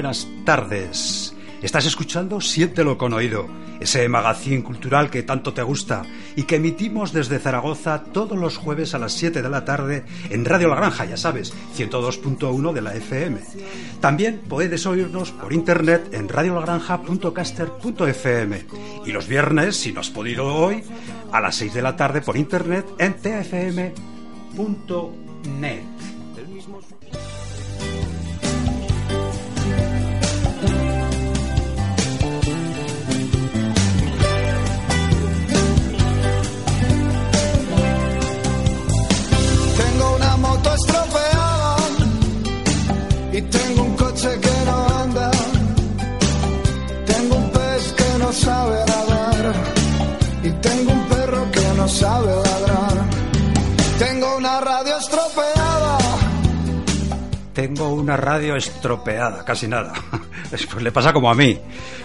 buenas 0.00 0.26
tardes. 0.46 1.36
Estás 1.60 1.84
escuchando 1.84 2.40
Siéntelo 2.40 2.96
con 2.96 3.12
oído, 3.12 3.46
ese 3.80 4.08
magazín 4.08 4.62
cultural 4.62 5.10
que 5.10 5.24
tanto 5.24 5.52
te 5.52 5.62
gusta 5.62 6.04
y 6.36 6.44
que 6.44 6.56
emitimos 6.56 7.12
desde 7.12 7.38
Zaragoza 7.38 8.04
todos 8.04 8.38
los 8.38 8.56
jueves 8.56 8.94
a 8.94 8.98
las 8.98 9.12
7 9.12 9.42
de 9.42 9.48
la 9.50 9.66
tarde 9.66 10.06
en 10.30 10.46
Radio 10.46 10.68
La 10.68 10.76
Granja, 10.76 11.04
ya 11.04 11.18
sabes, 11.18 11.52
102.1 11.76 12.72
de 12.72 12.80
la 12.80 12.94
FM. 12.94 13.40
También 14.00 14.40
puedes 14.48 14.86
oírnos 14.86 15.32
por 15.32 15.52
internet 15.52 16.08
en 16.12 16.30
radiolagranja.caster.fm 16.30 18.66
y 19.04 19.12
los 19.12 19.28
viernes, 19.28 19.76
si 19.76 19.92
no 19.92 20.00
has 20.00 20.08
podido 20.08 20.46
hoy, 20.46 20.82
a 21.30 21.42
las 21.42 21.56
6 21.56 21.74
de 21.74 21.82
la 21.82 21.94
tarde 21.94 22.22
por 22.22 22.38
internet 22.38 22.86
en 22.96 23.18
tfm.net. 23.18 23.92
tengo 43.42 43.82
un 43.82 43.96
coche 43.96 44.28
que 44.40 44.64
no 44.66 44.86
anda, 45.02 45.30
tengo 47.06 47.36
un 47.36 47.50
pez 47.50 47.92
que 47.92 48.18
no 48.18 48.32
sabe 48.32 48.78
nadar 48.86 49.54
y 50.42 50.50
tengo 50.50 50.92
un 50.92 51.08
perro 51.08 51.50
que 51.52 51.66
no 51.76 51.88
sabe 51.88 52.32
ladrar. 52.34 53.04
Tengo 53.98 54.36
una 54.36 54.60
radio 54.60 54.96
estropeada. 54.96 55.98
Tengo 57.52 57.92
una 57.92 58.16
radio 58.16 58.56
estropeada, 58.56 59.44
casi 59.44 59.68
nada. 59.68 59.92
Pues 60.50 60.82
le 60.82 60.90
pasa 60.90 61.12
como 61.12 61.30
a 61.30 61.34
mí. 61.34 61.60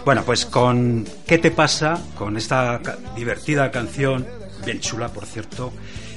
Bueno, 0.06 0.22
pues 0.24 0.46
con 0.46 1.04
¿Qué 1.26 1.40
te 1.40 1.50
pasa? 1.50 2.00
Con 2.16 2.38
esta 2.38 2.80
divertida 3.16 3.72
canción, 3.72 4.28
bien 4.64 4.80
chula 4.82 5.10
por 5.10 5.26
cierto, 5.26 5.74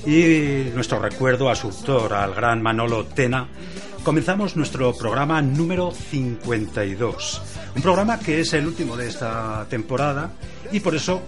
y 0.08 0.70
nuestro 0.74 0.98
recuerdo 0.98 1.50
a 1.50 1.54
su 1.54 1.66
autor, 1.66 2.14
al 2.14 2.34
gran 2.34 2.62
Manolo 2.62 3.04
Tena, 3.04 3.46
comenzamos 4.02 4.56
nuestro 4.56 4.94
programa 4.94 5.42
número 5.42 5.90
52. 5.90 7.42
Un 7.76 7.82
programa 7.82 8.18
que 8.18 8.40
es 8.40 8.54
el 8.54 8.66
último 8.66 8.96
de 8.96 9.06
esta 9.06 9.66
temporada 9.68 10.30
y 10.72 10.80
por 10.80 10.94
eso, 10.94 11.20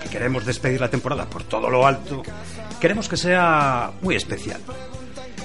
que 0.00 0.08
queremos 0.08 0.46
despedir 0.46 0.80
la 0.80 0.88
temporada 0.88 1.28
por 1.28 1.42
todo 1.42 1.68
lo 1.68 1.84
alto, 1.84 2.22
queremos 2.80 3.08
que 3.08 3.16
sea 3.16 3.90
muy 4.02 4.14
especial. 4.14 4.60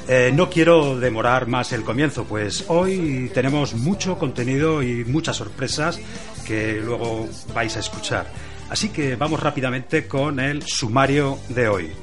Eh, 0.07 0.31
no 0.31 0.47
quiero 0.51 0.99
demorar 0.99 1.47
más 1.47 1.71
el 1.71 1.81
comienzo, 1.81 2.25
pues 2.25 2.65
hoy 2.67 3.31
tenemos 3.33 3.73
mucho 3.73 4.19
contenido 4.19 4.83
y 4.83 5.03
muchas 5.03 5.37
sorpresas 5.37 5.99
que 6.45 6.73
luego 6.73 7.27
vais 7.55 7.75
a 7.75 7.79
escuchar. 7.79 8.27
Así 8.69 8.89
que 8.89 9.15
vamos 9.15 9.39
rápidamente 9.39 10.07
con 10.07 10.39
el 10.39 10.61
sumario 10.61 11.39
de 11.49 11.67
hoy. 11.67 12.02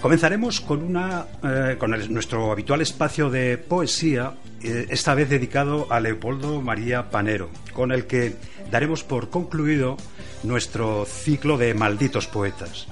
Comenzaremos 0.00 0.60
con, 0.60 0.82
una, 0.82 1.26
eh, 1.42 1.76
con 1.76 1.90
nuestro 1.90 2.52
habitual 2.52 2.80
espacio 2.80 3.30
de 3.30 3.58
poesía, 3.58 4.34
eh, 4.62 4.86
esta 4.90 5.12
vez 5.14 5.28
dedicado 5.28 5.88
a 5.90 5.98
Leopoldo 5.98 6.62
María 6.62 7.10
Panero, 7.10 7.50
con 7.72 7.90
el 7.90 8.06
que 8.06 8.36
daremos 8.70 9.02
por 9.02 9.28
concluido 9.28 9.96
nuestro 10.44 11.04
ciclo 11.04 11.58
de 11.58 11.74
malditos 11.74 12.28
poetas. 12.28 12.86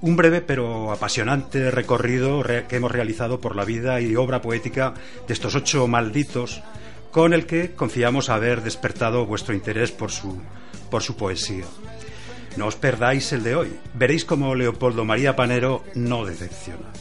Un 0.00 0.16
breve 0.16 0.40
pero 0.40 0.90
apasionante 0.90 1.70
recorrido 1.70 2.42
que 2.42 2.76
hemos 2.76 2.90
realizado 2.90 3.40
por 3.40 3.54
la 3.54 3.64
vida 3.64 4.00
y 4.00 4.16
obra 4.16 4.42
poética 4.42 4.94
de 5.28 5.34
estos 5.34 5.54
ocho 5.54 5.86
malditos, 5.86 6.62
con 7.12 7.32
el 7.32 7.46
que 7.46 7.74
confiamos 7.74 8.28
haber 8.28 8.62
despertado 8.62 9.24
vuestro 9.24 9.54
interés 9.54 9.92
por 9.92 10.10
su, 10.10 10.40
por 10.90 11.02
su 11.02 11.16
poesía. 11.16 11.66
No 12.60 12.66
os 12.66 12.76
perdáis 12.76 13.32
el 13.32 13.42
de 13.42 13.56
hoy. 13.56 13.72
Veréis 13.94 14.26
cómo 14.26 14.54
Leopoldo 14.54 15.02
María 15.06 15.34
Panero 15.34 15.82
no 15.94 16.26
decepciona. 16.26 16.92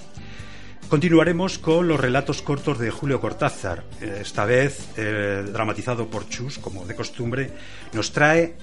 Continuaremos 0.88 1.60
con 1.60 1.90
los 1.90 2.00
relatos 2.00 2.42
cortos 2.42 2.80
de 2.80 2.92
Julio 2.92 3.20
Cortázar. 3.20 3.84
Esta 4.00 4.46
vez, 4.46 4.88
eh, 4.96 5.44
dramatizado 5.52 6.08
por 6.08 6.30
Chus, 6.30 6.60
como 6.60 6.86
de 6.86 6.96
costumbre, 6.96 7.52
nos 7.92 8.14
trae 8.14 8.56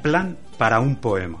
Plan 0.00 0.38
para 0.56 0.78
un 0.78 0.94
poema. 1.00 1.40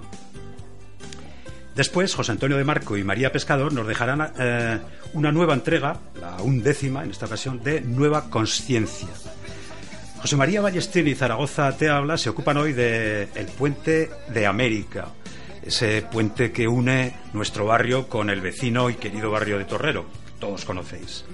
Después, 1.76 2.12
José 2.12 2.32
Antonio 2.32 2.56
de 2.56 2.64
Marco 2.64 2.96
y 2.96 3.04
María 3.04 3.30
Pescador 3.30 3.72
nos 3.72 3.86
dejarán 3.86 4.32
eh, 4.36 4.80
una 5.12 5.30
nueva 5.30 5.54
entrega, 5.54 6.00
la 6.20 6.42
undécima 6.42 7.04
en 7.04 7.12
esta 7.12 7.26
ocasión, 7.26 7.62
de 7.62 7.82
Nueva 7.82 8.30
Conciencia 8.30 9.10
José 10.24 10.36
María 10.36 10.62
Ballestrini 10.62 11.10
y 11.10 11.14
Zaragoza 11.14 11.76
Te 11.76 11.90
Habla 11.90 12.16
se 12.16 12.30
ocupan 12.30 12.56
hoy 12.56 12.72
del 12.72 13.28
el 13.34 13.46
puente 13.58 14.08
de 14.28 14.46
América, 14.46 15.08
ese 15.62 16.00
puente 16.00 16.50
que 16.50 16.66
une 16.66 17.14
nuestro 17.34 17.66
barrio 17.66 18.08
con 18.08 18.30
el 18.30 18.40
vecino 18.40 18.88
y 18.88 18.94
querido 18.94 19.30
barrio 19.30 19.58
de 19.58 19.66
Torrero, 19.66 20.06
todos 20.38 20.64
conocéis. 20.64 21.26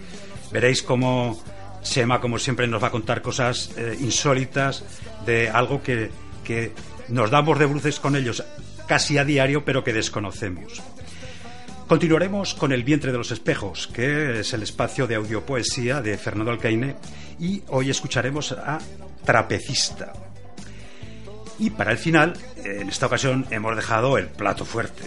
Veréis 0.50 0.82
cómo 0.82 1.40
Sema, 1.82 2.20
como 2.20 2.40
siempre, 2.40 2.66
nos 2.66 2.82
va 2.82 2.88
a 2.88 2.90
contar 2.90 3.22
cosas 3.22 3.70
eh, 3.76 3.96
insólitas 4.00 4.82
de 5.24 5.48
algo 5.48 5.84
que, 5.84 6.10
que 6.42 6.72
nos 7.10 7.30
damos 7.30 7.60
de 7.60 7.66
bruces 7.66 8.00
con 8.00 8.16
ellos 8.16 8.42
casi 8.88 9.18
a 9.18 9.24
diario, 9.24 9.64
pero 9.64 9.84
que 9.84 9.92
desconocemos. 9.92 10.82
Continuaremos 11.90 12.54
con 12.54 12.70
El 12.70 12.84
vientre 12.84 13.10
de 13.10 13.18
los 13.18 13.32
espejos, 13.32 13.88
que 13.88 14.38
es 14.38 14.52
el 14.52 14.62
espacio 14.62 15.08
de 15.08 15.16
audiopoesía 15.16 16.00
de 16.00 16.16
Fernando 16.16 16.52
Alcaine, 16.52 16.94
y 17.40 17.64
hoy 17.66 17.90
escucharemos 17.90 18.52
a 18.52 18.78
Trapecista. 19.24 20.12
Y 21.58 21.70
para 21.70 21.90
el 21.90 21.98
final, 21.98 22.34
en 22.62 22.88
esta 22.88 23.06
ocasión 23.06 23.44
hemos 23.50 23.74
dejado 23.74 24.18
el 24.18 24.28
plato 24.28 24.64
fuerte, 24.64 25.02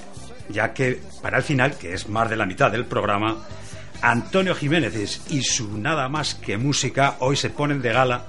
ya 0.49 0.73
que 0.73 0.99
para 1.21 1.37
el 1.37 1.43
final, 1.43 1.77
que 1.77 1.93
es 1.93 2.09
más 2.09 2.29
de 2.29 2.35
la 2.35 2.45
mitad 2.45 2.69
del 2.69 2.83
programa, 2.83 3.37
Antonio 4.01 4.53
Jiménez 4.53 5.21
y 5.29 5.41
su 5.41 5.77
nada 5.77 6.09
más 6.09 6.35
que 6.35 6.57
música 6.57 7.15
hoy 7.19 7.37
se 7.37 7.49
ponen 7.49 7.81
de 7.81 7.93
gala 7.93 8.25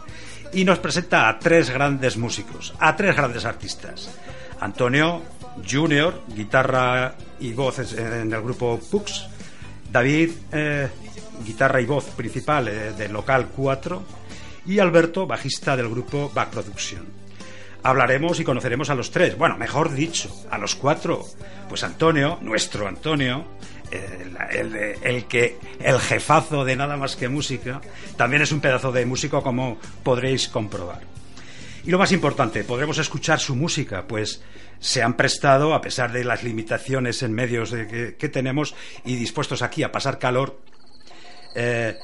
y 0.52 0.64
nos 0.64 0.78
presenta 0.78 1.28
a 1.28 1.40
tres 1.40 1.70
grandes 1.70 2.16
músicos, 2.16 2.72
a 2.78 2.94
tres 2.94 3.16
grandes 3.16 3.46
artistas. 3.46 4.16
Antonio 4.60 5.24
Junior, 5.68 6.22
guitarra 6.34 7.14
y 7.40 7.52
voz 7.52 7.92
en 7.92 8.32
el 8.32 8.42
grupo 8.42 8.78
Pux. 8.90 9.26
David, 9.90 10.30
eh, 10.52 10.88
guitarra 11.44 11.80
y 11.80 11.86
voz 11.86 12.06
principal 12.06 12.68
eh, 12.68 12.92
del 12.92 13.12
local 13.12 13.48
4. 13.54 14.02
Y 14.66 14.78
Alberto, 14.78 15.26
bajista 15.26 15.76
del 15.76 15.88
grupo 15.88 16.30
Back 16.34 16.50
Production. 16.50 17.04
Hablaremos 17.82 18.40
y 18.40 18.44
conoceremos 18.44 18.88
a 18.88 18.94
los 18.94 19.10
tres. 19.10 19.36
Bueno, 19.36 19.58
mejor 19.58 19.92
dicho, 19.92 20.34
a 20.50 20.56
los 20.56 20.74
cuatro. 20.74 21.22
Pues 21.68 21.84
Antonio, 21.84 22.38
nuestro 22.40 22.88
Antonio, 22.88 23.44
el, 23.90 24.74
el, 25.02 25.24
que 25.26 25.58
el 25.80 26.00
jefazo 26.00 26.64
de 26.64 26.76
nada 26.76 26.96
más 26.96 27.16
que 27.16 27.28
música, 27.28 27.80
también 28.16 28.42
es 28.42 28.52
un 28.52 28.60
pedazo 28.60 28.90
de 28.90 29.04
músico 29.04 29.42
como 29.42 29.78
podréis 30.02 30.48
comprobar. 30.48 31.00
Y 31.84 31.90
lo 31.90 31.98
más 31.98 32.12
importante, 32.12 32.64
podremos 32.64 32.96
escuchar 32.98 33.38
su 33.38 33.54
música, 33.54 34.06
pues 34.06 34.42
se 34.78 35.02
han 35.02 35.16
prestado, 35.16 35.74
a 35.74 35.80
pesar 35.80 36.12
de 36.12 36.24
las 36.24 36.42
limitaciones 36.42 37.22
en 37.22 37.32
medios 37.32 37.70
que, 37.70 38.28
tenemos 38.28 38.74
y 39.04 39.16
dispuestos 39.16 39.62
aquí 39.62 39.82
a 39.82 39.92
pasar 39.92 40.18
calor, 40.18 40.60
eh, 41.54 41.96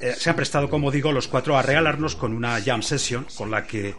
eh, 0.00 0.14
se 0.16 0.30
han 0.30 0.36
prestado, 0.36 0.68
como 0.68 0.90
digo, 0.90 1.12
los 1.12 1.28
cuatro 1.28 1.56
a 1.56 1.62
regalarnos 1.62 2.16
con 2.16 2.34
una 2.34 2.60
jam 2.60 2.82
session 2.82 3.26
con 3.36 3.50
la 3.50 3.66
que, 3.66 3.94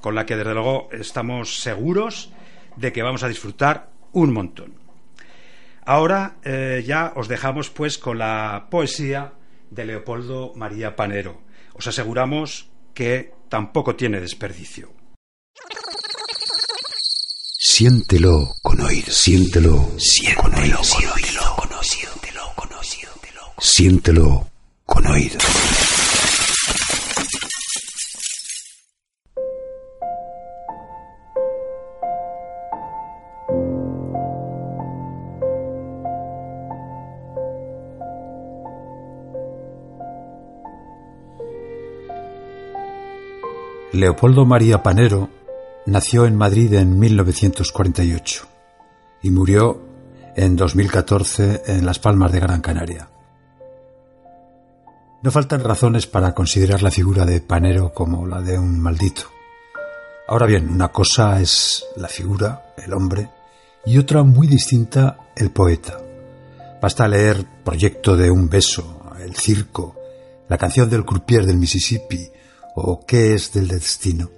con 0.00 0.14
la 0.14 0.26
que 0.26 0.36
desde 0.36 0.54
luego 0.54 0.88
estamos 0.92 1.60
seguros 1.60 2.32
de 2.76 2.92
que 2.92 3.02
vamos 3.02 3.22
a 3.22 3.28
disfrutar 3.28 3.90
un 4.12 4.32
montón. 4.32 4.74
Ahora 5.84 6.36
eh, 6.44 6.84
ya 6.86 7.12
os 7.16 7.28
dejamos 7.28 7.70
pues 7.70 7.98
con 7.98 8.18
la 8.18 8.66
poesía 8.70 9.32
de 9.70 9.84
Leopoldo 9.84 10.52
María 10.54 10.96
Panero. 10.96 11.40
Os 11.74 11.86
aseguramos 11.86 12.70
que 12.94 13.32
tampoco 13.48 13.96
tiene 13.96 14.20
desperdicio. 14.20 14.97
Siéntelo 17.70 18.54
con 18.62 18.80
oír, 18.80 19.04
siéntelo, 19.08 19.90
siéntelo 19.98 20.42
con 20.42 20.54
oír, 20.54 20.74
siéntelo 20.82 21.44
con 21.54 21.72
oír, 21.72 21.84
siéntelo 21.84 22.42
con 22.56 22.72
oír, 22.72 22.98
siéntelo 23.60 24.46
con 24.86 25.06
oír. 25.06 25.38
Leopoldo 43.92 44.46
María 44.46 44.82
Panero 44.82 45.37
nació 45.88 46.26
en 46.26 46.36
Madrid 46.36 46.74
en 46.74 46.98
1948 46.98 48.46
y 49.22 49.30
murió 49.30 49.80
en 50.36 50.54
2014 50.54 51.62
en 51.66 51.86
Las 51.86 51.98
Palmas 51.98 52.30
de 52.30 52.40
Gran 52.40 52.60
Canaria. 52.60 53.08
No 55.22 55.30
faltan 55.30 55.64
razones 55.64 56.06
para 56.06 56.34
considerar 56.34 56.82
la 56.82 56.90
figura 56.90 57.24
de 57.24 57.40
Panero 57.40 57.94
como 57.94 58.26
la 58.26 58.42
de 58.42 58.58
un 58.58 58.78
maldito. 58.78 59.22
Ahora 60.28 60.44
bien, 60.44 60.68
una 60.68 60.88
cosa 60.88 61.40
es 61.40 61.86
la 61.96 62.08
figura, 62.08 62.74
el 62.76 62.92
hombre, 62.92 63.30
y 63.86 63.96
otra 63.96 64.22
muy 64.22 64.46
distinta, 64.46 65.30
el 65.34 65.50
poeta. 65.50 65.98
Basta 66.82 67.08
leer 67.08 67.46
Proyecto 67.64 68.14
de 68.14 68.30
un 68.30 68.50
beso, 68.50 69.10
El 69.24 69.34
circo, 69.34 69.96
la 70.48 70.58
canción 70.58 70.90
del 70.90 71.06
croupier 71.06 71.46
del 71.46 71.56
Mississippi 71.56 72.30
o 72.76 73.00
¿Qué 73.06 73.34
es 73.34 73.52
del 73.54 73.68
destino? 73.68 74.30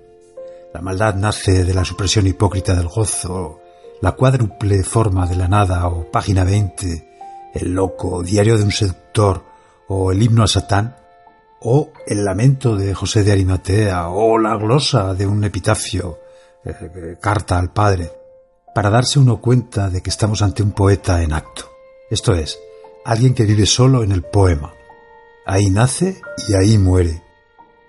La 0.73 0.81
maldad 0.81 1.17
nace 1.17 1.65
de 1.65 1.75
la 1.75 1.85
supresión 1.85 2.27
hipócrita 2.27 2.75
del 2.75 2.87
gozo, 2.87 3.61
la 4.01 4.13
cuádruple 4.13 4.85
forma 4.85 5.27
de 5.27 5.35
la 5.35 5.49
nada 5.49 5.87
o 5.89 6.11
página 6.11 6.45
20, 6.45 7.51
el 7.55 7.75
loco, 7.75 8.23
diario 8.23 8.57
de 8.57 8.65
un 8.65 8.71
seductor 8.71 9.45
o 9.89 10.13
el 10.13 10.23
himno 10.23 10.45
a 10.45 10.47
Satán, 10.47 10.97
o 11.63 11.93
el 12.07 12.25
lamento 12.25 12.77
de 12.77 12.95
José 12.95 13.25
de 13.25 13.33
Arimatea 13.33 14.09
o 14.09 14.39
la 14.39 14.57
glosa 14.57 15.13
de 15.15 15.27
un 15.27 15.43
epitafio, 15.43 16.21
eh, 16.65 16.71
eh, 16.81 17.17
carta 17.21 17.59
al 17.59 17.73
Padre, 17.73 18.13
para 18.73 18.91
darse 18.91 19.19
uno 19.19 19.41
cuenta 19.41 19.91
de 19.91 20.01
que 20.03 20.11
estamos 20.11 20.41
ante 20.41 20.63
un 20.63 20.71
poeta 20.71 21.21
en 21.23 21.33
acto. 21.33 21.69
Esto 22.09 22.33
es, 22.33 22.59
alguien 23.05 23.35
que 23.35 23.45
vive 23.45 23.67
solo 23.67 24.05
en 24.05 24.13
el 24.13 24.23
poema. 24.23 24.73
Ahí 25.45 25.69
nace 25.69 26.21
y 26.49 26.55
ahí 26.55 26.79
muere, 26.79 27.23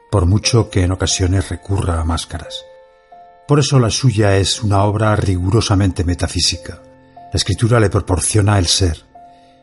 por 0.10 0.26
mucho 0.26 0.72
que 0.72 0.84
en 0.84 0.92
ocasiones 0.92 1.50
recurra 1.50 2.02
a 2.02 2.04
máscaras. 2.04 2.66
Por 3.52 3.60
eso 3.60 3.80
la 3.80 3.90
suya 3.90 4.38
es 4.38 4.64
una 4.64 4.86
obra 4.86 5.14
rigurosamente 5.14 6.06
metafísica. 6.06 6.82
La 6.86 7.34
escritura 7.34 7.82
le 7.82 7.90
proporciona 7.90 8.58
el 8.58 8.66
ser, 8.66 9.04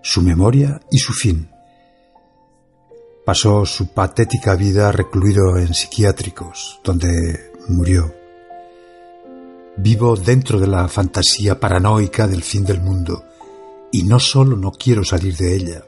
su 0.02 0.20
memoria 0.20 0.78
y 0.90 0.98
su 0.98 1.14
fin. 1.14 1.48
Pasó 3.24 3.64
su 3.64 3.94
patética 3.94 4.56
vida 4.56 4.92
recluido 4.92 5.56
en 5.56 5.72
psiquiátricos, 5.72 6.80
donde 6.84 7.50
murió. 7.68 8.14
Vivo 9.78 10.16
dentro 10.16 10.60
de 10.60 10.66
la 10.66 10.86
fantasía 10.88 11.58
paranoica 11.58 12.28
del 12.28 12.42
fin 12.42 12.66
del 12.66 12.82
mundo, 12.82 13.24
y 13.90 14.02
no 14.02 14.20
solo 14.20 14.54
no 14.54 14.72
quiero 14.72 15.02
salir 15.02 15.34
de 15.34 15.56
ella, 15.56 15.82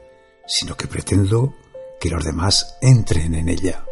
sino 0.47 0.75
que 0.75 0.87
pretendo 0.87 1.53
que 1.99 2.09
los 2.09 2.25
demás 2.25 2.77
entren 2.81 3.35
en 3.35 3.47
ella. 3.47 3.85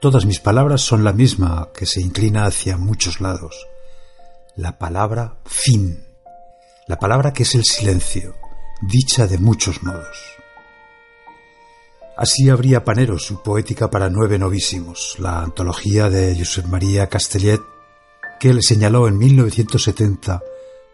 Todas 0.00 0.26
mis 0.26 0.38
palabras 0.38 0.80
son 0.80 1.02
la 1.02 1.12
misma 1.12 1.70
que 1.74 1.84
se 1.84 2.00
inclina 2.00 2.44
hacia 2.44 2.76
muchos 2.76 3.20
lados. 3.20 3.66
La 4.54 4.78
palabra 4.78 5.38
fin. 5.44 6.04
La 6.86 7.00
palabra 7.00 7.32
que 7.32 7.42
es 7.42 7.56
el 7.56 7.64
silencio, 7.64 8.36
dicha 8.80 9.26
de 9.26 9.38
muchos 9.38 9.82
modos. 9.82 10.16
Así 12.16 12.48
abría 12.48 12.84
Panero 12.84 13.18
su 13.18 13.42
poética 13.42 13.90
para 13.90 14.08
nueve 14.08 14.38
novísimos, 14.38 15.16
la 15.18 15.40
antología 15.40 16.08
de 16.08 16.36
Josep 16.38 16.66
María 16.66 17.08
Castellet, 17.08 17.60
que 18.38 18.54
le 18.54 18.62
señaló 18.62 19.08
en 19.08 19.18
1970 19.18 20.40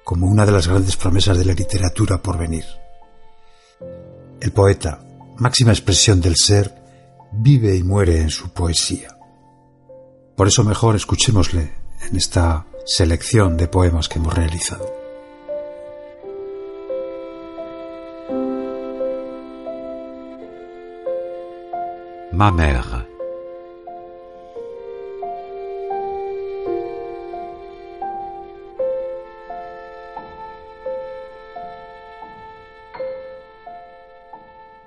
como 0.03 0.27
una 0.27 0.47
de 0.47 0.53
las 0.53 0.67
grandes 0.67 0.97
promesas 0.97 1.37
de 1.37 1.45
la 1.45 1.53
literatura 1.53 2.23
por 2.23 2.39
venir. 2.39 2.65
El 4.41 4.53
poeta, 4.53 5.01
máxima 5.37 5.73
expresión 5.73 6.23
del 6.23 6.37
ser, 6.37 6.84
vive 7.37 7.77
y 7.77 7.83
muere 7.83 8.21
en 8.21 8.31
su 8.31 8.51
poesía. 8.51 9.17
Por 10.37 10.49
eso 10.49 10.65
mejor 10.65 10.97
escuchémosle 10.97 11.73
en 12.09 12.17
esta 12.17 12.67
selección 12.87 13.57
de 13.57 13.69
poemas 13.69 14.09
que 14.09 14.19
hemos 14.19 14.35
realizado. 14.35 14.93
Ma 22.33 22.51
mère. 22.51 23.04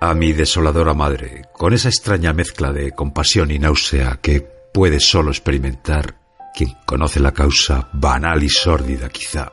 A 0.00 0.14
mi 0.14 0.32
desoladora 0.32 0.94
madre, 0.94 1.42
con 1.52 1.72
esa 1.72 1.88
extraña 1.88 2.32
mezcla 2.32 2.72
de 2.72 2.92
compasión 2.92 3.50
y 3.50 3.58
náusea 3.58 4.18
que 4.22 4.40
puede 4.40 5.00
solo 5.00 5.30
experimentar 5.30 6.16
quien 6.54 6.76
conoce 6.86 7.20
la 7.20 7.32
causa 7.32 7.88
banal 7.92 8.42
y 8.42 8.48
sórdida 8.48 9.08
quizá 9.08 9.52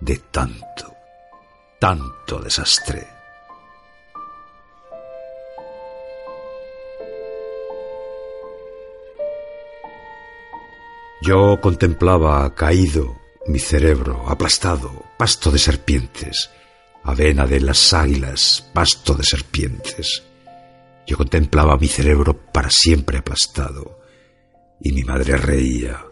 de 0.00 0.16
tanto, 0.30 0.94
tanto 1.78 2.40
desastre. 2.40 3.06
Yo 11.22 11.60
contemplaba 11.60 12.54
caído 12.54 13.16
mi 13.46 13.58
cerebro 13.58 14.28
aplastado, 14.28 15.04
pasto 15.16 15.50
de 15.50 15.58
serpientes, 15.58 16.50
avena 17.06 17.46
de 17.46 17.60
las 17.60 17.94
águilas, 17.94 18.68
pasto 18.72 19.14
de 19.14 19.22
serpientes. 19.22 20.24
Yo 21.06 21.16
contemplaba 21.16 21.76
mi 21.76 21.86
cerebro 21.86 22.36
para 22.52 22.68
siempre 22.68 23.18
aplastado, 23.18 24.00
y 24.80 24.90
mi 24.92 25.04
madre 25.04 25.36
reía. 25.36 26.04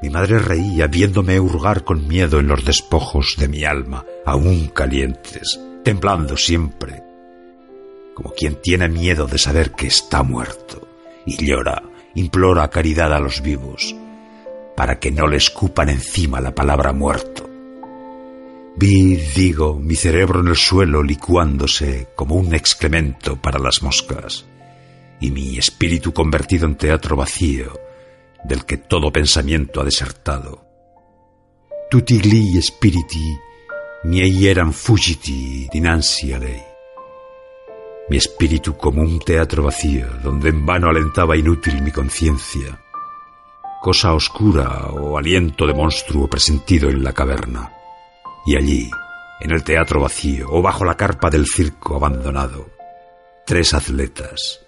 Mi 0.00 0.08
madre 0.08 0.38
reía 0.38 0.86
viéndome 0.86 1.38
hurgar 1.38 1.84
con 1.84 2.08
miedo 2.08 2.40
en 2.40 2.48
los 2.48 2.64
despojos 2.64 3.36
de 3.38 3.48
mi 3.48 3.64
alma, 3.64 4.06
aún 4.24 4.68
calientes, 4.68 5.60
temblando 5.84 6.38
siempre, 6.38 7.02
como 8.14 8.32
quien 8.32 8.56
tiene 8.62 8.88
miedo 8.88 9.26
de 9.26 9.36
saber 9.36 9.72
que 9.72 9.88
está 9.88 10.22
muerto, 10.22 10.88
y 11.26 11.44
llora, 11.44 11.82
implora 12.14 12.70
caridad 12.70 13.12
a 13.12 13.20
los 13.20 13.42
vivos, 13.42 13.94
para 14.74 14.98
que 14.98 15.10
no 15.10 15.26
le 15.26 15.36
escupan 15.36 15.90
encima 15.90 16.40
la 16.40 16.54
palabra 16.54 16.94
muerto 16.94 17.53
Vi, 18.76 19.16
digo, 19.16 19.78
mi 19.78 19.94
cerebro 19.94 20.40
en 20.40 20.48
el 20.48 20.56
suelo 20.56 21.02
licuándose 21.02 22.08
como 22.16 22.34
un 22.34 22.54
excremento 22.54 23.40
para 23.40 23.60
las 23.60 23.82
moscas, 23.82 24.46
y 25.20 25.30
mi 25.30 25.58
espíritu 25.58 26.12
convertido 26.12 26.66
en 26.66 26.74
teatro 26.74 27.16
vacío, 27.16 27.78
del 28.42 28.64
que 28.64 28.78
todo 28.78 29.12
pensamiento 29.12 29.80
ha 29.80 29.84
desertado. 29.84 30.64
Tutti 31.88 32.20
gli 32.20 32.60
spiriti 32.60 33.38
miei 34.04 34.46
eran 34.46 34.72
fugiti 34.72 35.66
dinanzi 35.70 36.32
a 36.32 36.38
lei. 36.38 36.62
Mi 38.08 38.16
espíritu 38.16 38.76
como 38.76 39.00
un 39.00 39.18
teatro 39.20 39.62
vacío, 39.62 40.08
donde 40.22 40.50
en 40.50 40.66
vano 40.66 40.88
alentaba 40.88 41.36
inútil 41.36 41.80
mi 41.80 41.90
conciencia, 41.90 42.78
cosa 43.80 44.12
oscura 44.12 44.88
o 44.88 45.16
aliento 45.16 45.66
de 45.66 45.74
monstruo 45.74 46.28
presentido 46.28 46.90
en 46.90 47.02
la 47.02 47.12
caverna. 47.12 47.83
Y 48.46 48.56
allí, 48.56 48.90
en 49.40 49.50
el 49.52 49.64
teatro 49.64 50.00
vacío 50.00 50.48
o 50.50 50.60
bajo 50.60 50.84
la 50.84 50.96
carpa 50.96 51.30
del 51.30 51.46
circo 51.46 51.96
abandonado, 51.96 52.70
tres 53.46 53.72
atletas, 53.72 54.60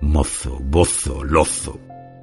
mozo, 0.00 0.58
bozo, 0.60 1.22
lozo, 1.22 1.78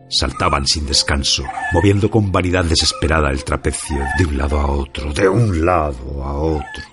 saltaban 0.09 0.67
sin 0.67 0.85
descanso, 0.85 1.45
moviendo 1.71 2.11
con 2.11 2.29
vanidad 2.29 2.65
desesperada 2.65 3.29
el 3.29 3.45
trapecio 3.45 4.03
de 4.17 4.25
un 4.25 4.37
lado 4.37 4.59
a 4.59 4.67
otro, 4.67 5.13
de 5.13 5.29
un 5.29 5.65
lado 5.65 6.23
a 6.25 6.33
otro. 6.33 6.83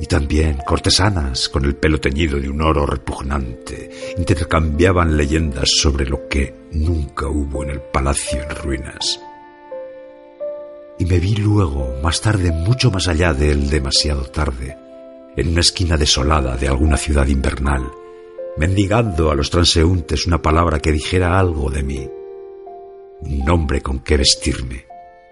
Y 0.00 0.06
también 0.06 0.56
cortesanas, 0.66 1.50
con 1.50 1.66
el 1.66 1.76
pelo 1.76 2.00
teñido 2.00 2.40
de 2.40 2.48
un 2.48 2.62
oro 2.62 2.86
repugnante, 2.86 4.14
intercambiaban 4.16 5.18
leyendas 5.18 5.68
sobre 5.68 6.06
lo 6.06 6.26
que 6.28 6.68
nunca 6.72 7.28
hubo 7.28 7.62
en 7.62 7.70
el 7.70 7.80
palacio 7.82 8.42
en 8.42 8.56
ruinas 8.56 9.20
y 11.02 11.04
me 11.04 11.18
vi 11.18 11.34
luego, 11.34 12.00
más 12.00 12.20
tarde, 12.20 12.52
mucho 12.52 12.92
más 12.92 13.08
allá 13.08 13.34
del 13.34 13.68
demasiado 13.68 14.22
tarde, 14.26 14.78
en 15.36 15.48
una 15.48 15.60
esquina 15.60 15.96
desolada 15.96 16.56
de 16.56 16.68
alguna 16.68 16.96
ciudad 16.96 17.26
invernal, 17.26 17.90
mendigando 18.56 19.28
a 19.28 19.34
los 19.34 19.50
transeúntes 19.50 20.28
una 20.28 20.40
palabra 20.40 20.78
que 20.78 20.92
dijera 20.92 21.40
algo 21.40 21.72
de 21.72 21.82
mí, 21.82 22.08
un 23.20 23.38
nombre 23.40 23.82
con 23.82 23.98
que 23.98 24.16
vestirme, 24.16 24.86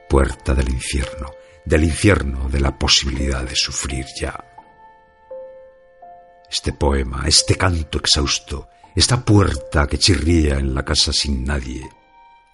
puerta 0.08 0.54
del 0.54 0.70
infierno, 0.70 1.30
del 1.64 1.84
infierno 1.84 2.48
de 2.48 2.58
la 2.58 2.76
posibilidad 2.76 3.44
de 3.44 3.54
sufrir 3.54 4.06
ya. 4.20 4.44
Este 6.50 6.72
poema, 6.72 7.22
este 7.28 7.54
canto 7.54 7.98
exhausto, 7.98 8.70
esta 8.96 9.24
puerta 9.24 9.86
que 9.86 9.98
chirría 9.98 10.58
en 10.58 10.74
la 10.74 10.84
casa 10.84 11.12
sin 11.12 11.44
nadie, 11.44 11.88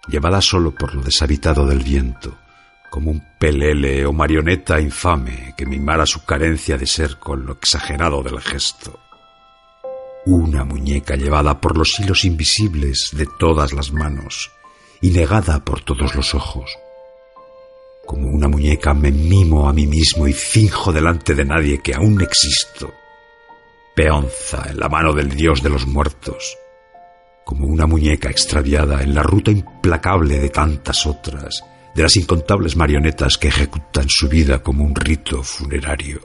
llevada 0.06 0.42
solo 0.42 0.74
por 0.74 0.94
lo 0.94 1.02
deshabitado 1.02 1.64
del 1.64 1.82
viento, 1.82 2.36
como 2.90 3.10
un 3.10 3.22
pelele 3.38 4.06
o 4.06 4.12
marioneta 4.12 4.80
infame 4.80 5.54
que 5.56 5.66
mimara 5.66 6.06
su 6.06 6.24
carencia 6.24 6.78
de 6.78 6.86
ser 6.86 7.18
con 7.18 7.44
lo 7.44 7.52
exagerado 7.54 8.22
del 8.22 8.40
gesto. 8.40 8.98
Una 10.26 10.64
muñeca 10.64 11.14
llevada 11.14 11.60
por 11.60 11.76
los 11.76 11.98
hilos 12.00 12.24
invisibles 12.24 13.10
de 13.12 13.26
todas 13.38 13.72
las 13.72 13.92
manos 13.92 14.50
y 15.00 15.10
negada 15.10 15.64
por 15.64 15.82
todos 15.82 16.14
los 16.14 16.34
ojos. 16.34 16.70
Como 18.06 18.28
una 18.28 18.48
muñeca 18.48 18.94
me 18.94 19.10
mimo 19.10 19.68
a 19.68 19.72
mí 19.72 19.86
mismo 19.86 20.26
y 20.26 20.32
finjo 20.32 20.92
delante 20.92 21.34
de 21.34 21.44
nadie 21.44 21.80
que 21.80 21.94
aún 21.94 22.20
existo. 22.22 22.92
peonza 23.94 24.68
en 24.70 24.78
la 24.78 24.88
mano 24.88 25.14
del 25.14 25.30
dios 25.30 25.62
de 25.62 25.70
los 25.70 25.86
muertos, 25.86 26.56
como 27.44 27.66
una 27.66 27.86
muñeca 27.86 28.28
extraviada 28.28 29.02
en 29.02 29.14
la 29.14 29.22
ruta 29.22 29.50
implacable 29.50 30.38
de 30.38 30.50
tantas 30.50 31.06
otras, 31.06 31.64
de 31.96 32.02
las 32.02 32.16
incontables 32.16 32.76
marionetas 32.76 33.38
que 33.38 33.48
ejecutan 33.48 34.04
su 34.08 34.28
vida 34.28 34.62
como 34.62 34.84
un 34.84 34.94
rito 34.94 35.42
funerario. 35.42 36.20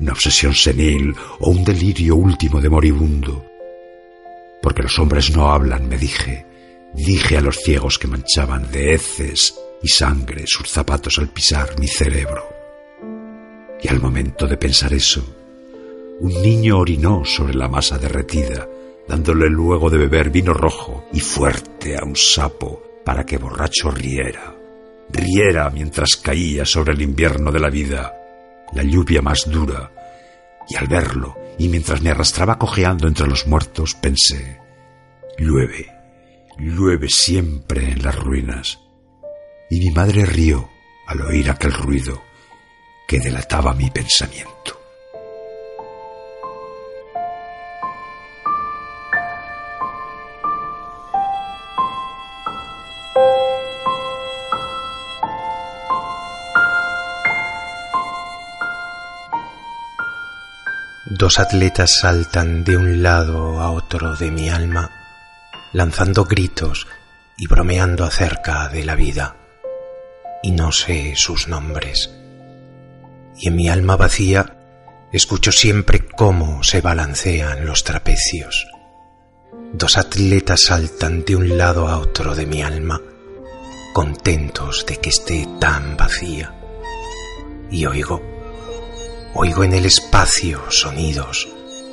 Una 0.00 0.12
obsesión 0.12 0.54
senil 0.54 1.14
o 1.40 1.50
un 1.50 1.62
delirio 1.62 2.16
último 2.16 2.62
de 2.62 2.70
moribundo. 2.70 3.44
Porque 4.62 4.82
los 4.82 4.98
hombres 4.98 5.36
no 5.36 5.52
hablan, 5.52 5.86
me 5.86 5.98
dije. 5.98 6.46
Dije 6.94 7.36
a 7.36 7.42
los 7.42 7.58
ciegos 7.58 7.98
que 7.98 8.08
manchaban 8.08 8.70
de 8.70 8.94
heces 8.94 9.54
y 9.82 9.88
sangre 9.88 10.44
sus 10.46 10.70
zapatos 10.70 11.18
al 11.18 11.28
pisar 11.28 11.78
mi 11.78 11.86
cerebro. 11.86 12.48
Y 13.82 13.88
al 13.88 14.00
momento 14.00 14.46
de 14.46 14.56
pensar 14.56 14.94
eso, 14.94 15.22
un 16.20 16.40
niño 16.40 16.78
orinó 16.78 17.22
sobre 17.26 17.52
la 17.52 17.68
masa 17.68 17.98
derretida, 17.98 18.66
dándole 19.06 19.50
luego 19.50 19.90
de 19.90 19.98
beber 19.98 20.30
vino 20.30 20.54
rojo 20.54 21.04
y 21.12 21.20
fuerte 21.20 21.98
a 21.98 22.04
un 22.04 22.16
sapo 22.16 22.82
para 23.04 23.26
que 23.26 23.36
borracho 23.36 23.90
riera. 23.90 24.53
Riera 25.14 25.70
mientras 25.70 26.16
caía 26.16 26.64
sobre 26.64 26.92
el 26.92 27.00
invierno 27.00 27.52
de 27.52 27.60
la 27.60 27.70
vida, 27.70 28.12
la 28.72 28.82
lluvia 28.82 29.22
más 29.22 29.48
dura. 29.48 29.92
Y 30.68 30.74
al 30.74 30.88
verlo, 30.88 31.38
y 31.56 31.68
mientras 31.68 32.02
me 32.02 32.10
arrastraba 32.10 32.58
cojeando 32.58 33.06
entre 33.06 33.28
los 33.28 33.46
muertos, 33.46 33.94
pensé, 33.94 34.58
llueve, 35.38 35.92
llueve 36.58 37.08
siempre 37.08 37.92
en 37.92 38.02
las 38.02 38.16
ruinas. 38.16 38.80
Y 39.70 39.78
mi 39.78 39.90
madre 39.94 40.26
rió 40.26 40.68
al 41.06 41.20
oír 41.20 41.48
aquel 41.48 41.72
ruido 41.72 42.20
que 43.06 43.20
delataba 43.20 43.72
mi 43.72 43.90
pensamiento. 43.90 44.83
Dos 61.16 61.38
atletas 61.38 61.98
saltan 62.00 62.64
de 62.64 62.76
un 62.76 63.00
lado 63.00 63.60
a 63.60 63.70
otro 63.70 64.16
de 64.16 64.32
mi 64.32 64.48
alma, 64.48 64.90
lanzando 65.72 66.24
gritos 66.24 66.88
y 67.36 67.46
bromeando 67.46 68.02
acerca 68.02 68.68
de 68.68 68.84
la 68.84 68.96
vida, 68.96 69.36
y 70.42 70.50
no 70.50 70.72
sé 70.72 71.14
sus 71.14 71.46
nombres. 71.46 72.10
Y 73.36 73.46
en 73.46 73.54
mi 73.54 73.68
alma 73.68 73.94
vacía 73.94 74.56
escucho 75.12 75.52
siempre 75.52 76.04
cómo 76.04 76.64
se 76.64 76.80
balancean 76.80 77.64
los 77.64 77.84
trapecios. 77.84 78.66
Dos 79.72 79.96
atletas 79.96 80.64
saltan 80.64 81.24
de 81.24 81.36
un 81.36 81.56
lado 81.56 81.86
a 81.86 81.98
otro 81.98 82.34
de 82.34 82.46
mi 82.46 82.62
alma, 82.62 83.00
contentos 83.92 84.84
de 84.84 84.96
que 84.96 85.10
esté 85.10 85.46
tan 85.60 85.96
vacía, 85.96 86.52
y 87.70 87.86
oigo 87.86 88.33
Oigo 89.36 89.64
en 89.64 89.72
el 89.72 89.84
espacio 89.84 90.70
sonidos, 90.70 91.48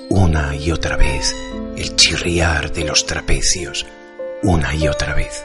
una 0.09 0.55
y 0.55 0.71
otra 0.71 0.95
vez, 0.95 1.35
el 1.75 1.95
chirriar 1.95 2.71
de 2.71 2.83
los 2.83 3.07
trapecios, 3.07 3.87
una 4.43 4.75
y 4.75 4.87
otra 4.87 5.15
vez. 5.15 5.43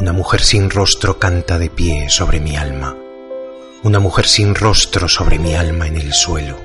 Una 0.00 0.12
mujer 0.12 0.42
sin 0.42 0.70
rostro 0.70 1.20
canta 1.20 1.56
de 1.60 1.70
pie 1.70 2.10
sobre 2.10 2.40
mi 2.40 2.56
alma, 2.56 2.96
una 3.84 4.00
mujer 4.00 4.26
sin 4.26 4.56
rostro 4.56 5.08
sobre 5.08 5.38
mi 5.38 5.54
alma 5.54 5.86
en 5.86 5.98
el 5.98 6.12
suelo, 6.12 6.60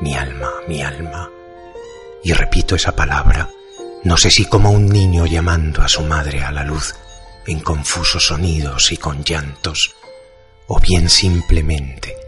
mi 0.00 0.14
alma, 0.14 0.52
mi 0.68 0.84
alma. 0.84 1.28
Y 2.22 2.32
repito 2.34 2.76
esa 2.76 2.94
palabra, 2.94 3.50
no 4.04 4.16
sé 4.16 4.30
si 4.30 4.44
como 4.44 4.70
un 4.70 4.86
niño 4.86 5.26
llamando 5.26 5.82
a 5.82 5.88
su 5.88 6.02
madre 6.02 6.44
a 6.44 6.52
la 6.52 6.62
luz, 6.62 6.94
en 7.48 7.58
confusos 7.58 8.28
sonidos 8.28 8.92
y 8.92 8.96
con 8.96 9.24
llantos, 9.24 9.96
o 10.68 10.78
bien 10.78 11.10
simplemente 11.10 12.27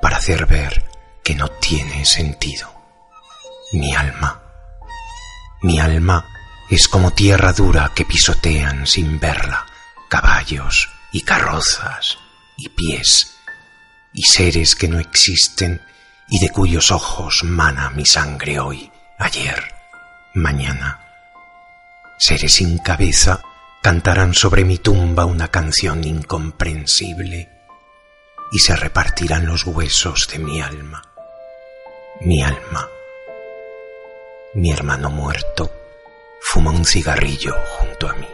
para 0.00 0.16
hacer 0.16 0.46
ver 0.46 0.84
que 1.22 1.34
no 1.34 1.48
tiene 1.48 2.04
sentido. 2.04 2.72
Mi 3.72 3.94
alma, 3.94 4.42
mi 5.62 5.78
alma 5.78 6.26
es 6.70 6.88
como 6.88 7.12
tierra 7.12 7.52
dura 7.52 7.92
que 7.94 8.04
pisotean 8.04 8.86
sin 8.86 9.18
verla 9.20 9.66
caballos 10.08 10.88
y 11.12 11.22
carrozas 11.22 12.18
y 12.56 12.68
pies 12.68 13.36
y 14.12 14.22
seres 14.22 14.74
que 14.74 14.88
no 14.88 14.98
existen 14.98 15.80
y 16.28 16.40
de 16.40 16.50
cuyos 16.50 16.90
ojos 16.90 17.44
mana 17.44 17.90
mi 17.90 18.04
sangre 18.04 18.58
hoy, 18.58 18.90
ayer, 19.18 19.72
mañana. 20.34 21.00
Seres 22.18 22.54
sin 22.54 22.78
cabeza 22.78 23.40
cantarán 23.82 24.34
sobre 24.34 24.64
mi 24.64 24.78
tumba 24.78 25.24
una 25.24 25.48
canción 25.48 26.02
incomprensible 26.04 27.59
y 28.52 28.58
se 28.58 28.76
repartirán 28.76 29.46
los 29.46 29.64
huesos 29.66 30.28
de 30.28 30.38
mi 30.38 30.60
alma. 30.60 31.02
Mi 32.20 32.42
alma. 32.42 32.88
Mi 34.54 34.72
hermano 34.72 35.10
muerto 35.10 35.72
fuma 36.40 36.70
un 36.70 36.84
cigarrillo 36.84 37.54
junto 37.78 38.08
a 38.08 38.14
mí. 38.14 38.26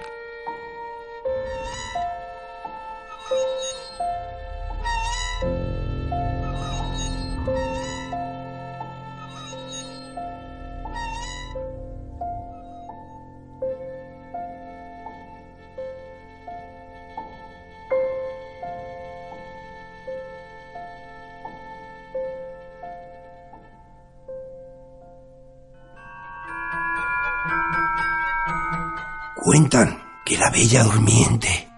Bella 30.67 30.83
durmiente 30.83 31.69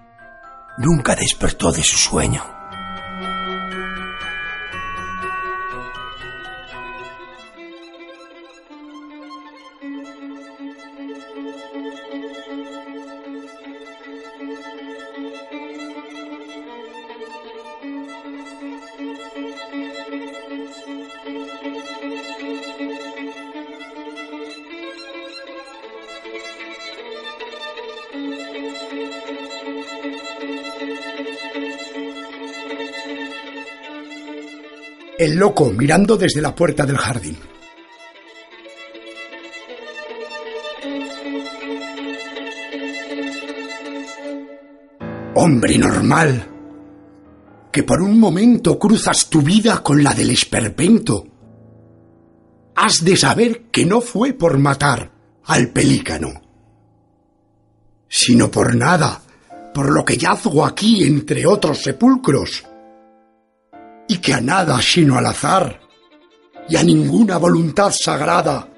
nunca 0.78 1.14
despertó 1.14 1.70
de 1.72 1.82
su 1.82 1.98
sueño. 1.98 2.57
Mirando 35.76 36.16
desde 36.16 36.40
la 36.40 36.54
puerta 36.54 36.84
del 36.84 36.96
jardín. 36.96 37.36
Hombre 45.34 45.78
normal, 45.78 46.48
que 47.72 47.82
por 47.82 48.02
un 48.02 48.18
momento 48.18 48.78
cruzas 48.78 49.28
tu 49.30 49.40
vida 49.40 49.82
con 49.82 50.02
la 50.02 50.12
del 50.12 50.30
esperpento. 50.30 51.26
Has 52.74 53.04
de 53.04 53.16
saber 53.16 53.66
que 53.70 53.84
no 53.84 54.00
fue 54.00 54.32
por 54.32 54.58
matar 54.58 55.12
al 55.44 55.68
pelícano, 55.68 56.28
sino 58.08 58.50
por 58.50 58.74
nada, 58.74 59.22
por 59.72 59.92
lo 59.92 60.04
que 60.04 60.16
yazgo 60.16 60.64
aquí 60.64 61.04
entre 61.04 61.46
otros 61.46 61.82
sepulcros 61.82 62.64
que 64.28 64.34
a 64.34 64.42
nada 64.42 64.78
sino 64.82 65.16
al 65.16 65.24
azar, 65.24 65.80
y 66.68 66.76
a 66.76 66.82
ninguna 66.82 67.38
voluntad 67.38 67.90
sagrada, 67.98 68.68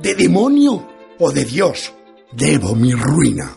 de 0.00 0.14
demonio 0.14 0.86
o 1.18 1.32
de 1.32 1.44
Dios, 1.44 1.92
debo 2.30 2.76
mi 2.76 2.92
ruina. 2.92 3.50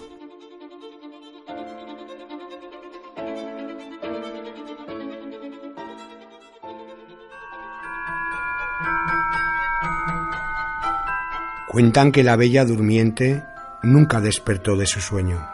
Cuentan 11.67 12.11
que 12.11 12.23
la 12.23 12.35
bella 12.35 12.65
durmiente 12.65 13.43
nunca 13.83 14.19
despertó 14.19 14.75
de 14.75 14.87
su 14.87 14.99
sueño. 14.99 15.52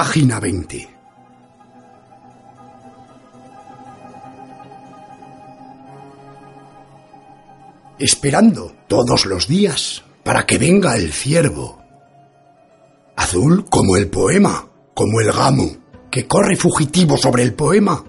Página 0.00 0.40
20. 0.40 0.88
Esperando 7.98 8.72
todos 8.88 9.26
los 9.26 9.46
días 9.46 10.02
para 10.24 10.46
que 10.46 10.56
venga 10.56 10.96
el 10.96 11.12
ciervo. 11.12 11.82
Azul 13.14 13.66
como 13.68 13.98
el 13.98 14.08
poema, 14.08 14.70
como 14.94 15.20
el 15.20 15.30
gamo, 15.32 15.68
que 16.10 16.26
corre 16.26 16.56
fugitivo 16.56 17.18
sobre 17.18 17.42
el 17.42 17.52
poema, 17.52 18.02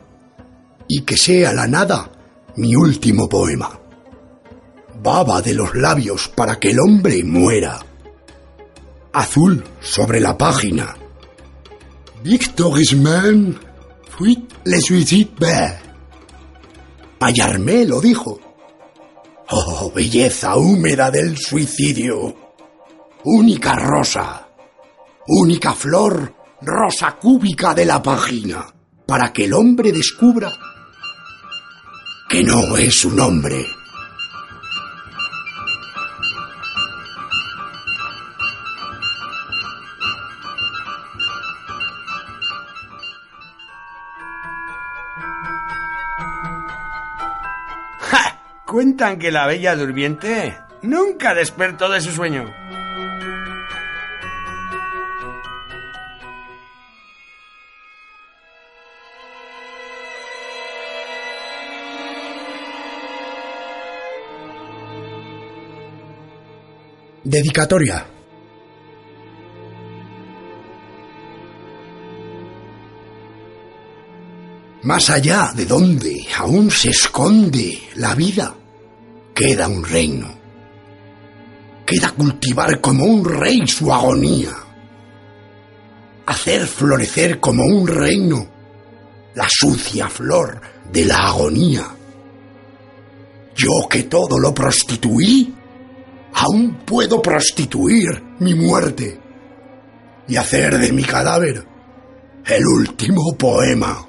y 0.88 1.01
que 1.01 1.17
sea 1.17 1.51
la 1.51 1.67
nada 1.67 2.10
mi 2.55 2.74
último 2.74 3.27
poema. 3.27 3.77
Baba 5.03 5.41
de 5.41 5.55
los 5.55 5.75
labios 5.75 6.29
para 6.29 6.57
que 6.57 6.71
el 6.71 6.79
hombre 6.79 7.21
muera. 7.25 7.86
Azul 9.12 9.62
sobre 9.81 10.21
la 10.21 10.38
página. 10.38 11.00
Victor 12.23 12.79
Ismael 12.79 13.57
fuit 14.09 14.53
le 14.65 14.79
suicide. 14.79 15.79
Payarmé 17.17 17.85
lo 17.85 17.99
dijo. 17.99 18.39
Oh, 19.49 19.91
belleza 19.91 20.55
húmeda 20.55 21.09
del 21.09 21.35
suicidio. 21.37 22.35
Única 23.23 23.73
rosa. 23.75 24.47
Única 25.27 25.73
flor 25.73 26.35
rosa 26.61 27.17
cúbica 27.17 27.73
de 27.73 27.85
la 27.85 28.03
página. 28.03 28.67
Para 29.07 29.33
que 29.33 29.45
el 29.45 29.53
hombre 29.53 29.91
descubra 29.91 30.53
que 32.29 32.43
no 32.43 32.77
es 32.77 33.03
un 33.03 33.19
hombre. 33.19 33.65
Cuentan 48.71 49.19
que 49.19 49.31
la 49.31 49.47
bella 49.47 49.75
durmiente 49.75 50.57
nunca 50.81 51.33
despertó 51.33 51.89
de 51.89 51.99
su 51.99 52.09
sueño. 52.09 52.45
Dedicatoria. 67.25 68.07
Más 74.83 75.09
allá 75.09 75.51
de 75.53 75.65
donde 75.65 76.25
aún 76.37 76.71
se 76.71 76.91
esconde 76.91 77.77
la 77.95 78.15
vida, 78.15 78.55
queda 79.33 79.67
un 79.67 79.83
reino. 79.83 80.39
Queda 81.85 82.11
cultivar 82.11 82.79
como 82.79 83.05
un 83.05 83.25
rey 83.25 83.67
su 83.67 83.91
agonía. 83.91 84.55
Hacer 86.25 86.67
florecer 86.67 87.39
como 87.39 87.63
un 87.65 87.87
reino 87.87 88.48
la 89.35 89.48
sucia 89.50 90.09
flor 90.09 90.61
de 90.91 91.05
la 91.05 91.27
agonía. 91.27 91.87
Yo 93.55 93.87
que 93.89 94.03
todo 94.03 94.39
lo 94.39 94.53
prostituí, 94.53 95.53
aún 96.33 96.79
puedo 96.85 97.22
prostituir 97.22 98.07
mi 98.39 98.55
muerte 98.55 99.20
y 100.27 100.35
hacer 100.35 100.77
de 100.77 100.91
mi 100.91 101.03
cadáver 101.03 101.65
el 102.46 102.65
último 102.65 103.35
poema. 103.37 104.07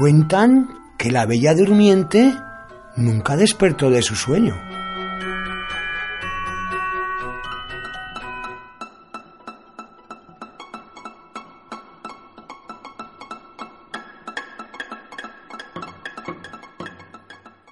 Cuentan 0.00 0.70
que 0.96 1.10
la 1.10 1.26
bella 1.26 1.54
durmiente 1.54 2.34
nunca 2.96 3.36
despertó 3.36 3.90
de 3.90 4.00
su 4.00 4.14
sueño. 4.14 4.54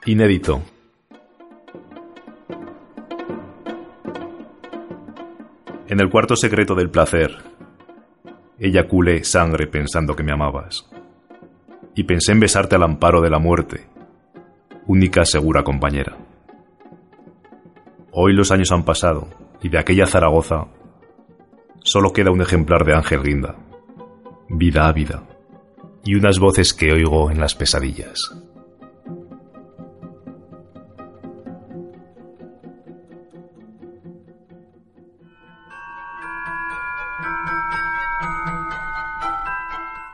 Inédito. 0.05 0.61
En 5.87 5.99
el 5.99 6.11
cuarto 6.11 6.37
secreto 6.37 6.75
del 6.75 6.91
placer, 6.91 7.31
eyaculé 8.59 9.25
sangre 9.25 9.67
pensando 9.67 10.15
que 10.15 10.23
me 10.23 10.33
amabas. 10.33 10.91
Y 11.99 12.05
pensé 12.05 12.31
en 12.31 12.39
besarte 12.39 12.77
al 12.77 12.85
amparo 12.85 13.21
de 13.21 13.29
la 13.29 13.41
muerte, 13.41 13.89
única 14.87 15.25
segura 15.25 15.65
compañera. 15.65 16.17
Hoy 18.13 18.35
los 18.35 18.53
años 18.53 18.71
han 18.71 18.85
pasado 18.85 19.27
y 19.61 19.69
de 19.69 19.81
aquella 19.81 20.07
Zaragoza 20.07 20.69
solo 21.81 22.13
queda 22.13 22.31
un 22.31 22.41
ejemplar 22.41 22.85
de 22.85 22.95
Ángel 22.95 23.25
Guinda, 23.25 23.57
vida 24.49 24.87
ávida, 24.87 25.25
y 26.05 26.15
unas 26.15 26.39
voces 26.39 26.73
que 26.73 26.93
oigo 26.93 27.33
en 27.33 27.41
las 27.41 27.57
pesadillas. 27.57 28.33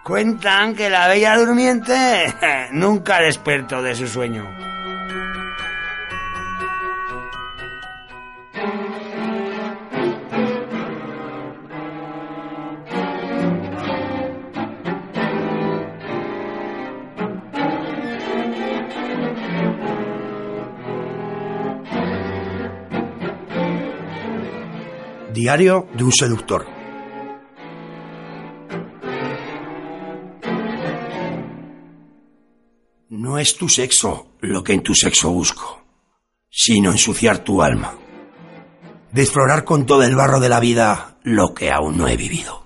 Cuentan 0.05 0.75
que 0.75 0.91
la 0.91 1.09
bella 1.09 1.35
durmiente 1.35 1.95
nunca 2.73 3.21
despertó 3.21 3.81
de 3.81 3.95
su 3.95 4.07
sueño. 4.07 4.45
Diario 25.33 25.87
de 25.95 26.05
un 26.05 26.13
seductor. 26.13 26.74
No 33.35 33.41
es 33.41 33.57
tu 33.57 33.69
sexo 33.69 34.29
lo 34.43 34.63
que 34.63 34.75
en 34.75 34.85
tu 34.85 34.95
sexo 34.95 35.29
busco, 35.29 35.83
sino 36.49 36.93
ensuciar 36.93 37.39
tu 37.39 37.63
alma. 37.63 37.99
Desflorar 39.11 39.65
con 39.65 39.87
todo 39.87 40.05
el 40.05 40.15
barro 40.15 40.39
de 40.39 40.49
la 40.49 40.61
vida 40.61 41.19
lo 41.25 41.53
que 41.53 41.73
aún 41.73 41.99
no 41.99 42.07
he 42.07 42.17
vivido. 42.17 42.64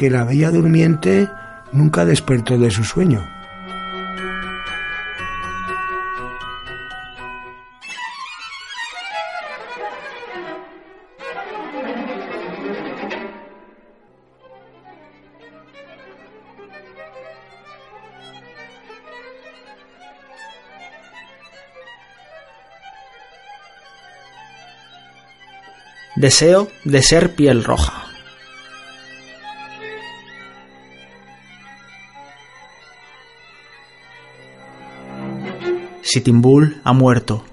Que 0.00 0.08
la 0.08 0.24
bella 0.24 0.50
durmiente 0.50 1.28
nunca 1.72 2.06
despertó 2.06 2.56
de 2.56 2.70
su 2.70 2.84
sueño. 2.84 3.22
Deseo 26.16 26.68
de 26.84 27.02
ser 27.02 27.34
piel 27.34 27.62
roja. 27.64 28.09
Sitimbul 36.12 36.80
ha 36.82 36.92
muerto. 36.92 37.44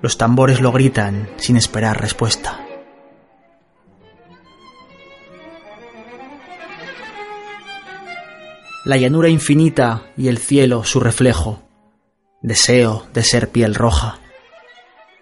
Los 0.00 0.16
tambores 0.16 0.62
lo 0.62 0.72
gritan 0.72 1.28
sin 1.36 1.58
esperar 1.58 2.00
respuesta. 2.00 2.58
La 8.86 8.96
llanura 8.96 9.28
infinita 9.28 10.04
y 10.16 10.28
el 10.28 10.38
cielo 10.38 10.84
su 10.84 11.00
reflejo. 11.00 11.60
Deseo 12.40 13.04
de 13.12 13.22
ser 13.22 13.50
piel 13.50 13.74
roja. 13.74 14.20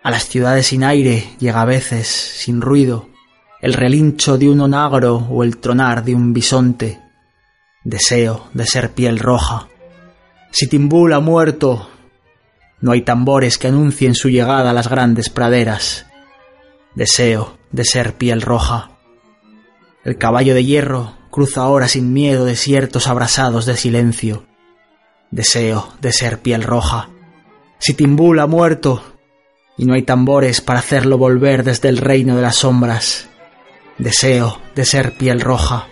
A 0.04 0.12
las 0.12 0.28
ciudades 0.28 0.68
sin 0.68 0.84
aire 0.84 1.24
llega 1.40 1.62
a 1.62 1.64
veces, 1.66 2.06
sin 2.06 2.60
ruido, 2.60 3.08
el 3.60 3.72
relincho 3.72 4.38
de 4.38 4.48
un 4.48 4.60
onagro 4.60 5.16
o 5.16 5.42
el 5.42 5.56
tronar 5.56 6.04
de 6.04 6.14
un 6.14 6.32
bisonte. 6.32 7.00
Deseo 7.82 8.46
de 8.54 8.64
ser 8.64 8.92
piel 8.92 9.18
roja. 9.18 9.66
Sitimbul 10.52 11.12
ha 11.14 11.18
muerto. 11.18 11.88
No 12.80 12.92
hay 12.92 13.02
tambores 13.02 13.58
que 13.58 13.68
anuncien 13.68 14.14
su 14.14 14.28
llegada 14.28 14.70
a 14.70 14.72
las 14.72 14.88
grandes 14.88 15.28
praderas. 15.28 16.06
Deseo 16.94 17.58
de 17.72 17.84
ser 17.84 18.14
piel 18.14 18.42
roja. 18.42 18.90
El 20.04 20.16
caballo 20.16 20.54
de 20.54 20.64
hierro 20.64 21.14
cruza 21.30 21.62
ahora 21.62 21.88
sin 21.88 22.12
miedo 22.12 22.44
desiertos 22.44 23.06
abrasados 23.06 23.66
de 23.66 23.76
silencio. 23.76 24.46
Deseo 25.30 25.92
de 26.00 26.12
ser 26.12 26.40
piel 26.40 26.62
roja. 26.62 27.10
Sitimbul 27.78 28.40
ha 28.40 28.46
muerto 28.46 29.02
y 29.76 29.84
no 29.84 29.94
hay 29.94 30.02
tambores 30.02 30.60
para 30.60 30.80
hacerlo 30.80 31.18
volver 31.18 31.64
desde 31.64 31.88
el 31.88 31.98
reino 31.98 32.36
de 32.36 32.42
las 32.42 32.56
sombras. 32.56 33.28
Deseo 33.98 34.58
de 34.74 34.84
ser 34.84 35.16
piel 35.16 35.40
roja. 35.40 35.86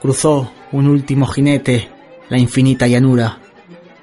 Cruzó 0.00 0.50
un 0.72 0.88
último 0.88 1.26
jinete 1.26 1.88
la 2.28 2.38
infinita 2.38 2.86
llanura. 2.86 3.41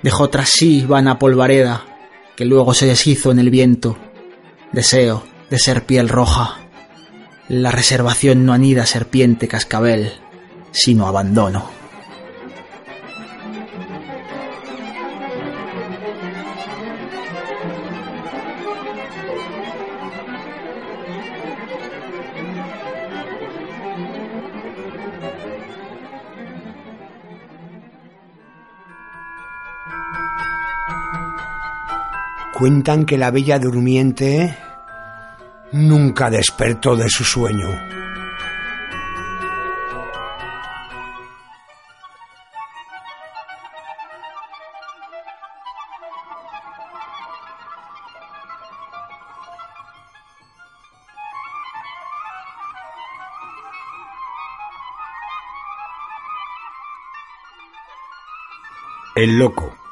Dejó 0.02 0.30
tras 0.30 0.50
sí 0.50 0.86
vana 0.88 1.20
polvareda 1.20 1.86
que 2.36 2.46
luego 2.46 2.74
se 2.74 2.86
deshizo 2.86 3.32
en 3.32 3.40
el 3.40 3.50
viento. 3.50 3.98
Deseo 4.72 5.24
de 5.50 5.60
ser 5.60 5.86
piel 5.86 6.08
roja. 6.08 6.58
La 7.50 7.72
reservación 7.72 8.46
no 8.46 8.54
anida 8.54 8.86
serpiente 8.86 9.48
cascabel, 9.48 10.14
sino 10.72 11.08
abandono. 11.08 11.79
Cuentan 32.60 33.06
que 33.06 33.17
la 33.17 33.32
bella 33.32 33.58
durmiente 33.58 34.54
nunca 35.72 36.30
despertó 36.30 36.98
de 36.98 37.10
su 37.10 37.24
sueño. 37.24 37.69
El 59.15 59.38
loco. 59.39 59.88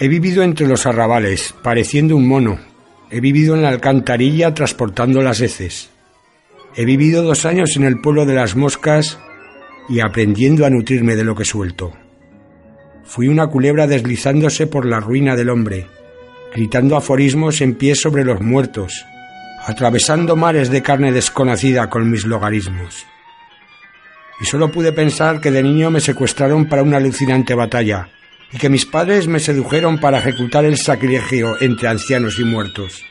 He 0.00 0.06
vivido 0.06 0.44
entre 0.44 0.68
los 0.68 0.86
arrabales, 0.86 1.54
pareciendo 1.60 2.14
un 2.14 2.28
mono. 2.28 2.60
He 3.10 3.20
vivido 3.20 3.56
en 3.56 3.62
la 3.62 3.70
alcantarilla 3.70 4.54
transportando 4.54 5.22
las 5.22 5.40
heces. 5.40 5.90
He 6.76 6.84
vivido 6.84 7.24
dos 7.24 7.44
años 7.44 7.76
en 7.76 7.82
el 7.82 8.00
pueblo 8.00 8.24
de 8.24 8.34
las 8.34 8.54
moscas 8.54 9.18
y 9.88 9.98
aprendiendo 9.98 10.64
a 10.64 10.70
nutrirme 10.70 11.16
de 11.16 11.24
lo 11.24 11.34
que 11.34 11.44
suelto. 11.44 11.92
Fui 13.02 13.26
una 13.26 13.48
culebra 13.48 13.88
deslizándose 13.88 14.68
por 14.68 14.86
la 14.86 15.00
ruina 15.00 15.34
del 15.34 15.50
hombre, 15.50 15.88
gritando 16.54 16.96
aforismos 16.96 17.60
en 17.60 17.74
pie 17.74 17.96
sobre 17.96 18.24
los 18.24 18.40
muertos, 18.40 19.04
atravesando 19.66 20.36
mares 20.36 20.70
de 20.70 20.80
carne 20.80 21.10
desconocida 21.10 21.90
con 21.90 22.08
mis 22.08 22.24
logarismos. 22.24 23.04
Y 24.40 24.44
solo 24.44 24.70
pude 24.70 24.92
pensar 24.92 25.40
que 25.40 25.50
de 25.50 25.64
niño 25.64 25.90
me 25.90 26.00
secuestraron 26.00 26.68
para 26.68 26.84
una 26.84 26.98
alucinante 26.98 27.54
batalla, 27.54 28.10
y 28.52 28.58
que 28.58 28.68
mis 28.68 28.86
padres 28.86 29.28
me 29.28 29.40
sedujeron 29.40 29.98
para 29.98 30.18
ejecutar 30.18 30.64
el 30.64 30.76
sacrilegio 30.76 31.60
entre 31.60 31.88
ancianos 31.88 32.38
y 32.38 32.44
muertos. 32.44 33.02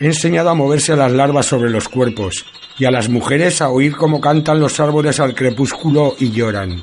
He 0.00 0.06
enseñado 0.06 0.50
a 0.50 0.54
moverse 0.54 0.92
a 0.92 0.96
las 0.96 1.12
larvas 1.12 1.46
sobre 1.46 1.70
los 1.70 1.88
cuerpos 1.88 2.46
y 2.78 2.86
a 2.86 2.90
las 2.90 3.08
mujeres 3.08 3.60
a 3.60 3.68
oír 3.68 3.94
cómo 3.94 4.20
cantan 4.20 4.60
los 4.60 4.80
árboles 4.80 5.20
al 5.20 5.34
crepúsculo 5.34 6.14
y 6.18 6.30
lloran. 6.30 6.80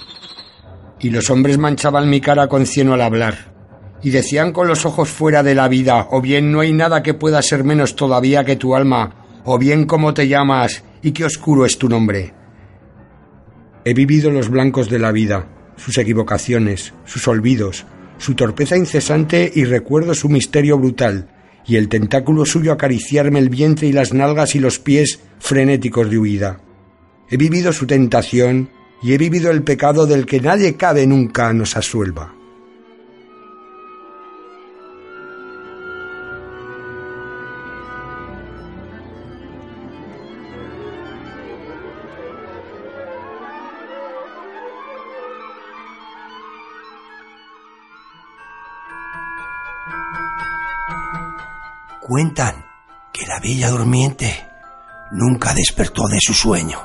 Y 0.99 1.09
los 1.09 1.29
hombres 1.29 1.57
manchaban 1.57 2.09
mi 2.09 2.21
cara 2.21 2.47
con 2.47 2.65
cieno 2.65 2.93
al 2.93 3.01
hablar 3.01 3.57
y 4.03 4.11
decían 4.11 4.51
con 4.51 4.67
los 4.67 4.85
ojos 4.85 5.09
fuera 5.09 5.43
de 5.43 5.55
la 5.55 5.67
vida, 5.67 6.07
o 6.11 6.21
bien 6.21 6.51
no 6.51 6.59
hay 6.59 6.73
nada 6.73 7.01
que 7.01 7.13
pueda 7.13 7.41
ser 7.41 7.63
menos 7.63 7.95
todavía 7.95 8.45
que 8.45 8.55
tu 8.55 8.75
alma, 8.75 9.41
o 9.43 9.57
bien 9.57 9.85
cómo 9.85 10.13
te 10.13 10.27
llamas 10.27 10.83
y 11.01 11.11
qué 11.11 11.25
oscuro 11.25 11.65
es 11.65 11.77
tu 11.77 11.89
nombre. 11.89 12.33
He 13.85 13.93
vivido 13.93 14.29
los 14.29 14.49
blancos 14.49 14.89
de 14.89 14.99
la 14.99 15.11
vida, 15.11 15.47
sus 15.77 15.97
equivocaciones, 15.97 16.93
sus 17.05 17.27
olvidos, 17.27 17.85
su 18.17 18.35
torpeza 18.35 18.75
incesante 18.75 19.51
y 19.53 19.63
recuerdo 19.63 20.13
su 20.13 20.27
misterio 20.27 20.77
brutal, 20.77 21.29
y 21.65 21.75
el 21.75 21.89
tentáculo 21.89 22.45
suyo 22.45 22.71
acariciarme 22.71 23.39
el 23.39 23.49
vientre 23.49 23.87
y 23.87 23.93
las 23.93 24.13
nalgas 24.13 24.55
y 24.55 24.59
los 24.59 24.79
pies 24.79 25.19
frenéticos 25.39 26.09
de 26.09 26.17
huida. 26.17 26.59
He 27.29 27.37
vivido 27.37 27.73
su 27.73 27.85
tentación 27.87 28.69
y 29.01 29.13
he 29.13 29.17
vivido 29.17 29.51
el 29.51 29.63
pecado 29.63 30.07
del 30.07 30.25
que 30.25 30.39
nadie 30.39 30.75
cabe 30.75 31.05
nunca 31.05 31.51
nos 31.53 31.75
asuelva. 31.75 32.36
Cuentan 52.07 52.63
que 53.11 53.25
la 53.27 53.37
bella 53.41 53.69
durmiente 53.69 54.47
nunca 55.11 55.53
despertó 55.53 56.07
de 56.07 56.19
su 56.21 56.33
sueño. 56.33 56.79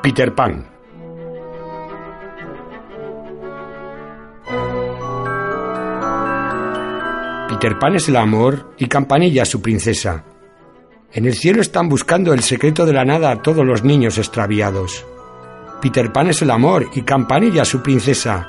Peter 0.00 0.32
Pan. 0.32 0.75
Peter 7.56 7.78
Pan 7.78 7.96
es 7.96 8.06
el 8.10 8.16
amor 8.16 8.74
y 8.76 8.86
Campanilla 8.86 9.46
su 9.46 9.62
princesa. 9.62 10.24
En 11.10 11.24
el 11.24 11.32
cielo 11.32 11.62
están 11.62 11.88
buscando 11.88 12.34
el 12.34 12.42
secreto 12.42 12.84
de 12.84 12.92
la 12.92 13.06
nada 13.06 13.30
a 13.30 13.40
todos 13.40 13.64
los 13.64 13.82
niños 13.82 14.18
extraviados. 14.18 15.06
Peter 15.80 16.12
Pan 16.12 16.28
es 16.28 16.42
el 16.42 16.50
amor 16.50 16.90
y 16.94 17.00
Campanilla 17.00 17.64
su 17.64 17.82
princesa. 17.82 18.46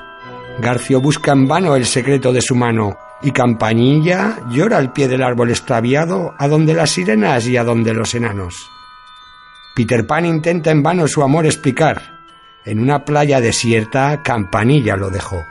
Garcio 0.60 1.00
busca 1.00 1.32
en 1.32 1.48
vano 1.48 1.74
el 1.74 1.86
secreto 1.86 2.34
de 2.34 2.42
su 2.42 2.54
mano 2.54 2.98
y 3.22 3.30
Campanilla 3.30 4.40
llora 4.50 4.76
al 4.76 4.92
pie 4.92 5.08
del 5.08 5.22
árbol 5.22 5.48
extraviado 5.48 6.34
a 6.36 6.46
donde 6.46 6.74
las 6.74 6.90
sirenas 6.90 7.46
y 7.46 7.56
a 7.56 7.64
donde 7.64 7.94
los 7.94 8.14
enanos. 8.14 8.68
Peter 9.74 10.06
Pan 10.06 10.26
intenta 10.26 10.70
en 10.70 10.82
vano 10.82 11.08
su 11.08 11.22
amor 11.22 11.46
explicar. 11.46 12.02
En 12.66 12.78
una 12.78 13.06
playa 13.06 13.40
desierta, 13.40 14.22
Campanilla 14.22 14.96
lo 14.96 15.08
dejó. 15.08 15.46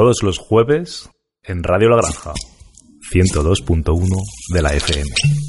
Todos 0.00 0.22
los 0.22 0.38
jueves 0.38 1.10
en 1.42 1.64
Radio 1.64 1.88
La 1.88 1.96
Granja, 1.96 2.32
102.1 3.12 4.06
de 4.54 4.62
la 4.62 4.72
FM. 4.72 5.47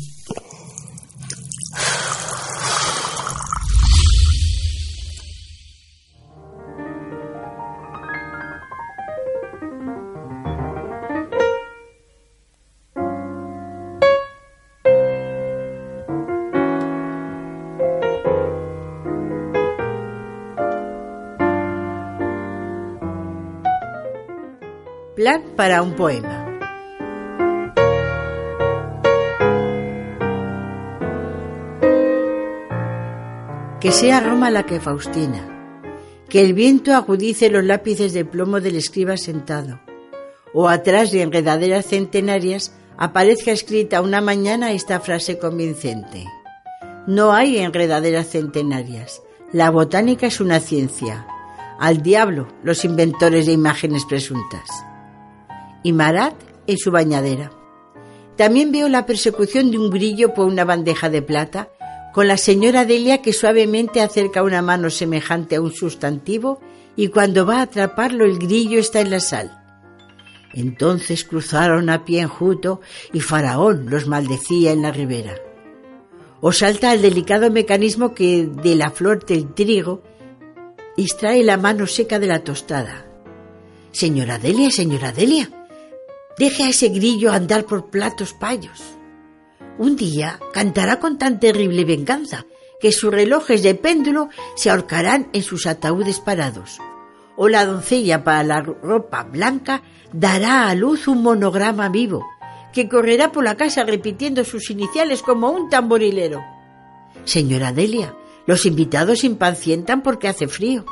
Para 25.59 25.81
un 25.81 25.91
poema. 25.91 26.45
Que 33.81 33.91
sea 33.91 34.21
Roma 34.21 34.51
la 34.51 34.65
que 34.65 34.79
Faustina, 34.79 35.83
que 36.29 36.39
el 36.39 36.53
viento 36.53 36.95
agudice 36.95 37.49
los 37.49 37.65
lápices 37.65 38.13
de 38.13 38.23
plomo 38.23 38.61
del 38.61 38.77
escriba 38.77 39.17
sentado, 39.17 39.81
o 40.53 40.69
atrás 40.69 41.11
de 41.11 41.23
enredaderas 41.23 41.87
centenarias 41.87 42.71
aparezca 42.95 43.51
escrita 43.51 43.99
una 43.99 44.21
mañana 44.21 44.71
esta 44.71 45.01
frase 45.01 45.39
convincente. 45.39 46.23
No 47.05 47.33
hay 47.33 47.57
enredaderas 47.57 48.29
centenarias, 48.29 49.21
la 49.51 49.71
botánica 49.71 50.27
es 50.27 50.39
una 50.39 50.61
ciencia. 50.61 51.27
Al 51.81 52.01
diablo 52.01 52.47
los 52.63 52.85
inventores 52.85 53.45
de 53.45 53.51
imágenes 53.51 54.05
presuntas. 54.05 54.69
Y 55.83 55.93
Marat 55.93 56.35
en 56.67 56.77
su 56.77 56.91
bañadera. 56.91 57.51
También 58.35 58.71
veo 58.71 58.87
la 58.87 59.05
persecución 59.05 59.71
de 59.71 59.77
un 59.77 59.89
grillo 59.89 60.33
por 60.33 60.45
una 60.45 60.63
bandeja 60.63 61.09
de 61.09 61.21
plata 61.21 61.69
con 62.13 62.27
la 62.27 62.37
señora 62.37 62.85
Delia 62.85 63.21
que 63.21 63.33
suavemente 63.33 64.01
acerca 64.01 64.43
una 64.43 64.61
mano 64.61 64.89
semejante 64.89 65.57
a 65.57 65.61
un 65.61 65.73
sustantivo 65.73 66.59
y 66.95 67.09
cuando 67.09 67.45
va 67.45 67.59
a 67.59 67.63
atraparlo 67.63 68.25
el 68.25 68.39
grillo 68.39 68.79
está 68.79 69.01
en 69.01 69.11
la 69.11 69.19
sal. 69.19 69.55
Entonces 70.53 71.23
cruzaron 71.23 71.89
a 71.89 72.05
pie 72.05 72.21
enjuto 72.21 72.81
y 73.13 73.19
Faraón 73.19 73.89
los 73.89 74.07
maldecía 74.07 74.71
en 74.71 74.81
la 74.81 74.91
ribera. 74.91 75.35
O 76.41 76.51
salta 76.51 76.93
el 76.93 77.01
delicado 77.01 77.51
mecanismo 77.51 78.13
que 78.13 78.47
de 78.47 78.75
la 78.75 78.91
flor 78.91 79.25
del 79.25 79.53
trigo 79.53 80.01
extrae 80.97 81.43
la 81.43 81.57
mano 81.57 81.87
seca 81.87 82.19
de 82.19 82.27
la 82.27 82.43
tostada. 82.43 83.05
Señora 83.91 84.39
Delia, 84.39 84.71
señora 84.71 85.11
Delia, 85.11 85.49
deje 86.39 86.63
a 86.63 86.69
ese 86.69 86.89
grillo 86.89 87.31
andar 87.31 87.65
por 87.65 87.91
platos 87.91 88.33
payos 88.33 88.99
un 89.79 89.95
día 89.95 90.39
cantará 90.51 90.99
con 90.99 91.17
tan 91.17 91.39
terrible 91.39 91.85
venganza 91.85 92.45
que 92.81 92.91
sus 92.91 93.13
relojes 93.13 93.63
de 93.63 93.75
péndulo 93.75 94.27
se 94.57 94.69
ahorcarán 94.69 95.29
en 95.31 95.41
sus 95.41 95.65
ataúdes 95.67 96.19
parados. 96.19 96.79
O 97.37 97.47
la 97.47 97.65
doncella 97.65 98.25
para 98.25 98.43
la 98.43 98.61
ropa 98.61 99.23
blanca 99.23 99.81
dará 100.11 100.67
a 100.67 100.75
luz 100.75 101.07
un 101.07 101.23
monograma 101.23 101.87
vivo 101.87 102.27
que 102.73 102.89
correrá 102.89 103.31
por 103.31 103.45
la 103.45 103.55
casa 103.55 103.85
repitiendo 103.85 104.43
sus 104.43 104.69
iniciales 104.69 105.21
como 105.21 105.49
un 105.49 105.69
tamborilero. 105.69 106.43
Señora 107.23 107.71
Delia, 107.71 108.15
los 108.45 108.65
invitados 108.65 109.23
impacientan 109.23 110.03
porque 110.03 110.27
hace 110.27 110.49
frío. 110.49 110.83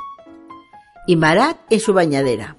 Y 1.07 1.17
Marat 1.17 1.57
en 1.69 1.81
su 1.81 1.93
bañadera. 1.93 2.55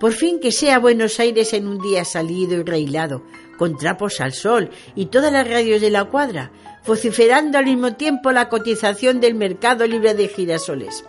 Por 0.00 0.12
fin 0.12 0.38
que 0.38 0.52
sea 0.52 0.78
Buenos 0.78 1.18
Aires 1.18 1.52
en 1.52 1.66
un 1.66 1.80
día 1.80 2.04
salido 2.04 2.54
y 2.54 2.62
reilado, 2.62 3.24
con 3.56 3.76
trapos 3.76 4.20
al 4.20 4.32
sol 4.32 4.70
y 4.94 5.06
todas 5.06 5.32
las 5.32 5.48
radios 5.48 5.80
de 5.80 5.90
la 5.90 6.04
cuadra, 6.04 6.52
vociferando 6.86 7.58
al 7.58 7.64
mismo 7.64 7.94
tiempo 7.94 8.30
la 8.30 8.48
cotización 8.48 9.20
del 9.20 9.34
mercado 9.34 9.86
libre 9.86 10.14
de 10.14 10.28
girasoles. 10.28 11.04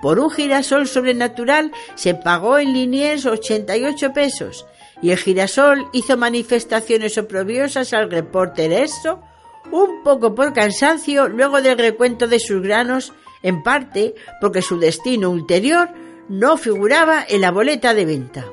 Por 0.00 0.20
un 0.20 0.30
girasol 0.30 0.86
sobrenatural 0.86 1.72
se 1.96 2.14
pagó 2.14 2.58
en 2.58 2.72
Liniers 2.72 3.26
88 3.26 4.12
pesos 4.12 4.66
y 5.02 5.10
el 5.10 5.18
girasol 5.18 5.88
hizo 5.92 6.16
manifestaciones 6.16 7.18
oprobiosas 7.18 7.92
al 7.92 8.10
reporter 8.10 8.72
esto, 8.72 9.20
un 9.72 10.04
poco 10.04 10.32
por 10.34 10.52
cansancio 10.52 11.28
luego 11.28 11.60
del 11.60 11.76
recuento 11.76 12.28
de 12.28 12.38
sus 12.38 12.62
granos, 12.62 13.12
en 13.42 13.64
parte 13.64 14.14
porque 14.40 14.62
su 14.62 14.78
destino 14.78 15.30
ulterior 15.30 15.88
no 16.28 16.56
figuraba 16.56 17.24
en 17.28 17.40
la 17.40 17.50
boleta 17.50 17.94
de 17.94 18.04
venta. 18.04 18.46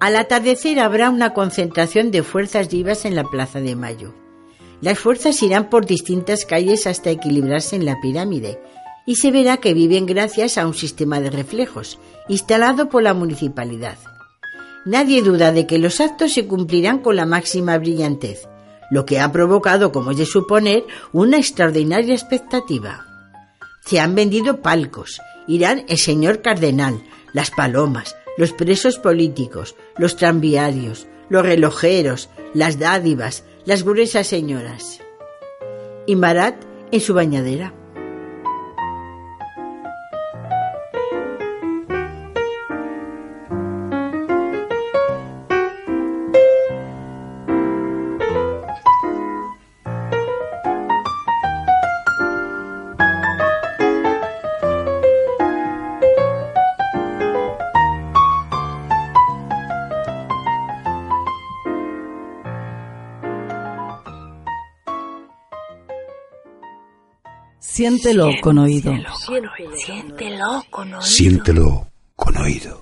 Al 0.00 0.16
atardecer 0.16 0.80
habrá 0.80 1.10
una 1.10 1.32
concentración 1.32 2.10
de 2.10 2.22
fuerzas 2.22 2.68
vivas 2.68 3.04
en 3.04 3.14
la 3.14 3.24
Plaza 3.24 3.60
de 3.60 3.76
Mayo. 3.76 4.12
Las 4.80 4.98
fuerzas 4.98 5.42
irán 5.42 5.70
por 5.70 5.86
distintas 5.86 6.44
calles 6.44 6.86
hasta 6.86 7.10
equilibrarse 7.10 7.76
en 7.76 7.86
la 7.86 7.98
pirámide 8.02 8.60
y 9.06 9.16
se 9.16 9.30
verá 9.30 9.56
que 9.56 9.72
viven 9.72 10.04
gracias 10.04 10.58
a 10.58 10.66
un 10.66 10.74
sistema 10.74 11.20
de 11.20 11.30
reflejos 11.30 11.98
instalado 12.28 12.88
por 12.88 13.02
la 13.02 13.14
municipalidad. 13.14 13.96
Nadie 14.84 15.22
duda 15.22 15.52
de 15.52 15.66
que 15.66 15.78
los 15.78 16.00
actos 16.00 16.34
se 16.34 16.46
cumplirán 16.46 16.98
con 16.98 17.16
la 17.16 17.24
máxima 17.24 17.78
brillantez, 17.78 18.48
lo 18.90 19.06
que 19.06 19.18
ha 19.18 19.32
provocado, 19.32 19.92
como 19.92 20.10
es 20.10 20.18
de 20.18 20.26
suponer, 20.26 20.84
una 21.12 21.38
extraordinaria 21.38 22.14
expectativa. 22.14 23.15
Se 23.86 24.00
han 24.00 24.16
vendido 24.16 24.62
palcos, 24.62 25.20
irán 25.46 25.84
el 25.88 25.98
señor 25.98 26.42
cardenal, 26.42 27.02
las 27.32 27.52
palomas, 27.52 28.16
los 28.36 28.52
presos 28.52 28.98
políticos, 28.98 29.76
los 29.96 30.16
tranviarios, 30.16 31.06
los 31.28 31.44
relojeros, 31.44 32.28
las 32.52 32.80
dádivas, 32.80 33.44
las 33.64 33.84
gruesas 33.84 34.26
señoras. 34.26 35.00
Y 36.04 36.16
Marat 36.16 36.56
en 36.90 37.00
su 37.00 37.14
bañadera. 37.14 37.72
Siéntelo 67.76 68.30
con 68.40 68.56
oído. 68.56 68.90
Siéntelo 69.76 70.64
con 70.70 70.94
oído. 70.94 71.02
Siéntelo 71.02 71.86
con 72.16 72.34
oído. 72.38 72.75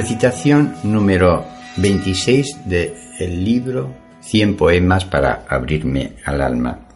Recitación 0.00 0.74
número 0.84 1.44
26 1.76 2.68
del 2.70 2.92
el 3.18 3.44
libro 3.44 3.92
100 4.20 4.56
poemas 4.56 5.04
para 5.04 5.44
abrirme 5.48 6.12
al 6.24 6.40
alma. 6.40 6.86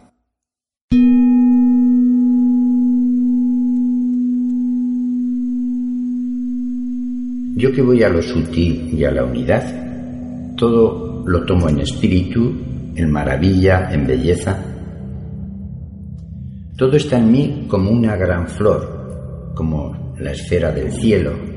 Yo 7.57 7.73
que 7.73 7.81
voy 7.81 8.01
a 8.03 8.07
lo 8.07 8.21
sutil 8.21 8.97
y 8.97 9.03
a 9.03 9.11
la 9.11 9.25
unidad, 9.25 10.55
todo 10.55 11.25
lo 11.27 11.45
tomo 11.45 11.67
en 11.67 11.81
espíritu, 11.81 12.55
en 12.95 13.11
maravilla, 13.11 13.89
en 13.91 14.07
belleza. 14.07 14.63
Todo 16.77 16.95
está 16.95 17.17
en 17.17 17.29
mí 17.29 17.65
como 17.67 17.91
una 17.91 18.15
gran 18.15 18.47
flor, 18.47 19.51
como 19.55 20.15
la 20.17 20.31
esfera 20.31 20.71
del 20.71 20.89
cielo, 20.93 21.52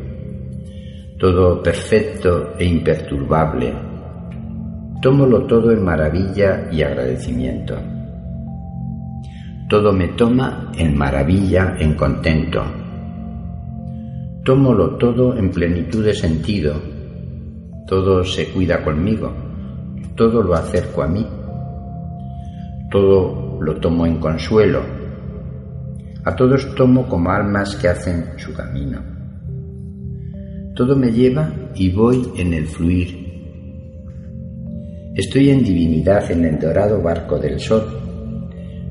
todo 1.18 1.62
perfecto 1.62 2.52
e 2.58 2.66
imperturbable. 2.66 3.72
Tómolo 5.00 5.46
todo 5.46 5.72
en 5.72 5.82
maravilla 5.82 6.68
y 6.70 6.82
agradecimiento. 6.82 7.74
Todo 9.68 9.92
me 9.92 10.08
toma 10.08 10.70
en 10.76 10.96
maravilla, 10.96 11.74
en 11.78 11.94
contento. 11.94 12.62
Tómolo 14.44 14.96
todo 14.96 15.36
en 15.36 15.50
plenitud 15.50 16.04
de 16.04 16.14
sentido. 16.14 16.74
Todo 17.86 18.22
se 18.22 18.52
cuida 18.52 18.84
conmigo. 18.84 19.32
Todo 20.14 20.42
lo 20.42 20.54
acerco 20.54 21.02
a 21.02 21.08
mí. 21.08 21.26
Todo 22.90 23.58
lo 23.60 23.74
tomo 23.80 24.04
en 24.04 24.18
consuelo. 24.18 24.82
A 26.24 26.36
todos 26.36 26.74
tomo 26.74 27.08
como 27.08 27.30
almas 27.30 27.74
que 27.76 27.88
hacen 27.88 28.32
su 28.36 28.52
camino. 28.52 29.15
Todo 30.76 30.94
me 30.94 31.10
lleva 31.10 31.50
y 31.74 31.90
voy 31.90 32.28
en 32.36 32.52
el 32.52 32.66
fluir. 32.66 33.26
Estoy 35.14 35.48
en 35.48 35.64
divinidad 35.64 36.30
en 36.30 36.44
el 36.44 36.58
dorado 36.58 37.00
barco 37.00 37.38
del 37.38 37.58
sol. 37.58 37.82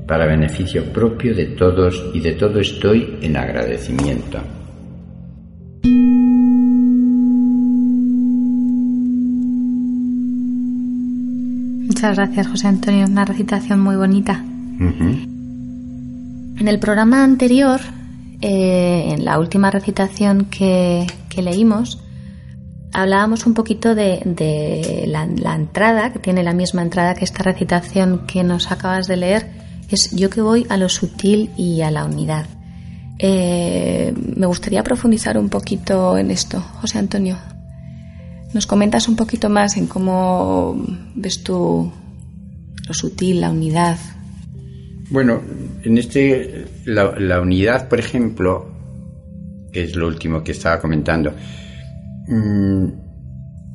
Para 0.04 0.26
beneficio 0.26 0.82
propio 0.92 1.32
de 1.32 1.46
todos 1.46 2.10
y 2.12 2.18
de 2.18 2.32
todo 2.32 2.58
estoy 2.58 3.18
en 3.22 3.36
agradecimiento. 3.36 4.40
Muchas 11.86 12.16
gracias, 12.16 12.48
José 12.48 12.66
Antonio. 12.66 13.06
Una 13.06 13.24
recitación 13.24 13.78
muy 13.78 13.94
bonita. 13.94 14.44
En 16.58 16.66
el 16.66 16.80
programa 16.80 17.22
anterior, 17.22 17.78
eh, 18.40 19.12
en 19.12 19.24
la 19.24 19.38
última 19.38 19.70
recitación 19.70 20.46
que, 20.46 21.06
que 21.28 21.42
leímos, 21.42 22.02
hablábamos 22.92 23.46
un 23.46 23.54
poquito 23.54 23.94
de, 23.94 25.04
la, 25.06 25.26
la, 25.26 25.54
entrada, 25.54 26.12
que 26.12 26.18
tiene 26.18 26.42
la 26.42 26.52
misma 26.52 26.82
entrada 26.82 27.14
que 27.14 27.24
esta 27.24 27.42
recitación 27.42 28.26
que 28.26 28.42
nos 28.42 28.70
acabas 28.70 29.06
de 29.06 29.16
leer, 29.16 29.50
es 29.90 30.10
yo 30.10 30.30
que 30.30 30.40
voy 30.40 30.66
a 30.68 30.76
lo 30.76 30.88
sutil 30.88 31.50
y 31.56 31.82
a 31.82 31.90
la 31.90 32.04
unidad. 32.04 32.46
Eh, 33.18 34.12
me 34.36 34.46
gustaría 34.46 34.82
profundizar 34.82 35.38
un 35.38 35.48
poquito 35.48 36.18
en 36.18 36.30
esto, 36.30 36.60
José 36.80 36.98
Antonio. 36.98 37.38
¿Nos 38.52 38.66
comentas 38.66 39.08
un 39.08 39.16
poquito 39.16 39.48
más 39.48 39.76
en 39.76 39.86
cómo 39.86 40.76
ves 41.14 41.42
tú 41.42 41.92
lo 42.86 42.94
sutil, 42.94 43.40
la 43.40 43.50
unidad? 43.50 43.98
Bueno, 45.10 45.40
en 45.84 45.98
este, 45.98 46.66
la, 46.84 47.18
la 47.18 47.40
unidad, 47.40 47.88
por 47.88 48.00
ejemplo, 48.00 48.70
es 49.72 49.94
lo 49.94 50.06
último 50.08 50.42
que 50.42 50.52
estaba 50.52 50.80
comentando. 50.80 51.32
Mm, 52.28 52.88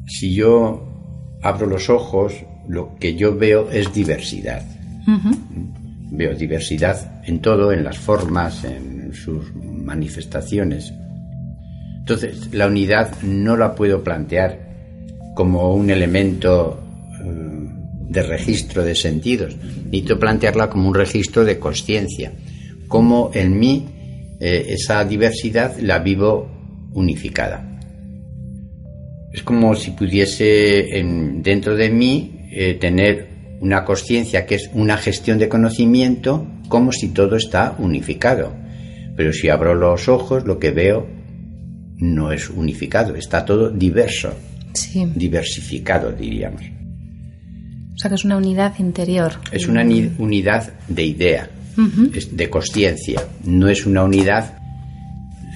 si 0.08 0.34
yo 0.34 1.40
abro 1.42 1.68
los 1.68 1.90
ojos, 1.90 2.34
lo 2.68 2.96
que 2.96 3.16
yo 3.16 3.36
veo 3.36 3.70
es 3.72 3.94
diversidad. 3.94 4.64
Veo 6.12 6.36
diversidad 6.36 7.22
en 7.26 7.40
todo, 7.40 7.72
en 7.72 7.84
las 7.84 7.98
formas, 7.98 8.64
en 8.64 9.14
sus 9.14 9.54
manifestaciones. 9.56 10.94
Entonces, 12.00 12.54
la 12.54 12.68
unidad 12.68 13.22
no 13.24 13.58
la 13.58 13.74
puedo 13.76 14.04
plantear 14.04 14.60
como 15.36 15.74
un 15.74 15.90
elemento 15.90 16.80
eh, 17.24 17.61
de 18.12 18.24
registro 18.24 18.84
de 18.84 18.96
sentidos. 18.96 19.56
Necesito 19.56 20.20
plantearla 20.20 20.70
como 20.70 20.90
un 20.90 20.96
registro 20.96 21.46
de 21.46 21.58
conciencia. 21.58 22.34
Como 22.88 23.32
en 23.34 23.58
mí 23.58 23.86
eh, 24.40 24.66
esa 24.70 25.04
diversidad 25.06 25.78
la 25.80 26.00
vivo 26.00 26.50
unificada. 26.94 27.80
Es 29.32 29.44
como 29.44 29.76
si 29.76 29.92
pudiese 29.92 31.00
en, 31.00 31.42
dentro 31.42 31.76
de 31.76 31.90
mí 31.90 32.50
eh, 32.52 32.74
tener 32.74 33.30
una 33.62 33.86
conciencia 33.86 34.46
que 34.46 34.56
es 34.56 34.70
una 34.74 34.98
gestión 34.98 35.38
de 35.38 35.48
conocimiento 35.48 36.46
como 36.68 36.92
si 36.92 37.10
todo 37.10 37.38
está 37.38 37.76
unificado. 37.78 38.54
Pero 39.16 39.32
si 39.32 39.48
abro 39.50 39.74
los 39.74 40.10
ojos, 40.10 40.46
lo 40.46 40.60
que 40.60 40.72
veo 40.72 41.08
no 41.98 42.32
es 42.32 42.50
unificado, 42.50 43.16
está 43.16 43.46
todo 43.46 43.70
diverso, 43.70 44.34
diversificado, 45.16 46.12
diríamos. 46.12 46.81
O 48.02 48.04
sea 48.04 48.10
que 48.10 48.16
es 48.16 48.26
una 48.26 48.38
unidad 48.38 48.80
interior. 48.80 49.34
Es 49.52 49.68
una 49.68 49.84
unidad 49.84 50.74
de 50.88 51.06
idea, 51.06 51.48
de 52.32 52.50
conciencia, 52.50 53.22
no 53.44 53.70
es 53.70 53.86
una 53.86 54.04
unidad 54.04 54.58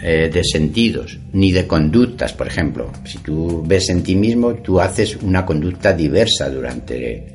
eh, 0.03 0.29
de 0.31 0.43
sentidos, 0.43 1.17
ni 1.33 1.51
de 1.51 1.65
conductas, 1.65 2.33
por 2.33 2.45
ejemplo. 2.45 2.91
Si 3.03 3.17
tú 3.17 3.63
ves 3.65 3.89
en 3.89 4.03
ti 4.03 4.15
mismo, 4.15 4.53
tú 4.53 4.79
haces 4.79 5.15
una 5.23 5.43
conducta 5.43 5.91
diversa 5.93 6.47
durante 6.47 7.25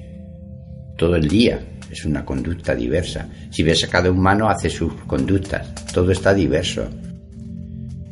todo 0.97 1.17
el 1.17 1.27
día. 1.27 1.59
Es 1.91 2.05
una 2.05 2.25
conducta 2.25 2.77
diversa. 2.77 3.29
Si 3.51 3.65
ves 3.65 3.83
a 3.83 3.89
cada 3.89 4.13
humano, 4.13 4.49
hace 4.49 4.71
sus 4.71 4.93
conductas. 5.09 5.75
Todo 5.93 6.13
está 6.13 6.33
diverso. 6.33 6.89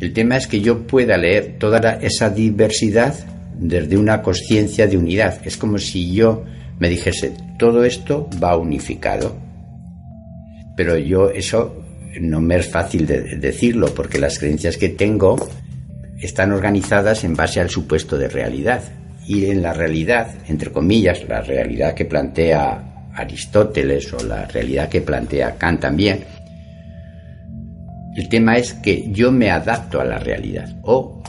El 0.00 0.12
tema 0.12 0.36
es 0.36 0.48
que 0.48 0.60
yo 0.60 0.84
pueda 0.84 1.16
leer 1.16 1.58
toda 1.60 2.00
esa 2.02 2.28
diversidad 2.28 3.14
desde 3.56 3.96
una 3.96 4.20
conciencia 4.20 4.88
de 4.88 4.96
unidad. 4.96 5.40
Es 5.44 5.56
como 5.56 5.78
si 5.78 6.12
yo 6.12 6.44
me 6.78 6.88
dijese, 6.88 7.32
todo 7.58 7.84
esto 7.84 8.28
va 8.42 8.56
unificado. 8.56 9.36
Pero 10.76 10.96
yo 10.96 11.30
eso 11.30 11.84
no 12.20 12.40
me 12.40 12.56
es 12.56 12.68
fácil 12.68 13.06
de 13.06 13.36
decirlo 13.36 13.94
porque 13.94 14.18
las 14.18 14.38
creencias 14.38 14.76
que 14.76 14.88
tengo 14.88 15.36
están 16.20 16.52
organizadas 16.52 17.24
en 17.24 17.34
base 17.34 17.60
al 17.60 17.70
supuesto 17.70 18.16
de 18.16 18.28
realidad. 18.28 18.82
Y 19.26 19.46
en 19.46 19.62
la 19.62 19.72
realidad, 19.72 20.28
entre 20.48 20.72
comillas, 20.72 21.28
la 21.28 21.42
realidad 21.42 21.94
que 21.94 22.04
plantea 22.04 23.10
Aristóteles 23.14 24.12
o 24.12 24.24
la 24.24 24.46
realidad 24.46 24.88
que 24.88 25.00
plantea 25.00 25.56
Kant 25.56 25.80
también, 25.80 26.24
el 28.16 28.28
tema 28.28 28.56
es 28.56 28.74
que 28.74 29.10
yo 29.10 29.30
me 29.30 29.50
adapto 29.50 30.00
a 30.00 30.04
la 30.04 30.18
realidad 30.18 30.76
o, 30.82 31.22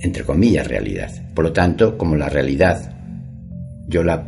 entre 0.00 0.24
comillas, 0.24 0.66
realidad. 0.66 1.10
Por 1.34 1.46
lo 1.46 1.52
tanto, 1.52 1.98
como 1.98 2.16
la 2.16 2.28
realidad 2.28 2.92
yo 3.88 4.02
la, 4.02 4.24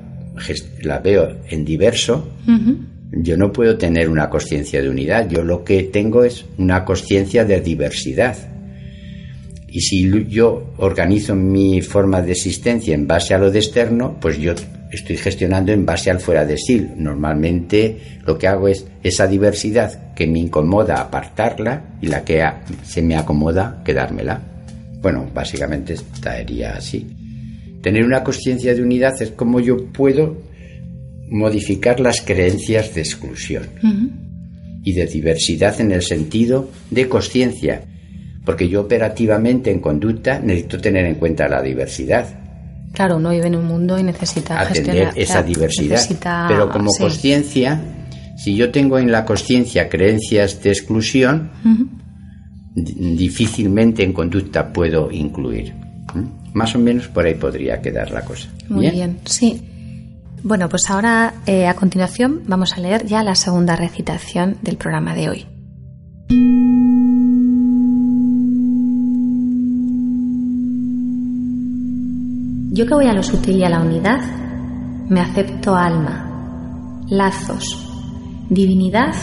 la 0.83 0.99
veo 0.99 1.37
en 1.49 1.64
diverso, 1.64 2.29
yo 3.12 3.37
no 3.37 3.53
puedo 3.53 3.76
tener 3.76 4.09
una 4.09 4.28
conciencia 4.28 4.82
de 4.82 4.89
unidad. 4.89 5.28
Yo 5.28 5.43
lo 5.43 5.64
que 5.64 5.85
tengo 5.85 6.24
es 6.24 6.45
una 6.59 6.85
conciencia 6.85 7.45
de 7.45 7.61
diversidad. 7.61 8.37
Y 9.68 9.80
si 9.80 10.09
yo 10.28 10.72
organizo 10.78 11.35
mi 11.35 11.80
forma 11.80 12.22
de 12.22 12.32
existencia 12.32 12.95
en 12.95 13.07
base 13.07 13.35
a 13.35 13.39
lo 13.39 13.51
de 13.51 13.59
externo, 13.59 14.18
pues 14.20 14.39
yo 14.39 14.55
estoy 14.91 15.16
gestionando 15.16 15.72
en 15.72 15.85
base 15.85 16.11
al 16.11 16.20
fuera 16.20 16.45
de 16.45 16.57
sí. 16.57 16.87
Normalmente 16.97 17.99
lo 18.24 18.39
que 18.39 18.47
hago 18.47 18.68
es 18.68 18.87
esa 19.03 19.26
diversidad 19.26 20.14
que 20.14 20.26
me 20.26 20.39
incomoda 20.39 21.01
apartarla 21.01 21.97
y 22.01 22.07
la 22.07 22.24
que 22.24 22.45
se 22.85 23.03
me 23.03 23.16
acomoda 23.16 23.82
quedármela. 23.85 24.41
Bueno, 25.03 25.28
básicamente 25.35 25.95
estaría 25.95 26.76
así. 26.76 27.24
Tener 27.85 28.03
una 28.03 28.24
conciencia 28.24 28.74
de 28.74 28.80
unidad 28.80 29.20
es 29.20 29.32
como 29.32 29.61
yo 29.61 29.76
puedo 29.93 30.39
modificar 31.28 32.01
las 32.01 32.22
creencias 32.22 32.95
de 32.95 33.03
exclusión 33.03 33.68
y 34.82 34.95
de 34.95 35.05
diversidad 35.05 35.78
en 35.82 35.93
el 35.93 36.01
sentido 36.01 36.70
de 36.91 37.11
conciencia, 37.11 37.82
porque 38.47 38.70
yo 38.70 38.80
operativamente 38.80 39.70
en 39.70 39.80
conducta 39.80 40.41
necesito 40.41 40.80
tener 40.80 41.05
en 41.05 41.16
cuenta 41.16 41.47
la 41.47 41.61
diversidad. 41.61 42.26
Claro, 42.95 43.18
uno 43.18 43.32
vive 43.32 43.49
en 43.49 43.57
un 43.57 43.66
mundo 43.66 43.99
y 43.99 44.03
necesita 44.03 44.62
atender 44.62 45.11
esa 45.14 45.43
diversidad. 45.43 46.01
Pero 46.49 46.70
como 46.70 46.91
conciencia, 46.91 47.82
si 48.39 48.57
yo 48.57 48.70
tengo 48.70 48.99
en 48.99 49.12
la 49.12 49.26
conciencia 49.26 49.91
creencias 49.91 50.62
de 50.62 50.70
exclusión, 50.70 51.51
difícilmente 52.74 54.03
en 54.03 54.14
conducta 54.14 54.72
puedo 54.72 55.11
incluir. 55.11 55.85
Más 56.53 56.75
o 56.75 56.79
menos 56.79 57.09
por 57.09 57.27
ahí 57.27 57.35
podría 57.35 57.81
quedar 57.81 58.11
la 58.11 58.25
cosa. 58.25 58.49
Muy 58.69 58.91
bien, 58.91 59.19
sí. 59.25 59.62
Bueno, 60.43 60.69
pues 60.69 60.91
ahora 60.91 61.35
eh, 61.47 61.67
a 61.67 61.75
continuación 61.75 62.43
vamos 62.47 62.75
a 62.75 62.81
leer 62.81 63.07
ya 63.07 63.23
la 63.23 63.35
segunda 63.35 63.77
recitación 63.77 64.59
del 64.62 64.77
programa 64.77 65.15
de 65.15 65.29
hoy. 65.31 65.47
Yo 72.77 72.87
que 72.87 72.95
voy 72.95 73.07
a 73.07 73.12
lo 73.12 73.23
sutil 73.23 73.57
y 73.57 73.65
a 73.65 73.69
la 73.69 73.81
unidad, 73.81 74.21
me 75.09 75.21
acepto 75.21 75.77
alma, 75.77 77.03
lazos, 77.09 77.89
divinidad 78.51 79.15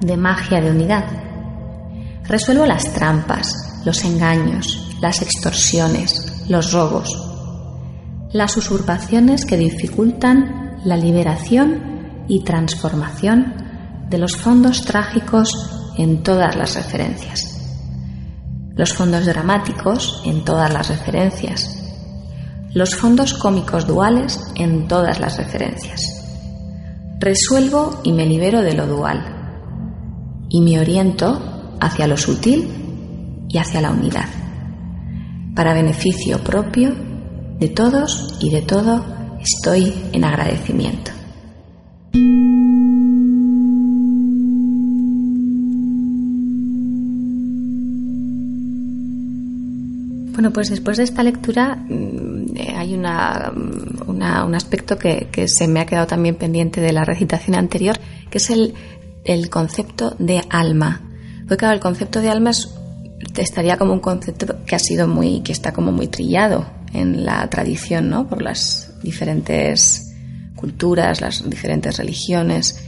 de 0.00 0.16
magia 0.16 0.60
de 0.60 0.70
unidad. 0.70 1.04
Resuelvo 2.24 2.66
las 2.66 2.92
trampas, 2.92 3.82
los 3.84 4.04
engaños, 4.04 4.85
las 5.00 5.22
extorsiones, 5.22 6.44
los 6.48 6.72
robos, 6.72 7.16
las 8.32 8.56
usurpaciones 8.56 9.44
que 9.44 9.56
dificultan 9.56 10.78
la 10.84 10.96
liberación 10.96 12.24
y 12.28 12.44
transformación 12.44 13.54
de 14.10 14.18
los 14.18 14.36
fondos 14.36 14.82
trágicos 14.82 15.70
en 15.96 16.22
todas 16.22 16.56
las 16.56 16.74
referencias. 16.74 17.52
los 18.76 18.92
fondos 18.92 19.24
dramáticos 19.24 20.20
en 20.26 20.44
todas 20.44 20.70
las 20.70 20.90
referencias, 20.90 21.82
los 22.74 22.94
fondos 22.94 23.32
cómicos 23.32 23.86
duales 23.86 24.38
en 24.54 24.86
todas 24.86 25.18
las 25.18 25.38
referencias. 25.38 26.02
Resuelvo 27.18 28.00
y 28.04 28.12
me 28.12 28.26
libero 28.26 28.60
de 28.60 28.74
lo 28.74 28.86
dual 28.86 29.24
y 30.50 30.60
me 30.60 30.78
oriento 30.78 31.76
hacia 31.80 32.06
lo 32.06 32.18
sutil 32.18 33.46
y 33.48 33.56
hacia 33.56 33.80
la 33.80 33.92
unidad, 33.92 34.28
para 35.56 35.74
beneficio 35.74 36.38
propio 36.44 36.92
de 37.58 37.68
todos 37.68 38.36
y 38.40 38.50
de 38.50 38.62
todo 38.62 39.04
estoy 39.40 39.92
en 40.12 40.24
agradecimiento. 40.24 41.10
Bueno, 50.32 50.52
pues 50.52 50.68
después 50.68 50.98
de 50.98 51.04
esta 51.04 51.22
lectura 51.22 51.76
mm, 51.88 52.56
eh, 52.56 52.74
hay 52.76 52.94
mm, 52.96 54.08
una- 54.08 54.44
un 54.44 54.54
aspecto 54.54 54.98
que, 54.98 55.28
que 55.32 55.46
se 55.48 55.66
me 55.66 55.80
ha 55.80 55.86
quedado 55.86 56.06
también 56.06 56.34
pendiente 56.34 56.80
de 56.80 56.92
la 56.92 57.04
recitación 57.04 57.56
anterior, 57.56 57.96
que 58.30 58.38
es 58.38 58.50
el, 58.50 58.74
el 59.24 59.48
concepto 59.48 60.14
de 60.18 60.42
alma. 60.50 61.00
Porque 61.40 61.56
claro, 61.56 61.74
el 61.74 61.80
concepto 61.80 62.20
de 62.20 62.28
alma 62.28 62.50
es- 62.50 62.68
estaría 63.36 63.76
como 63.76 63.92
un 63.92 64.00
concepto 64.00 64.56
que 64.66 64.74
ha 64.74 64.78
sido 64.78 65.08
muy, 65.08 65.40
que 65.40 65.52
está 65.52 65.72
como 65.72 65.92
muy 65.92 66.08
trillado 66.08 66.66
en 66.92 67.24
la 67.24 67.48
tradición, 67.48 68.08
¿no? 68.10 68.26
Por 68.28 68.42
las 68.42 68.92
diferentes 69.02 70.14
culturas, 70.54 71.20
las 71.20 71.48
diferentes 71.48 71.96
religiones. 71.98 72.82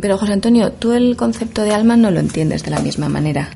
Pero 0.00 0.18
José 0.18 0.32
Antonio, 0.32 0.72
tú 0.72 0.92
el 0.92 1.16
concepto 1.16 1.62
de 1.62 1.72
alma 1.72 1.96
no 1.96 2.10
lo 2.10 2.20
entiendes 2.20 2.64
de 2.64 2.70
la 2.70 2.80
misma 2.80 3.08
manera. 3.08 3.50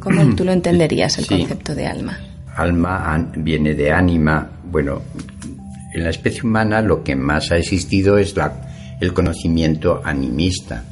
¿Cómo 0.00 0.34
tú 0.34 0.44
lo 0.44 0.52
entenderías 0.58 1.16
el 1.18 1.24
Sí. 1.24 1.38
concepto 1.38 1.74
de 1.74 1.86
alma? 1.86 2.18
Alma 2.56 3.30
viene 3.36 3.74
de 3.74 3.92
ánima. 3.92 4.50
Bueno, 4.70 5.00
en 5.94 6.04
la 6.04 6.10
especie 6.10 6.42
humana 6.42 6.82
lo 6.82 7.04
que 7.04 7.14
más 7.14 7.50
ha 7.52 7.56
existido 7.56 8.18
es 8.18 8.36
la, 8.36 8.52
el 9.00 9.12
conocimiento 9.14 10.02
animista. 10.04 10.84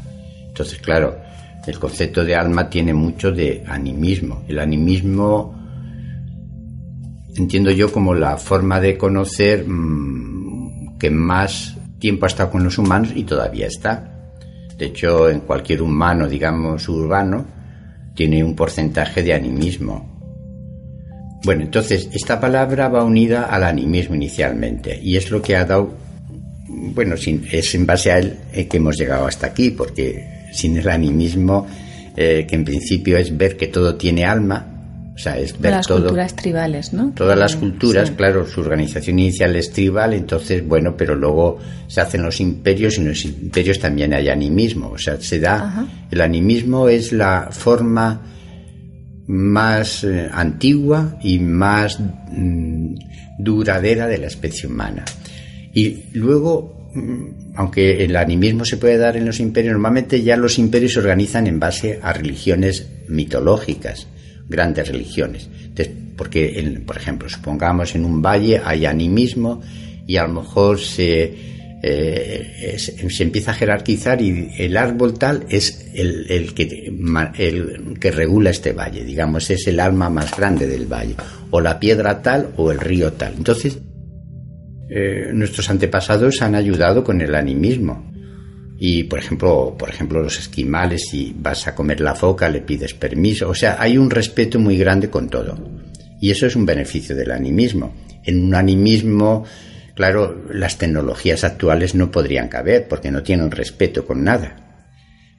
Entonces, 0.49 0.79
claro, 0.79 1.19
el 1.67 1.79
concepto 1.79 2.25
de 2.25 2.35
alma 2.35 2.71
tiene 2.71 2.95
mucho 2.95 3.33
de 3.33 3.65
animismo. 3.67 4.45
El 4.49 4.59
animismo 4.59 5.55
entiendo 7.37 7.71
yo 7.71 7.93
como 7.93 8.15
la 8.15 8.37
forma 8.37 8.81
de 8.81 8.97
conocer 8.97 9.67
mm, 9.67 10.97
que 10.99 11.11
más 11.11 11.77
tiempo 11.99 12.27
ha 12.27 12.29
estado 12.29 12.51
con 12.51 12.65
los 12.65 12.79
humanos 12.79 13.13
y 13.15 13.25
todavía 13.25 13.67
está. 13.67 14.13
De 14.77 14.87
hecho, 14.87 15.29
en 15.31 15.41
cualquier 15.41 15.83
humano, 15.83 16.29
digamos, 16.29 16.89
urbano, 16.89 17.47
tiene 18.15 18.45
un 18.45 18.55
porcentaje 18.55 19.23
de 19.23 19.35
animismo. 19.35 20.17
Bueno, 21.45 21.63
entonces, 21.63 22.09
esta 22.13 22.41
palabra 22.41 22.89
va 22.89 23.05
unida 23.05 23.45
al 23.45 23.65
animismo 23.65 24.15
inicialmente 24.15 24.99
y 25.01 25.17
es 25.17 25.31
lo 25.31 25.41
que 25.41 25.57
ha 25.57 25.65
dado, 25.65 25.95
bueno, 26.69 27.15
es 27.15 27.75
en 27.75 27.87
base 27.87 28.11
a 28.11 28.19
él 28.19 28.37
eh, 28.53 28.67
que 28.67 28.79
hemos 28.79 28.97
llegado 28.97 29.27
hasta 29.27 29.47
aquí, 29.47 29.71
porque 29.71 30.36
sin 30.57 30.77
el 30.77 30.89
animismo, 30.89 31.67
eh, 32.17 32.47
que 32.49 32.55
en 32.57 32.65
principio 32.65 33.19
es 33.19 33.37
ver 33.37 33.57
que 33.57 33.69
todo 33.69 33.95
tiene 33.97 34.25
alma, 34.25 35.13
o 35.15 35.19
sea, 35.19 35.39
es 35.39 35.59
ver 35.59 35.73
las 35.73 35.87
todo. 35.87 36.01
culturas 36.01 36.35
tribales, 36.37 36.93
¿no? 36.93 37.13
Todas 37.15 37.39
las 37.39 37.57
culturas, 37.57 38.09
sí. 38.09 38.15
claro, 38.15 38.47
su 38.47 38.61
organización 38.61 39.19
inicial 39.19 39.55
es 39.57 39.73
tribal, 39.73 40.13
entonces, 40.15 40.67
bueno, 40.67 40.95
pero 40.97 41.15
luego 41.15 41.59
se 41.87 42.01
hacen 42.01 42.23
los 42.23 42.41
imperios 42.41 42.97
y 42.97 43.01
en 43.01 43.09
los 43.09 43.25
imperios 43.25 43.79
también 43.79 44.13
hay 44.13 44.29
animismo, 44.29 44.91
o 44.91 44.99
sea, 44.99 45.21
se 45.21 45.39
da, 45.41 45.65
Ajá. 45.65 45.87
el 46.11 46.21
animismo 46.21 46.89
es 46.89 47.13
la 47.13 47.49
forma 47.51 48.21
más 49.27 50.05
eh, 50.05 50.29
antigua 50.33 51.19
y 51.23 51.39
más 51.39 51.99
mm, 51.99 52.95
duradera 53.39 54.07
de 54.07 54.19
la 54.19 54.27
especie 54.27 54.69
humana. 54.69 55.05
Y 55.75 56.05
luego, 56.13 56.91
mm, 56.95 57.46
aunque 57.57 58.05
el 58.05 58.15
animismo 58.17 58.65
se 58.65 58.77
puede 58.77 58.99
dar 58.99 59.17
en 59.17 59.25
los 59.27 59.41
imperios, 59.41 59.73
normalmente 59.73 60.23
ya 60.23 60.37
los 60.37 60.59
imperios 60.59 60.93
se 60.93 60.99
organizan 61.01 61.47
en 61.47 61.59
base 61.59 61.99
a 62.03 62.13
religiones 62.13 62.87
mitológicas, 63.09 64.07
grandes 64.49 64.89
religiones. 64.89 65.49
Porque, 66.17 66.59
en- 66.61 66.85
por 66.85 66.97
ejemplo, 66.97 67.29
supongamos 67.29 67.95
en 67.95 68.05
un 68.05 68.23
valle 68.23 68.61
hay 68.65 68.87
animismo 68.87 69.61
y 70.07 70.17
a 70.17 70.27
lo 70.27 70.41
mejor 70.41 70.81
se, 70.81 71.35
eh, 71.83 72.77
se 72.79 73.23
empieza 73.23 73.51
a 73.51 73.55
jerarquizar 73.55 74.23
y 74.23 74.51
el 74.57 74.77
árbol 74.79 75.19
tal 75.19 75.45
es 75.51 75.89
el, 75.95 76.55
que, 76.55 76.91
el 77.39 77.99
que 78.01 78.11
regula 78.11 78.51
este 78.51 78.73
valle, 78.73 79.05
digamos, 79.05 79.51
es 79.51 79.67
el 79.67 79.79
alma 79.81 80.09
más 80.09 80.35
grande 80.37 80.67
del 80.67 80.87
valle, 80.87 81.17
o 81.51 81.61
la 81.61 81.79
piedra 81.79 82.23
tal 82.23 82.49
o 82.57 82.73
el 82.73 82.81
río 82.81 83.13
tal. 83.13 83.35
Entonces, 83.37 83.79
eh, 84.89 85.31
nuestros 85.33 85.69
antepasados 85.71 86.43
han 86.43 86.55
ayudado 86.55 87.03
con 87.03 87.21
el 87.21 87.35
animismo. 87.35 88.13
Y 88.79 89.05
por 89.05 89.19
ejemplo, 89.19 89.75
por 89.79 89.89
ejemplo, 89.89 90.23
los 90.23 90.39
esquimales, 90.39 91.09
si 91.11 91.35
vas 91.39 91.67
a 91.67 91.75
comer 91.75 92.01
la 92.01 92.15
foca, 92.15 92.49
le 92.49 92.61
pides 92.61 92.95
permiso. 92.95 93.49
O 93.49 93.55
sea, 93.55 93.77
hay 93.79 93.97
un 93.97 94.11
respeto 94.11 94.59
muy 94.59 94.77
grande 94.77 95.09
con 95.09 95.29
todo. 95.29 95.57
Y 96.21 96.31
eso 96.31 96.47
es 96.47 96.57
un 96.57 96.67
beneficio 96.67 97.17
del 97.17 97.31
animismo. 97.31 97.95
En 98.25 98.45
un 98.45 98.55
animismo, 98.55 99.45
claro, 99.95 100.45
las 100.53 100.79
tecnologías 100.79 101.45
actuales 101.45 101.95
no 101.95 102.11
podrían 102.11 102.49
caber 102.49 102.87
porque 102.89 103.11
no 103.11 103.23
tienen 103.23 103.51
respeto 103.51 104.07
con 104.07 104.25
nada. 104.25 104.57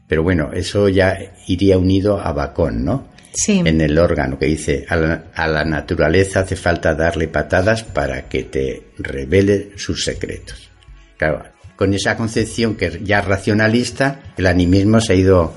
Pero 0.07 0.23
bueno, 0.23 0.51
eso 0.53 0.89
ya 0.89 1.17
iría 1.47 1.77
unido 1.77 2.19
a 2.19 2.31
Bacón, 2.31 2.85
¿no? 2.85 3.09
Sí. 3.33 3.61
En 3.63 3.81
el 3.81 3.97
órgano 3.99 4.39
que 4.39 4.47
dice, 4.47 4.85
a 4.89 4.95
la, 4.95 5.25
a 5.35 5.47
la 5.47 5.63
naturaleza 5.63 6.41
hace 6.41 6.55
falta 6.55 6.95
darle 6.95 7.27
patadas 7.27 7.83
para 7.83 8.27
que 8.27 8.43
te 8.43 8.91
revele 8.97 9.71
sus 9.75 10.03
secretos. 10.03 10.69
Claro, 11.17 11.43
con 11.75 11.93
esa 11.93 12.17
concepción 12.17 12.75
que 12.75 12.99
ya 13.03 13.21
racionalista, 13.21 14.21
el 14.37 14.47
animismo 14.47 14.99
se 14.99 15.13
ha 15.13 15.15
ido 15.15 15.53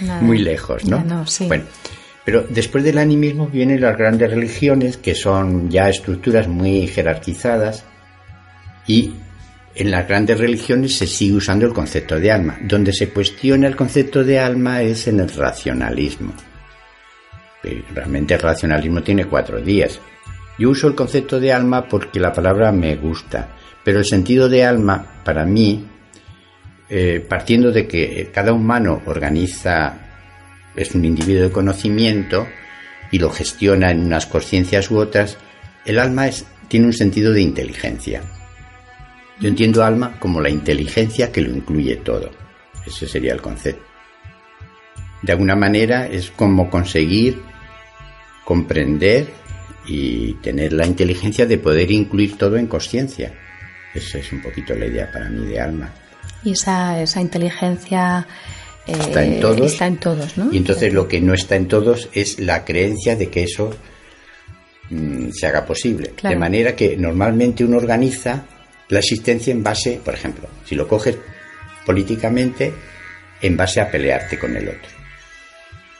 Nada. 0.00 0.20
muy 0.22 0.38
lejos, 0.38 0.84
¿no? 0.84 1.02
No, 1.04 1.26
sí. 1.26 1.46
Bueno, 1.48 1.64
pero 2.24 2.46
después 2.48 2.84
del 2.84 2.98
animismo 2.98 3.48
vienen 3.48 3.80
las 3.80 3.98
grandes 3.98 4.30
religiones, 4.30 4.96
que 4.96 5.14
son 5.14 5.68
ya 5.68 5.88
estructuras 5.88 6.48
muy 6.48 6.86
jerarquizadas, 6.86 7.84
y 8.86 9.14
en 9.74 9.90
las 9.90 10.06
grandes 10.06 10.38
religiones 10.38 10.96
se 10.96 11.06
sigue 11.06 11.34
usando 11.34 11.66
el 11.66 11.72
concepto 11.72 12.18
de 12.18 12.30
alma. 12.30 12.58
Donde 12.62 12.92
se 12.92 13.08
cuestiona 13.08 13.66
el 13.66 13.76
concepto 13.76 14.22
de 14.22 14.38
alma 14.38 14.82
es 14.82 15.08
en 15.08 15.20
el 15.20 15.28
racionalismo. 15.28 16.32
Realmente 17.94 18.34
el 18.34 18.40
racionalismo 18.40 19.02
tiene 19.02 19.24
cuatro 19.26 19.60
días. 19.60 19.98
Yo 20.58 20.70
uso 20.70 20.86
el 20.86 20.94
concepto 20.94 21.40
de 21.40 21.52
alma 21.52 21.88
porque 21.88 22.20
la 22.20 22.32
palabra 22.32 22.70
me 22.70 22.94
gusta, 22.96 23.48
pero 23.82 23.98
el 23.98 24.04
sentido 24.04 24.48
de 24.48 24.64
alma, 24.64 25.22
para 25.24 25.44
mí, 25.44 25.84
eh, 26.88 27.24
partiendo 27.28 27.72
de 27.72 27.88
que 27.88 28.30
cada 28.32 28.52
humano 28.52 29.02
organiza, 29.06 29.98
es 30.76 30.94
un 30.94 31.04
individuo 31.04 31.44
de 31.44 31.50
conocimiento 31.50 32.46
y 33.10 33.18
lo 33.18 33.30
gestiona 33.30 33.90
en 33.90 34.04
unas 34.04 34.26
conciencias 34.26 34.90
u 34.90 34.98
otras, 34.98 35.38
el 35.84 35.98
alma 35.98 36.28
es, 36.28 36.44
tiene 36.68 36.86
un 36.86 36.92
sentido 36.92 37.32
de 37.32 37.40
inteligencia. 37.40 38.22
Yo 39.40 39.48
entiendo 39.48 39.84
alma 39.84 40.18
como 40.18 40.40
la 40.40 40.50
inteligencia 40.50 41.32
que 41.32 41.40
lo 41.40 41.50
incluye 41.50 41.96
todo. 41.96 42.30
Ese 42.86 43.08
sería 43.08 43.32
el 43.32 43.40
concepto. 43.40 43.82
De 45.22 45.32
alguna 45.32 45.56
manera 45.56 46.06
es 46.06 46.30
como 46.30 46.68
conseguir 46.68 47.40
comprender 48.44 49.26
y 49.86 50.34
tener 50.34 50.72
la 50.72 50.86
inteligencia 50.86 51.46
de 51.46 51.58
poder 51.58 51.90
incluir 51.90 52.36
todo 52.36 52.56
en 52.56 52.66
conciencia. 52.66 53.32
Esa 53.94 54.18
es 54.18 54.32
un 54.32 54.42
poquito 54.42 54.74
la 54.74 54.86
idea 54.86 55.10
para 55.10 55.28
mí 55.30 55.46
de 55.46 55.60
alma. 55.60 55.90
Y 56.42 56.52
esa, 56.52 57.00
esa 57.00 57.20
inteligencia 57.20 58.26
eh, 58.86 58.92
Está 58.92 59.24
en 59.24 59.40
todos. 59.40 59.72
está 59.72 59.86
en 59.86 59.96
todos, 59.96 60.36
¿no? 60.36 60.52
Y 60.52 60.58
entonces 60.58 60.92
lo 60.92 61.08
que 61.08 61.20
no 61.20 61.32
está 61.32 61.56
en 61.56 61.68
todos 61.68 62.10
es 62.12 62.38
la 62.38 62.64
creencia 62.64 63.16
de 63.16 63.30
que 63.30 63.44
eso 63.44 63.74
mm, 64.90 65.30
se 65.30 65.46
haga 65.46 65.64
posible. 65.64 66.10
Claro. 66.10 66.34
De 66.34 66.38
manera 66.38 66.76
que 66.76 66.96
normalmente 66.96 67.64
uno 67.64 67.78
organiza 67.78 68.44
la 68.88 68.98
existencia 68.98 69.52
en 69.52 69.62
base, 69.62 70.00
por 70.04 70.14
ejemplo, 70.14 70.48
si 70.64 70.74
lo 70.74 70.86
coges 70.86 71.16
políticamente, 71.86 72.72
en 73.40 73.56
base 73.56 73.80
a 73.80 73.90
pelearte 73.90 74.38
con 74.38 74.56
el 74.56 74.68
otro. 74.68 74.90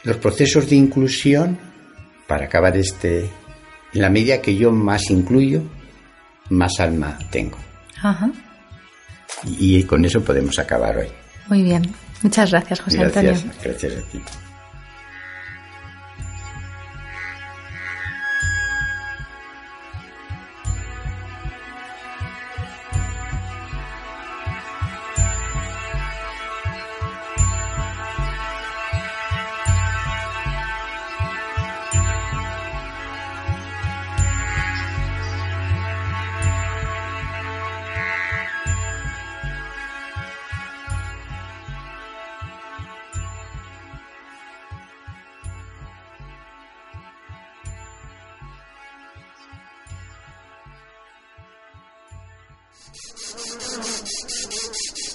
Los 0.02 0.16
procesos 0.18 0.68
de 0.68 0.76
inclusión, 0.76 1.58
para 2.26 2.46
acabar 2.46 2.76
este, 2.76 3.30
en 3.92 4.02
la 4.02 4.10
medida 4.10 4.40
que 4.40 4.56
yo 4.56 4.70
más 4.70 5.10
incluyo, 5.10 5.62
más 6.50 6.78
alma 6.80 7.18
tengo. 7.30 7.58
Ajá. 8.02 8.30
Y, 9.46 9.78
y 9.78 9.84
con 9.84 10.04
eso 10.04 10.22
podemos 10.22 10.58
acabar 10.58 10.96
hoy. 10.98 11.08
Muy 11.48 11.62
bien. 11.62 11.82
Muchas 12.22 12.50
gracias, 12.50 12.80
José 12.80 12.98
Gracias, 12.98 13.24
Antonio. 13.42 13.54
gracias 13.62 13.92
a 13.92 14.10
ti. 14.10 14.22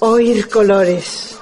Oír 0.02 0.48
colores. 0.48 1.38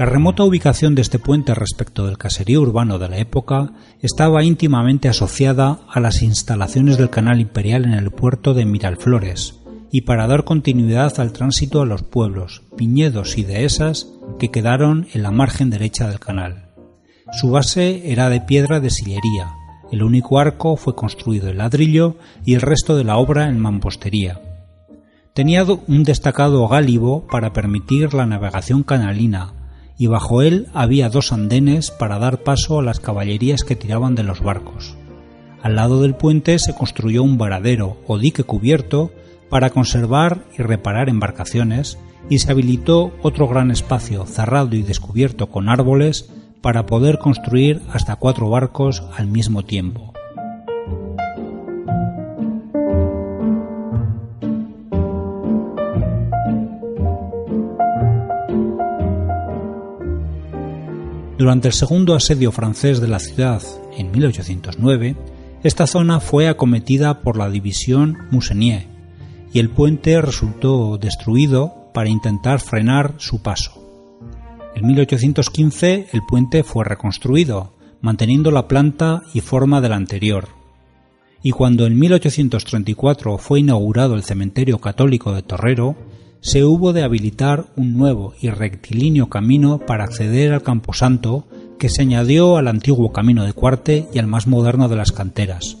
La 0.00 0.06
remota 0.06 0.44
ubicación 0.44 0.94
de 0.94 1.02
este 1.02 1.18
puente 1.18 1.54
respecto 1.54 2.06
del 2.06 2.16
caserío 2.16 2.62
urbano 2.62 2.98
de 2.98 3.10
la 3.10 3.18
época 3.18 3.74
estaba 4.00 4.42
íntimamente 4.42 5.10
asociada 5.10 5.80
a 5.90 6.00
las 6.00 6.22
instalaciones 6.22 6.96
del 6.96 7.10
Canal 7.10 7.38
Imperial 7.38 7.84
en 7.84 7.92
el 7.92 8.10
puerto 8.10 8.54
de 8.54 8.64
Miralflores, 8.64 9.60
y 9.92 10.00
para 10.00 10.26
dar 10.26 10.44
continuidad 10.44 11.20
al 11.20 11.34
tránsito 11.34 11.82
a 11.82 11.84
los 11.84 12.02
pueblos, 12.02 12.62
viñedos 12.78 13.36
y 13.36 13.44
dehesas 13.44 14.08
que 14.38 14.50
quedaron 14.50 15.06
en 15.12 15.22
la 15.22 15.32
margen 15.32 15.68
derecha 15.68 16.08
del 16.08 16.18
canal. 16.18 16.70
Su 17.38 17.50
base 17.50 18.10
era 18.10 18.30
de 18.30 18.40
piedra 18.40 18.80
de 18.80 18.88
sillería, 18.88 19.52
el 19.92 20.02
único 20.02 20.38
arco 20.38 20.76
fue 20.76 20.96
construido 20.96 21.50
en 21.50 21.58
ladrillo 21.58 22.16
y 22.46 22.54
el 22.54 22.62
resto 22.62 22.96
de 22.96 23.04
la 23.04 23.18
obra 23.18 23.50
en 23.50 23.58
mampostería. 23.58 24.40
Tenía 25.34 25.62
un 25.64 26.04
destacado 26.04 26.66
gálibo 26.68 27.26
para 27.26 27.52
permitir 27.52 28.14
la 28.14 28.24
navegación 28.24 28.82
canalina, 28.82 29.59
y 30.00 30.06
bajo 30.06 30.40
él 30.40 30.66
había 30.72 31.10
dos 31.10 31.30
andenes 31.30 31.90
para 31.90 32.18
dar 32.18 32.42
paso 32.42 32.78
a 32.78 32.82
las 32.82 33.00
caballerías 33.00 33.64
que 33.64 33.76
tiraban 33.76 34.14
de 34.14 34.22
los 34.22 34.40
barcos. 34.40 34.96
Al 35.62 35.76
lado 35.76 36.00
del 36.00 36.14
puente 36.14 36.58
se 36.58 36.74
construyó 36.74 37.22
un 37.22 37.36
varadero 37.36 37.98
o 38.06 38.16
dique 38.16 38.42
cubierto 38.42 39.12
para 39.50 39.68
conservar 39.68 40.46
y 40.56 40.62
reparar 40.62 41.10
embarcaciones 41.10 41.98
y 42.30 42.38
se 42.38 42.50
habilitó 42.50 43.12
otro 43.20 43.46
gran 43.46 43.70
espacio 43.70 44.24
cerrado 44.24 44.74
y 44.74 44.80
descubierto 44.80 45.50
con 45.50 45.68
árboles 45.68 46.32
para 46.62 46.86
poder 46.86 47.18
construir 47.18 47.82
hasta 47.92 48.16
cuatro 48.16 48.48
barcos 48.48 49.02
al 49.18 49.26
mismo 49.26 49.66
tiempo. 49.66 50.09
Durante 61.40 61.68
el 61.68 61.72
segundo 61.72 62.14
asedio 62.14 62.52
francés 62.52 63.00
de 63.00 63.08
la 63.08 63.18
ciudad 63.18 63.62
en 63.96 64.10
1809, 64.10 65.16
esta 65.62 65.86
zona 65.86 66.20
fue 66.20 66.48
acometida 66.48 67.22
por 67.22 67.38
la 67.38 67.48
división 67.48 68.18
Musenier 68.30 68.86
y 69.50 69.58
el 69.58 69.70
puente 69.70 70.20
resultó 70.20 70.98
destruido 70.98 71.88
para 71.94 72.10
intentar 72.10 72.60
frenar 72.60 73.14
su 73.16 73.40
paso. 73.40 73.72
En 74.74 74.86
1815 74.86 76.08
el 76.12 76.20
puente 76.28 76.62
fue 76.62 76.84
reconstruido, 76.84 77.72
manteniendo 78.02 78.50
la 78.50 78.68
planta 78.68 79.22
y 79.32 79.40
forma 79.40 79.80
del 79.80 79.94
anterior. 79.94 80.48
Y 81.42 81.52
cuando 81.52 81.86
en 81.86 81.98
1834 81.98 83.38
fue 83.38 83.60
inaugurado 83.60 84.14
el 84.14 84.24
cementerio 84.24 84.78
católico 84.78 85.32
de 85.32 85.40
Torrero, 85.40 85.96
se 86.40 86.64
hubo 86.64 86.92
de 86.92 87.02
habilitar 87.02 87.66
un 87.76 87.96
nuevo 87.96 88.34
y 88.40 88.50
rectilíneo 88.50 89.28
camino 89.28 89.78
para 89.78 90.04
acceder 90.04 90.52
al 90.52 90.62
Camposanto 90.62 91.46
que 91.78 91.88
se 91.88 92.02
añadió 92.02 92.56
al 92.56 92.68
antiguo 92.68 93.12
camino 93.12 93.44
de 93.44 93.52
Cuarte 93.52 94.06
y 94.12 94.18
al 94.18 94.26
más 94.26 94.46
moderno 94.46 94.88
de 94.88 94.96
las 94.96 95.12
canteras. 95.12 95.78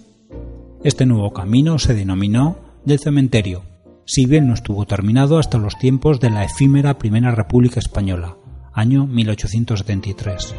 Este 0.82 1.06
nuevo 1.06 1.32
camino 1.32 1.78
se 1.78 1.94
denominó 1.94 2.58
del 2.84 2.98
cementerio, 2.98 3.62
si 4.06 4.26
bien 4.26 4.48
no 4.48 4.54
estuvo 4.54 4.86
terminado 4.86 5.38
hasta 5.38 5.58
los 5.58 5.78
tiempos 5.78 6.20
de 6.20 6.30
la 6.30 6.44
efímera 6.44 6.98
Primera 6.98 7.30
República 7.30 7.80
Española, 7.80 8.36
año 8.72 9.06
1873. 9.06 10.54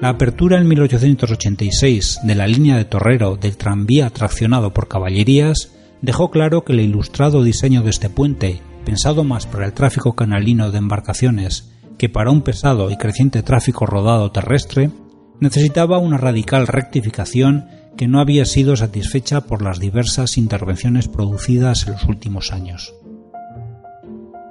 La 0.00 0.10
apertura 0.10 0.58
en 0.58 0.68
1886 0.68 2.20
de 2.22 2.34
la 2.34 2.46
línea 2.46 2.76
de 2.76 2.84
Torrero 2.84 3.36
del 3.36 3.56
tranvía 3.56 4.10
traccionado 4.10 4.74
por 4.74 4.88
caballerías 4.88 5.72
dejó 6.02 6.30
claro 6.30 6.64
que 6.64 6.74
el 6.74 6.80
ilustrado 6.80 7.42
diseño 7.42 7.82
de 7.82 7.90
este 7.90 8.10
puente, 8.10 8.60
pensado 8.84 9.24
más 9.24 9.46
para 9.46 9.64
el 9.64 9.72
tráfico 9.72 10.14
canalino 10.14 10.70
de 10.70 10.78
embarcaciones 10.78 11.72
que 11.96 12.10
para 12.10 12.30
un 12.30 12.42
pesado 12.42 12.90
y 12.90 12.98
creciente 12.98 13.42
tráfico 13.42 13.86
rodado 13.86 14.30
terrestre, 14.30 14.90
necesitaba 15.40 15.98
una 15.98 16.18
radical 16.18 16.66
rectificación 16.66 17.68
que 17.96 18.06
no 18.06 18.20
había 18.20 18.44
sido 18.44 18.76
satisfecha 18.76 19.40
por 19.40 19.62
las 19.62 19.80
diversas 19.80 20.36
intervenciones 20.36 21.08
producidas 21.08 21.86
en 21.86 21.94
los 21.94 22.04
últimos 22.04 22.52
años. 22.52 22.94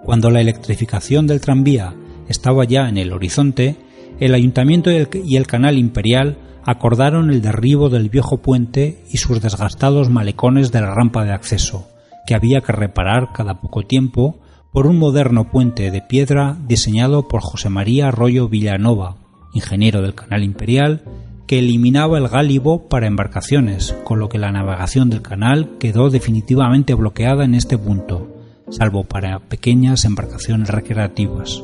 Cuando 0.03 0.31
la 0.31 0.41
electrificación 0.41 1.27
del 1.27 1.41
tranvía 1.41 1.93
estaba 2.27 2.65
ya 2.65 2.89
en 2.89 2.97
el 2.97 3.13
horizonte, 3.13 3.75
el 4.19 4.33
ayuntamiento 4.33 4.89
y 4.91 5.35
el 5.35 5.47
canal 5.47 5.77
imperial 5.77 6.37
acordaron 6.65 7.29
el 7.29 7.41
derribo 7.41 7.89
del 7.89 8.09
viejo 8.09 8.37
puente 8.37 9.03
y 9.11 9.17
sus 9.17 9.41
desgastados 9.41 10.09
malecones 10.09 10.71
de 10.71 10.81
la 10.81 10.93
rampa 10.93 11.23
de 11.23 11.31
acceso, 11.31 11.87
que 12.25 12.35
había 12.35 12.61
que 12.61 12.71
reparar 12.71 13.29
cada 13.33 13.61
poco 13.61 13.83
tiempo 13.83 14.39
por 14.73 14.87
un 14.87 14.97
moderno 14.97 15.51
puente 15.51 15.91
de 15.91 16.01
piedra 16.01 16.57
diseñado 16.67 17.27
por 17.27 17.41
José 17.41 17.69
María 17.69 18.07
Arroyo 18.07 18.49
Villanova, 18.49 19.17
ingeniero 19.53 20.01
del 20.01 20.15
canal 20.15 20.43
imperial, 20.43 21.03
que 21.47 21.59
eliminaba 21.59 22.17
el 22.17 22.27
gálibo 22.27 22.89
para 22.89 23.07
embarcaciones, 23.07 23.95
con 24.03 24.19
lo 24.19 24.27
que 24.27 24.39
la 24.39 24.51
navegación 24.51 25.09
del 25.09 25.21
canal 25.21 25.77
quedó 25.79 26.09
definitivamente 26.09 26.95
bloqueada 26.95 27.45
en 27.45 27.53
este 27.53 27.77
punto, 27.77 28.27
salvo 28.69 29.03
para 29.03 29.39
pequeñas 29.39 30.03
embarcaciones 30.05 30.69
recreativas. 30.69 31.61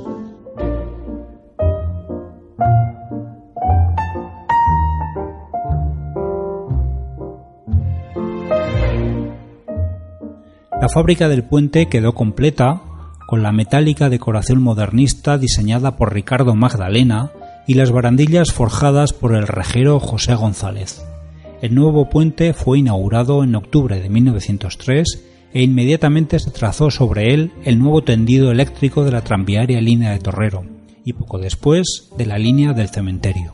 La 10.82 10.90
fábrica 10.90 11.30
del 11.30 11.44
puente 11.44 11.86
quedó 11.86 12.16
completa 12.16 12.82
con 13.28 13.44
la 13.44 13.52
metálica 13.52 14.10
decoración 14.10 14.64
modernista 14.64 15.38
diseñada 15.38 15.96
por 15.96 16.12
Ricardo 16.12 16.56
Magdalena 16.56 17.32
y 17.68 17.76
las 17.76 17.92
barandillas 17.92 18.52
forjadas 18.52 19.14
por 19.14 19.36
el 19.36 19.46
rejero 19.46 20.00
José 20.00 20.34
González. 20.34 21.06
El 21.62 21.76
nuevo 21.76 22.10
puente 22.10 22.54
fue 22.54 22.80
inaugurado 22.80 23.44
en 23.44 23.54
octubre 23.54 24.02
de 24.02 24.10
1903 24.10 25.24
e 25.54 25.62
inmediatamente 25.62 26.40
se 26.40 26.50
trazó 26.50 26.90
sobre 26.90 27.32
él 27.32 27.52
el 27.64 27.78
nuevo 27.78 28.04
tendido 28.04 28.52
eléctrico 28.52 29.04
de 29.04 29.12
la 29.12 29.22
tranviaria 29.22 29.80
línea 29.82 30.10
de 30.10 30.20
Torrero 30.20 30.64
y 31.06 31.14
poco 31.14 31.38
después 31.38 32.10
de 32.18 32.26
la 32.26 32.40
línea 32.40 32.74
del 32.74 32.90
cementerio. 32.90 33.54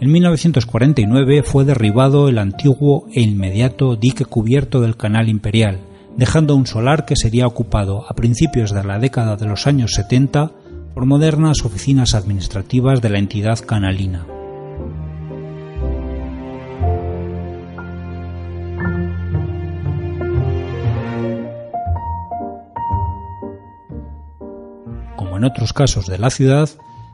En 0.00 0.12
1949 0.12 1.42
fue 1.42 1.64
derribado 1.64 2.28
el 2.28 2.38
antiguo 2.38 3.08
e 3.12 3.20
inmediato 3.20 3.96
dique 3.96 4.24
cubierto 4.24 4.80
del 4.80 4.96
Canal 4.96 5.28
Imperial, 5.28 5.80
dejando 6.16 6.54
un 6.54 6.66
solar 6.66 7.04
que 7.04 7.16
sería 7.16 7.46
ocupado 7.46 8.04
a 8.08 8.14
principios 8.14 8.72
de 8.72 8.84
la 8.84 8.98
década 8.98 9.36
de 9.36 9.46
los 9.46 9.66
años 9.66 9.92
70 9.94 10.52
por 10.94 11.06
modernas 11.06 11.64
oficinas 11.64 12.14
administrativas 12.14 13.00
de 13.00 13.10
la 13.10 13.18
entidad 13.18 13.58
canalina. 13.58 14.26
Como 25.16 25.36
en 25.36 25.44
otros 25.44 25.72
casos 25.72 26.06
de 26.06 26.18
la 26.18 26.30
ciudad, 26.30 26.68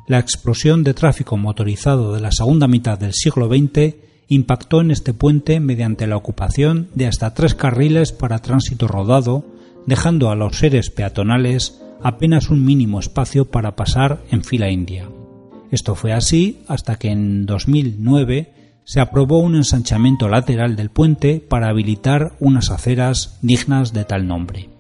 la 0.07 0.19
explosión 0.19 0.85
de 0.85 0.93
tráfico 0.93 1.37
motorizado 1.37 2.13
de 2.13 2.21
la 2.21 2.33
segunda 2.33 2.69
mitad 2.69 2.99
del 2.99 3.15
siglo 3.15 3.49
XX 3.49 4.10
impactó 4.31 4.81
en 4.81 4.93
este 4.93 5.13
puente 5.13 5.59
mediante 5.59 6.07
la 6.07 6.17
ocupación 6.17 6.89
de 6.95 7.09
hasta 7.09 7.35
tres 7.35 7.57
carriles 7.57 8.13
para 8.13 8.39
tránsito 8.39 8.87
rodado, 8.87 9.45
dejando 9.87 10.31
a 10.31 10.37
los 10.37 10.57
seres 10.57 10.89
peatonales 10.89 11.83
apenas 12.01 12.49
un 12.49 12.65
mínimo 12.65 13.01
espacio 13.01 13.51
para 13.51 13.75
pasar 13.75 14.23
en 14.31 14.45
fila 14.45 14.71
india. 14.71 15.09
Esto 15.73 15.97
fue 15.97 16.13
así 16.13 16.63
hasta 16.69 16.97
que 16.97 17.11
en 17.11 17.45
2009 17.45 18.55
se 18.85 19.01
aprobó 19.01 19.41
un 19.41 19.57
ensanchamiento 19.57 20.29
lateral 20.29 20.77
del 20.77 20.91
puente 20.91 21.45
para 21.47 21.69
habilitar 21.69 22.37
unas 22.39 22.71
aceras 22.71 23.37
dignas 23.43 23.93
de 23.93 24.05
tal 24.05 24.29
nombre. 24.29 24.71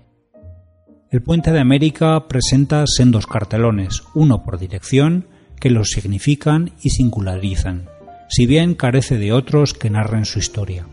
El 1.11 1.22
puente 1.22 1.51
de 1.51 1.59
América 1.59 2.28
presenta 2.28 2.84
sendos 2.86 3.26
cartelones, 3.26 4.05
uno 4.14 4.44
por 4.44 4.61
dirección, 4.61 5.26
que 5.59 5.70
los 5.70 5.90
significan 5.90 6.72
y 6.82 6.90
singularizan 6.90 7.88
si 8.31 8.47
bien 8.47 8.74
carece 8.74 9.18
de 9.18 9.33
otros 9.33 9.74
que 9.74 9.91
narren 9.91 10.24
su 10.24 10.39
historia. 10.39 10.87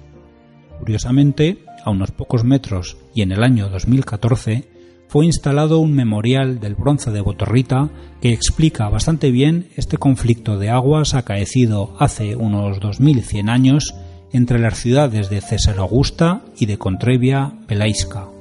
Curiosamente, 0.80 1.60
a 1.86 1.92
unos 1.92 2.12
pocos 2.12 2.44
metros 2.44 2.98
y 3.16 3.22
en 3.22 3.32
el 3.32 3.44
año 3.44 3.70
2014, 3.70 4.68
fue 5.08 5.26
instalado 5.26 5.80
un 5.80 5.94
memorial 5.94 6.60
del 6.60 6.76
bronce 6.76 7.12
de 7.12 7.22
Botorrita 7.22 7.90
que 8.22 8.34
explica 8.34 8.90
bastante 8.90 9.32
bien 9.32 9.70
este 9.78 9.98
conflicto 9.98 10.58
de 10.58 10.70
aguas 10.70 11.14
acaecido 11.14 11.96
hace 12.00 12.36
unos 12.36 12.80
2100 12.82 13.50
años 13.50 13.96
entre 14.34 14.60
las 14.60 14.80
ciudades 14.80 15.30
de 15.30 15.40
César 15.40 15.78
Augusta 15.78 16.42
y 16.58 16.66
de 16.66 16.78
Contrevia 16.78 17.54
Pelaisca. 17.68 18.37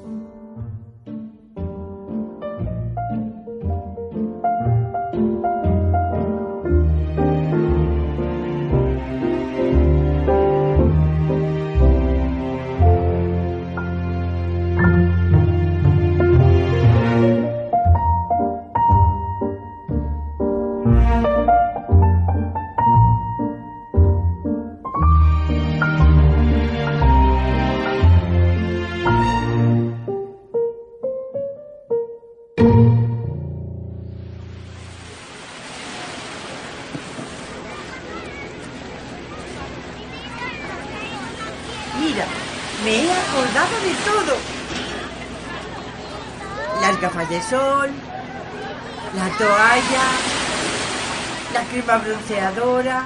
Crema 51.86 51.98
bronceadora, 51.98 53.04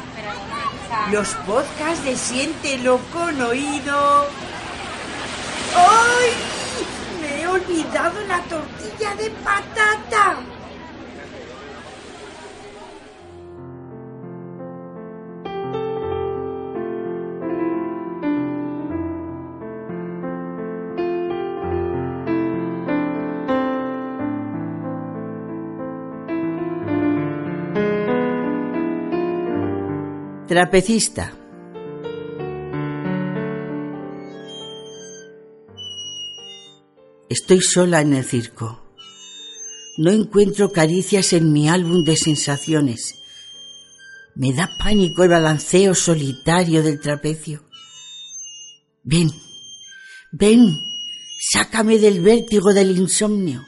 los 1.13 1.29
podcasts 1.47 2.05
de 2.05 2.17
Siéntelo 2.17 2.99
con 3.13 3.41
oído. 3.43 4.27
¡Ay! 5.77 6.31
Me 7.21 7.43
he 7.43 7.47
olvidado 7.47 8.21
la 8.27 8.41
tortilla 8.43 9.15
de 9.17 9.31
patata. 9.31 10.50
Trapecista. 30.51 31.33
Estoy 37.29 37.63
sola 37.63 38.01
en 38.01 38.15
el 38.15 38.25
circo. 38.25 38.83
No 39.97 40.11
encuentro 40.11 40.73
caricias 40.73 41.35
en 41.35 41.53
mi 41.53 41.69
álbum 41.69 42.03
de 42.03 42.17
sensaciones. 42.17 43.15
Me 44.35 44.53
da 44.53 44.69
pánico 44.77 45.23
el 45.23 45.31
balanceo 45.31 45.95
solitario 45.95 46.83
del 46.83 47.01
trapecio. 47.01 47.63
Ven, 49.05 49.31
ven, 50.33 50.81
sácame 51.53 51.99
del 51.99 52.23
vértigo 52.23 52.75
del 52.75 52.99
insomnio. 52.99 53.65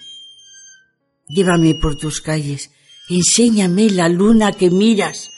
Llévame 1.28 1.76
por 1.76 1.94
tus 1.94 2.20
calles, 2.20 2.72
enséñame 3.08 3.88
la 3.88 4.08
luna 4.08 4.50
que 4.50 4.68
miras 4.68 5.28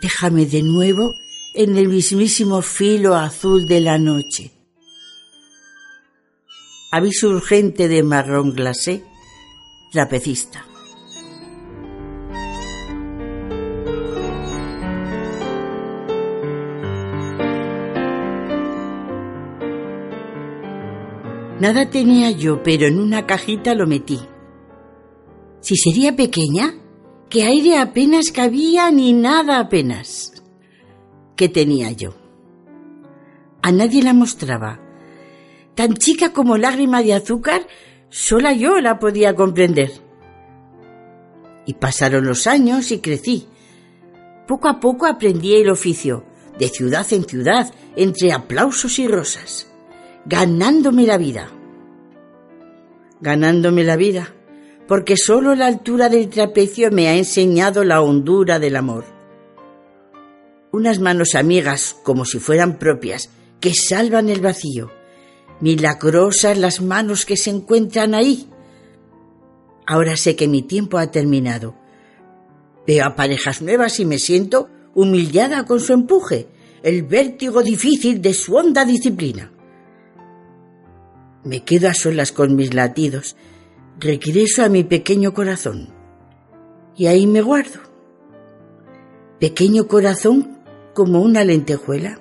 déjame 0.00 0.46
de 0.46 0.62
nuevo 0.62 1.12
en 1.54 1.76
el 1.76 1.88
mismísimo 1.88 2.62
filo 2.62 3.14
azul 3.14 3.66
de 3.66 3.80
la 3.80 3.98
noche. 3.98 4.52
Aviso 6.92 7.28
urgente 7.28 7.88
de 7.88 8.02
marrón 8.02 8.54
glacé, 8.54 9.02
trapecista. 9.92 10.66
Nada 21.58 21.88
tenía 21.88 22.30
yo, 22.30 22.62
pero 22.62 22.86
en 22.86 23.00
una 23.00 23.26
cajita 23.26 23.74
lo 23.74 23.86
metí. 23.86 24.20
Si 25.60 25.74
sería 25.76 26.14
pequeña, 26.14 26.74
que 27.28 27.42
aire 27.42 27.78
apenas 27.78 28.30
cabía 28.30 28.90
ni 28.90 29.12
nada 29.12 29.58
apenas. 29.58 30.32
¿Qué 31.34 31.48
tenía 31.48 31.90
yo? 31.90 32.14
A 33.62 33.72
nadie 33.72 34.02
la 34.02 34.14
mostraba. 34.14 34.80
Tan 35.74 35.94
chica 35.94 36.32
como 36.32 36.56
lágrima 36.56 37.02
de 37.02 37.14
azúcar, 37.14 37.66
sola 38.08 38.52
yo 38.52 38.80
la 38.80 38.98
podía 38.98 39.34
comprender. 39.34 39.90
Y 41.66 41.74
pasaron 41.74 42.24
los 42.24 42.46
años 42.46 42.92
y 42.92 43.00
crecí. 43.00 43.48
Poco 44.46 44.68
a 44.68 44.78
poco 44.78 45.06
aprendí 45.06 45.56
el 45.56 45.68
oficio, 45.68 46.24
de 46.58 46.68
ciudad 46.68 47.06
en 47.12 47.24
ciudad, 47.24 47.74
entre 47.96 48.32
aplausos 48.32 49.00
y 49.00 49.08
rosas, 49.08 49.68
ganándome 50.26 51.06
la 51.06 51.18
vida. 51.18 51.50
Ganándome 53.20 53.82
la 53.82 53.96
vida 53.96 54.35
porque 54.86 55.16
solo 55.16 55.54
la 55.54 55.66
altura 55.66 56.08
del 56.08 56.28
trapecio 56.28 56.90
me 56.90 57.08
ha 57.08 57.14
enseñado 57.14 57.84
la 57.84 58.00
hondura 58.00 58.58
del 58.58 58.76
amor. 58.76 59.04
Unas 60.72 61.00
manos 61.00 61.34
amigas, 61.34 61.96
como 62.02 62.24
si 62.24 62.38
fueran 62.38 62.78
propias, 62.78 63.30
que 63.60 63.74
salvan 63.74 64.28
el 64.28 64.40
vacío. 64.40 64.90
Milagrosas 65.60 66.58
las 66.58 66.80
manos 66.82 67.24
que 67.24 67.36
se 67.36 67.50
encuentran 67.50 68.14
ahí. 68.14 68.48
Ahora 69.86 70.16
sé 70.16 70.36
que 70.36 70.48
mi 70.48 70.62
tiempo 70.62 70.98
ha 70.98 71.10
terminado. 71.10 71.74
Veo 72.86 73.06
a 73.06 73.16
parejas 73.16 73.62
nuevas 73.62 73.98
y 73.98 74.04
me 74.04 74.18
siento 74.18 74.68
humillada 74.94 75.64
con 75.64 75.80
su 75.80 75.92
empuje, 75.92 76.48
el 76.82 77.02
vértigo 77.02 77.62
difícil 77.62 78.20
de 78.22 78.34
su 78.34 78.54
honda 78.54 78.84
disciplina. 78.84 79.50
Me 81.44 81.64
quedo 81.64 81.88
a 81.88 81.94
solas 81.94 82.32
con 82.32 82.56
mis 82.56 82.74
latidos, 82.74 83.36
regreso 83.98 84.62
a 84.62 84.68
mi 84.68 84.84
pequeño 84.84 85.32
corazón 85.32 85.88
y 86.96 87.06
ahí 87.06 87.26
me 87.26 87.42
guardo. 87.42 87.80
Pequeño 89.38 89.86
corazón 89.86 90.58
como 90.94 91.20
una 91.20 91.44
lentejuela. 91.44 92.18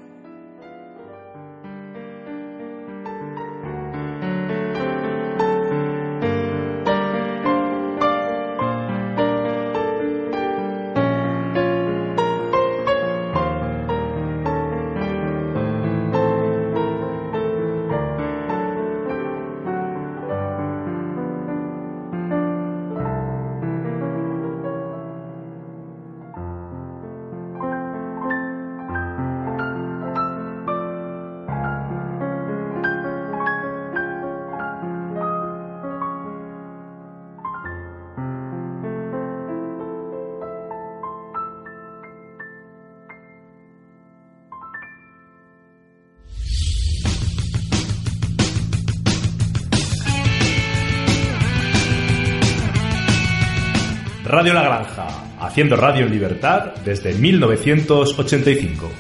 Radio 54.46 54.62
La 54.62 54.70
Granja, 54.70 55.08
haciendo 55.40 55.76
radio 55.76 56.06
en 56.06 56.12
libertad 56.12 56.76
desde 56.86 57.16
1985. 57.16 58.92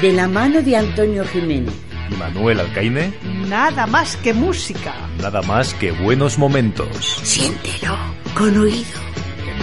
De 0.00 0.12
la 0.12 0.28
mano 0.28 0.62
de 0.62 0.76
Antonio 0.76 1.24
Jiménez. 1.26 1.74
Y 2.10 2.14
Manuel 2.14 2.60
Alcaine, 2.60 3.12
Nada 3.48 3.86
más 3.86 4.16
que 4.16 4.32
música. 4.32 4.94
nada 5.20 5.42
más 5.42 5.74
que 5.74 5.92
buenos 5.92 6.38
momentos. 6.38 7.20
Siéntelo 7.22 7.96
con 8.34 8.56
oído. 8.58 9.09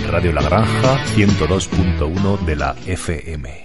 Radio 0.07 0.31
La 0.31 0.41
Granja 0.41 1.03
102.1 1.15 2.39
de 2.45 2.55
la 2.55 2.75
FM. 2.85 3.63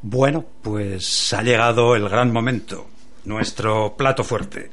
Bueno, 0.00 0.44
pues 0.62 1.32
ha 1.34 1.42
llegado 1.42 1.94
el 1.94 2.08
gran 2.08 2.32
momento, 2.32 2.86
nuestro 3.24 3.96
plato 3.98 4.24
fuerte, 4.24 4.70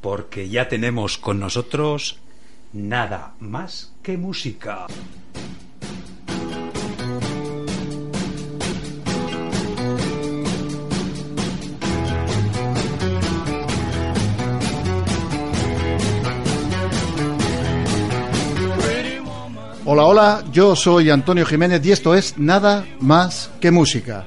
porque 0.00 0.48
ya 0.48 0.68
tenemos 0.68 1.18
con 1.18 1.38
nosotros 1.38 2.18
nada 2.72 3.34
más 3.38 3.92
que 4.02 4.16
música. 4.16 4.86
Hola, 19.92 20.04
hola, 20.04 20.44
yo 20.52 20.76
soy 20.76 21.10
Antonio 21.10 21.44
Jiménez 21.44 21.84
y 21.84 21.90
esto 21.90 22.14
es 22.14 22.38
Nada 22.38 22.86
más 23.00 23.50
que 23.60 23.72
música. 23.72 24.24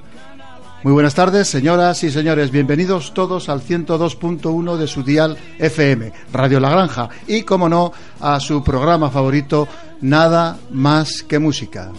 Muy 0.84 0.92
buenas 0.92 1.16
tardes, 1.16 1.48
señoras 1.48 2.04
y 2.04 2.12
señores, 2.12 2.52
bienvenidos 2.52 3.14
todos 3.14 3.48
al 3.48 3.62
102.1 3.62 4.76
de 4.76 4.88
su 4.88 5.04
dial 5.04 5.38
FM, 5.60 6.12
Radio 6.34 6.60
La 6.60 6.70
Granja, 6.70 7.08
y, 7.28 7.44
como 7.44 7.70
no, 7.70 7.94
a 8.20 8.42
su 8.42 8.62
programa 8.62 9.10
favorito, 9.10 9.70
Nada 10.02 10.58
más 10.70 11.24
que 11.24 11.40
música. 11.40 11.94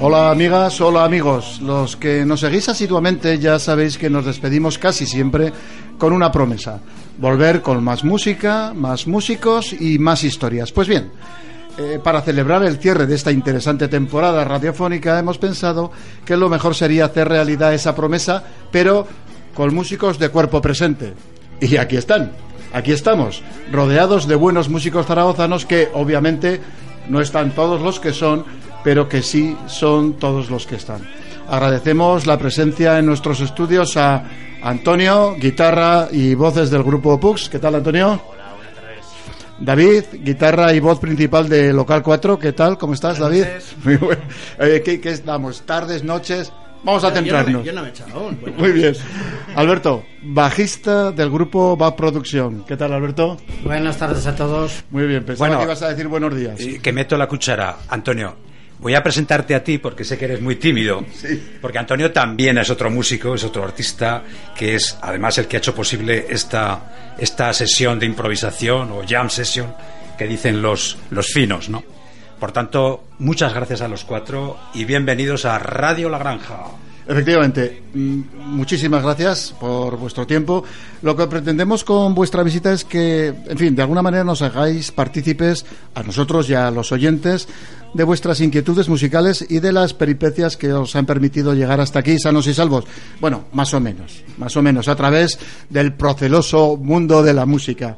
Hola 0.00 0.30
amigas, 0.30 0.80
hola 0.80 1.04
amigos. 1.04 1.60
Los 1.60 1.96
que 1.96 2.24
nos 2.24 2.38
seguís 2.38 2.68
asiduamente 2.68 3.36
ya 3.40 3.58
sabéis 3.58 3.98
que 3.98 4.08
nos 4.08 4.26
despedimos 4.26 4.78
casi 4.78 5.06
siempre 5.06 5.52
con 5.98 6.12
una 6.12 6.30
promesa. 6.30 6.80
Volver 7.18 7.62
con 7.62 7.82
más 7.82 8.04
música, 8.04 8.72
más 8.76 9.08
músicos 9.08 9.72
y 9.72 9.98
más 9.98 10.22
historias. 10.22 10.70
Pues 10.70 10.86
bien, 10.86 11.10
eh, 11.78 11.98
para 12.00 12.22
celebrar 12.22 12.62
el 12.62 12.78
cierre 12.78 13.08
de 13.08 13.16
esta 13.16 13.32
interesante 13.32 13.88
temporada 13.88 14.44
radiofónica 14.44 15.18
hemos 15.18 15.36
pensado 15.38 15.90
que 16.24 16.36
lo 16.36 16.48
mejor 16.48 16.76
sería 16.76 17.06
hacer 17.06 17.28
realidad 17.28 17.74
esa 17.74 17.96
promesa, 17.96 18.44
pero 18.70 19.04
con 19.52 19.74
músicos 19.74 20.20
de 20.20 20.28
cuerpo 20.28 20.62
presente. 20.62 21.14
Y 21.60 21.76
aquí 21.76 21.96
están, 21.96 22.30
aquí 22.72 22.92
estamos, 22.92 23.42
rodeados 23.72 24.28
de 24.28 24.36
buenos 24.36 24.68
músicos 24.68 25.06
zaragozanos 25.06 25.66
que 25.66 25.88
obviamente 25.92 26.60
no 27.08 27.20
están 27.20 27.50
todos 27.50 27.80
los 27.80 27.98
que 27.98 28.12
son, 28.12 28.44
pero 28.84 29.08
que 29.08 29.22
sí 29.22 29.56
son 29.66 30.14
todos 30.14 30.50
los 30.50 30.66
que 30.66 30.76
están. 30.76 31.06
Agradecemos 31.48 32.26
la 32.26 32.38
presencia 32.38 32.98
en 32.98 33.06
nuestros 33.06 33.40
estudios 33.40 33.96
a 33.96 34.24
Antonio, 34.62 35.34
guitarra 35.38 36.08
y 36.10 36.34
voces 36.34 36.70
del 36.70 36.82
grupo 36.82 37.18
Pux. 37.18 37.48
¿Qué 37.48 37.58
tal, 37.58 37.76
Antonio? 37.76 38.20
David, 39.60 40.04
guitarra 40.22 40.72
y 40.72 40.78
voz 40.78 41.00
principal 41.00 41.48
de 41.48 41.72
Local 41.72 42.02
4. 42.02 42.38
¿Qué 42.38 42.52
tal? 42.52 42.78
¿Cómo 42.78 42.94
estás, 42.94 43.18
David? 43.18 43.44
Muy 43.84 43.96
bueno. 43.96 44.22
Eh, 44.58 44.82
¿qué, 44.84 45.00
qué 45.00 45.10
estamos? 45.10 45.62
¿Tardes, 45.62 46.04
noches? 46.04 46.52
Vamos 46.84 47.02
a 47.02 47.08
Yo 47.08 47.14
no 47.14 47.20
me- 47.22 47.22
centrarnos. 47.28 47.64
Yo 47.64 47.72
no 47.72 47.80
me 47.82 47.88
he 47.88 47.90
echado 47.90 48.20
aún. 48.20 48.38
Bueno. 48.40 48.56
Muy 48.56 48.70
bien. 48.70 48.94
Alberto, 49.56 50.04
bajista 50.22 51.10
del 51.10 51.28
grupo 51.30 51.76
Bad 51.76 51.96
Producción. 51.96 52.64
¿Qué 52.68 52.76
tal, 52.76 52.92
Alberto? 52.92 53.36
Buenas 53.64 53.96
tardes 53.96 54.24
a 54.28 54.36
todos. 54.36 54.84
Muy 54.90 55.06
bien, 55.08 55.24
pensaba 55.24 55.48
Bueno, 55.48 55.58
que 55.60 55.64
ibas 55.64 55.82
a 55.82 55.88
decir 55.88 56.06
buenos 56.06 56.36
días. 56.36 56.56
Que 56.80 56.92
meto 56.92 57.16
la 57.18 57.26
cuchara. 57.26 57.78
Antonio, 57.88 58.36
voy 58.78 58.94
a 58.94 59.02
presentarte 59.02 59.54
a 59.54 59.62
ti 59.62 59.78
porque 59.78 60.04
sé 60.04 60.16
que 60.16 60.26
eres 60.26 60.40
muy 60.40 60.56
tímido. 60.56 61.04
Porque 61.60 61.78
Antonio 61.78 62.12
también 62.12 62.58
es 62.58 62.70
otro 62.70 62.90
músico, 62.90 63.34
es 63.34 63.44
otro 63.44 63.64
artista, 63.64 64.22
que 64.56 64.74
es 64.74 64.96
además 65.02 65.38
el 65.38 65.46
que 65.46 65.56
ha 65.56 65.58
hecho 65.58 65.74
posible 65.74 66.26
esta, 66.28 67.14
esta 67.18 67.52
sesión 67.52 67.98
de 67.98 68.06
improvisación 68.06 68.92
o 68.92 69.02
jam 69.06 69.28
session 69.30 69.74
que 70.16 70.26
dicen 70.26 70.60
los, 70.62 70.98
los 71.10 71.28
finos, 71.28 71.68
¿no? 71.68 71.82
Por 72.38 72.52
tanto, 72.52 73.04
muchas 73.18 73.52
gracias 73.52 73.80
a 73.80 73.88
los 73.88 74.04
cuatro 74.04 74.56
y 74.74 74.84
bienvenidos 74.84 75.44
a 75.44 75.58
Radio 75.58 76.08
La 76.08 76.18
Granja. 76.18 76.66
Efectivamente, 77.08 77.82
mm, 77.94 78.20
muchísimas 78.44 79.02
gracias 79.02 79.54
por 79.58 79.96
vuestro 79.96 80.26
tiempo. 80.26 80.62
Lo 81.00 81.16
que 81.16 81.26
pretendemos 81.26 81.82
con 81.82 82.14
vuestra 82.14 82.42
visita 82.42 82.70
es 82.70 82.84
que, 82.84 83.28
en 83.28 83.56
fin, 83.56 83.74
de 83.74 83.80
alguna 83.80 84.02
manera 84.02 84.24
nos 84.24 84.42
hagáis 84.42 84.92
partícipes 84.92 85.64
a 85.94 86.02
nosotros 86.02 86.50
y 86.50 86.54
a 86.54 86.70
los 86.70 86.92
oyentes 86.92 87.48
de 87.94 88.04
vuestras 88.04 88.40
inquietudes 88.40 88.88
musicales 88.88 89.44
y 89.48 89.60
de 89.60 89.72
las 89.72 89.94
peripecias 89.94 90.56
que 90.56 90.72
os 90.72 90.94
han 90.96 91.06
permitido 91.06 91.54
llegar 91.54 91.80
hasta 91.80 92.00
aquí 92.00 92.18
sanos 92.18 92.46
y 92.46 92.54
salvos. 92.54 92.84
Bueno, 93.20 93.44
más 93.52 93.72
o 93.74 93.80
menos, 93.80 94.22
más 94.36 94.56
o 94.56 94.62
menos, 94.62 94.88
a 94.88 94.96
través 94.96 95.38
del 95.70 95.94
proceloso 95.94 96.76
mundo 96.76 97.22
de 97.22 97.34
la 97.34 97.46
música. 97.46 97.96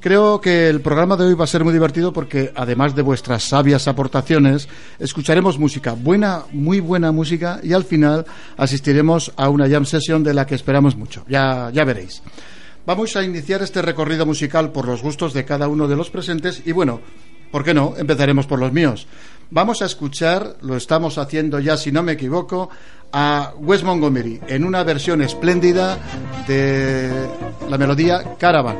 Creo 0.00 0.40
que 0.40 0.70
el 0.70 0.80
programa 0.80 1.14
de 1.14 1.26
hoy 1.26 1.34
va 1.34 1.44
a 1.44 1.46
ser 1.46 1.62
muy 1.62 1.74
divertido 1.74 2.10
porque, 2.10 2.50
además 2.56 2.94
de 2.94 3.02
vuestras 3.02 3.44
sabias 3.44 3.86
aportaciones, 3.86 4.66
escucharemos 4.98 5.58
música, 5.58 5.92
buena, 5.92 6.44
muy 6.52 6.80
buena 6.80 7.12
música, 7.12 7.60
y 7.62 7.74
al 7.74 7.84
final 7.84 8.24
asistiremos 8.56 9.30
a 9.36 9.50
una 9.50 9.68
jam 9.68 9.84
session 9.84 10.24
de 10.24 10.32
la 10.32 10.46
que 10.46 10.54
esperamos 10.54 10.96
mucho. 10.96 11.22
Ya, 11.28 11.70
ya 11.74 11.84
veréis. 11.84 12.22
Vamos 12.86 13.14
a 13.14 13.22
iniciar 13.22 13.62
este 13.62 13.82
recorrido 13.82 14.24
musical 14.24 14.72
por 14.72 14.86
los 14.86 15.02
gustos 15.02 15.34
de 15.34 15.44
cada 15.44 15.68
uno 15.68 15.86
de 15.86 15.96
los 15.96 16.08
presentes 16.08 16.62
y, 16.64 16.72
bueno, 16.72 17.02
¿por 17.50 17.64
qué 17.64 17.74
no? 17.74 17.94
Empezaremos 17.96 18.46
por 18.46 18.58
los 18.58 18.72
míos. 18.72 19.06
Vamos 19.50 19.82
a 19.82 19.86
escuchar, 19.86 20.56
lo 20.62 20.76
estamos 20.76 21.18
haciendo 21.18 21.58
ya 21.58 21.76
si 21.76 21.90
no 21.90 22.02
me 22.02 22.12
equivoco, 22.12 22.70
a 23.12 23.52
Wes 23.58 23.82
Montgomery 23.82 24.40
en 24.46 24.64
una 24.64 24.84
versión 24.84 25.22
espléndida 25.22 25.98
de 26.46 27.10
la 27.68 27.76
melodía 27.76 28.36
Caravan. 28.38 28.76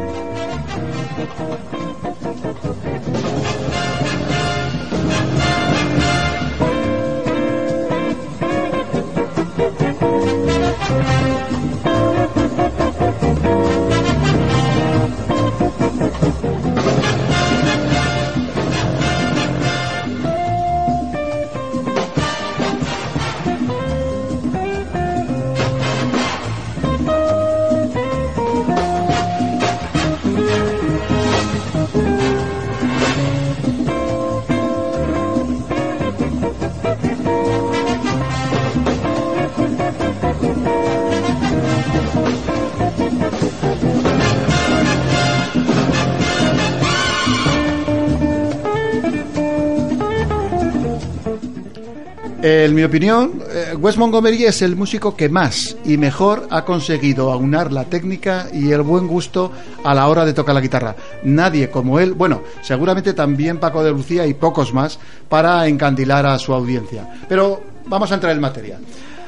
En 52.43 52.75
mi 52.75 52.83
opinión, 52.83 53.43
eh, 53.51 53.77
Wes 53.79 53.99
Montgomery 53.99 54.47
es 54.47 54.63
el 54.63 54.75
músico 54.75 55.15
que 55.15 55.29
más 55.29 55.77
y 55.85 55.99
mejor 55.99 56.47
ha 56.49 56.65
conseguido 56.65 57.31
aunar 57.31 57.71
la 57.71 57.85
técnica 57.85 58.47
y 58.51 58.73
el 58.73 58.81
buen 58.81 59.07
gusto 59.07 59.53
a 59.85 59.95
la 59.95 60.09
hora 60.09 60.25
de 60.25 60.33
tocar 60.33 60.55
la 60.55 60.63
guitarra. 60.63 60.97
Nadie 61.23 61.69
como 61.69 62.01
él, 62.01 62.15
bueno, 62.15 62.43
seguramente 62.63 63.13
también 63.13 63.59
Paco 63.59 63.85
de 63.85 63.91
Lucía 63.91 64.27
y 64.27 64.33
pocos 64.33 64.73
más 64.73 64.99
para 65.29 65.67
encandilar 65.69 66.25
a 66.25 66.39
su 66.39 66.55
audiencia. 66.55 67.07
Pero 67.29 67.61
vamos 67.85 68.11
a 68.11 68.15
entrar 68.15 68.33
en 68.33 68.41
materia. 68.41 68.79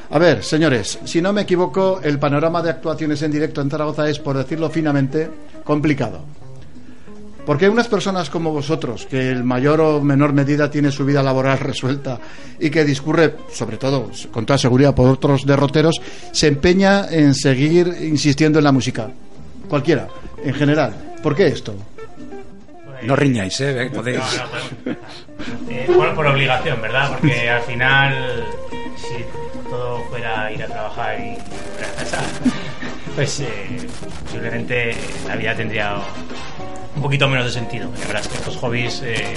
A 0.09 0.17
ver, 0.17 0.43
señores, 0.43 0.97
si 1.05 1.21
no 1.21 1.33
me 1.33 1.41
equivoco, 1.41 1.99
el 2.03 2.17
panorama 2.17 2.63
de 2.63 2.71
actuaciones 2.71 3.21
en 3.21 3.31
directo 3.31 3.61
en 3.61 3.69
Zaragoza 3.69 4.09
es, 4.09 4.17
por 4.17 4.35
decirlo 4.35 4.71
finamente, 4.71 5.29
complicado. 5.63 6.42
Porque 7.45 7.67
unas 7.67 7.87
personas 7.87 8.29
como 8.29 8.51
vosotros, 8.51 9.05
que 9.05 9.31
en 9.31 9.45
mayor 9.45 9.81
o 9.81 10.01
menor 10.01 10.31
medida 10.33 10.71
tiene 10.71 10.91
su 10.91 11.05
vida 11.05 11.21
laboral 11.21 11.59
resuelta 11.59 12.19
y 12.59 12.69
que 12.69 12.85
discurre, 12.85 13.35
sobre 13.51 13.77
todo, 13.77 14.09
con 14.31 14.45
toda 14.45 14.57
seguridad, 14.57 14.95
por 14.95 15.09
otros 15.09 15.45
derroteros, 15.45 16.01
se 16.31 16.47
empeña 16.47 17.07
en 17.09 17.33
seguir 17.35 17.95
insistiendo 18.01 18.59
en 18.59 18.65
la 18.65 18.71
música. 18.71 19.09
Cualquiera, 19.67 20.07
en 20.43 20.53
general. 20.53 20.93
¿Por 21.21 21.35
qué 21.35 21.47
esto? 21.47 21.75
No 23.03 23.15
riñáis, 23.15 23.59
¿eh? 23.59 23.89
Podéis... 23.93 24.19
No, 24.19 24.23
no, 24.25 24.49
pues, 24.83 24.97
eh, 25.69 25.87
por, 25.93 26.15
por 26.15 26.27
obligación, 26.27 26.81
¿verdad? 26.81 27.09
Porque 27.11 27.49
al 27.49 27.61
final, 27.63 28.45
si 28.95 29.69
todo 29.69 29.99
fuera 30.09 30.51
ir 30.51 30.63
a 30.63 30.67
trabajar 30.67 31.19
y 31.19 31.31
volver 31.31 31.85
a 31.85 31.99
casa, 31.99 32.19
pues 33.15 33.39
eh, 33.41 33.87
posiblemente 34.23 34.95
la 35.27 35.35
vida 35.35 35.55
tendría 35.55 35.97
un 36.95 37.01
poquito 37.01 37.27
menos 37.27 37.45
de 37.45 37.51
sentido. 37.51 37.89
La 37.99 38.07
verdad 38.07 38.21
es 38.21 38.27
que 38.27 38.37
estos 38.37 38.57
hobbies, 38.57 39.01
eh, 39.03 39.35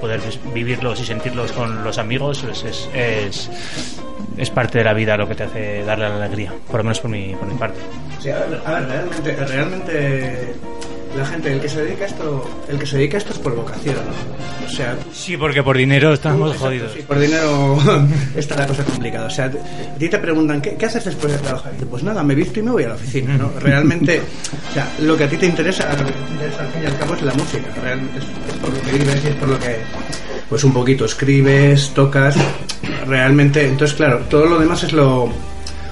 poder 0.00 0.20
vivirlos 0.52 1.00
y 1.00 1.04
sentirlos 1.04 1.52
con 1.52 1.82
los 1.84 1.98
amigos, 1.98 2.40
pues 2.44 2.64
es, 2.64 2.88
es, 2.94 3.50
es 4.36 4.50
parte 4.50 4.78
de 4.78 4.84
la 4.84 4.94
vida 4.94 5.16
lo 5.16 5.28
que 5.28 5.34
te 5.34 5.44
hace 5.44 5.84
darle 5.84 6.08
la 6.08 6.16
alegría, 6.16 6.52
por 6.66 6.78
lo 6.78 6.84
menos 6.84 7.00
por 7.00 7.10
mi, 7.10 7.34
por 7.34 7.48
mi 7.48 7.54
parte. 7.54 7.80
Sí, 8.20 8.30
a 8.30 8.38
ver, 8.38 8.60
a 8.64 8.80
ver, 8.80 8.88
realmente, 8.88 9.36
realmente 9.36 10.54
la 11.18 11.26
gente, 11.26 11.52
el 11.52 11.60
que 11.60 11.68
se 11.68 11.82
dedica 11.84 12.04
a 12.04 12.06
esto, 12.08 12.50
el 12.68 12.78
que 12.78 12.86
se 12.86 12.96
dedica 12.96 13.16
a 13.16 13.18
esto 13.18 13.32
es 13.32 13.38
por 13.38 13.54
vocación, 13.54 13.96
¿no? 13.96 14.66
O 14.66 14.70
sea, 14.70 14.96
Sí, 15.12 15.36
porque 15.36 15.62
por 15.62 15.76
dinero 15.76 16.12
estamos 16.14 16.48
Exacto, 16.52 16.66
jodidos. 16.66 16.92
sí, 16.92 17.02
por 17.06 17.18
dinero 17.18 17.78
está 18.36 18.56
la 18.56 18.66
cosa 18.66 18.84
complicada. 18.84 19.26
O 19.26 19.30
sea, 19.30 19.46
a 19.46 19.98
ti 19.98 20.08
te 20.08 20.18
preguntan, 20.18 20.60
¿qué, 20.60 20.74
qué 20.76 20.86
haces 20.86 21.04
después 21.04 21.32
de 21.32 21.38
trabajar? 21.38 21.72
Y 21.80 21.84
pues 21.84 22.02
nada, 22.02 22.22
me 22.22 22.34
visto 22.34 22.60
y 22.60 22.62
me 22.62 22.70
voy 22.70 22.84
a 22.84 22.88
la 22.88 22.94
oficina, 22.94 23.36
¿no? 23.36 23.50
Realmente, 23.60 24.20
o 24.70 24.74
sea, 24.74 24.90
lo 25.00 25.16
que 25.16 25.24
a 25.24 25.28
ti 25.28 25.36
te 25.36 25.46
interesa, 25.46 25.88
lo 25.98 26.06
que 26.06 26.12
te 26.12 26.32
interesa 26.32 26.60
al 26.62 26.68
fin 26.68 26.82
y 26.82 26.86
al 26.86 26.96
cabo 26.98 27.14
es 27.14 27.22
la 27.22 27.34
música. 27.34 27.66
Realmente 27.82 28.18
es, 28.18 28.24
es 28.24 28.56
por 28.60 28.70
lo 28.72 28.80
que 28.82 28.92
vives 28.92 29.24
y 29.24 29.28
es 29.28 29.34
por 29.36 29.48
lo 29.48 29.58
que, 29.58 29.76
pues 30.48 30.64
un 30.64 30.72
poquito, 30.72 31.04
escribes, 31.04 31.90
tocas. 31.94 32.36
Realmente, 33.06 33.66
entonces, 33.66 33.96
claro, 33.96 34.20
todo 34.30 34.46
lo 34.46 34.58
demás 34.58 34.82
es 34.84 34.92
lo, 34.92 35.28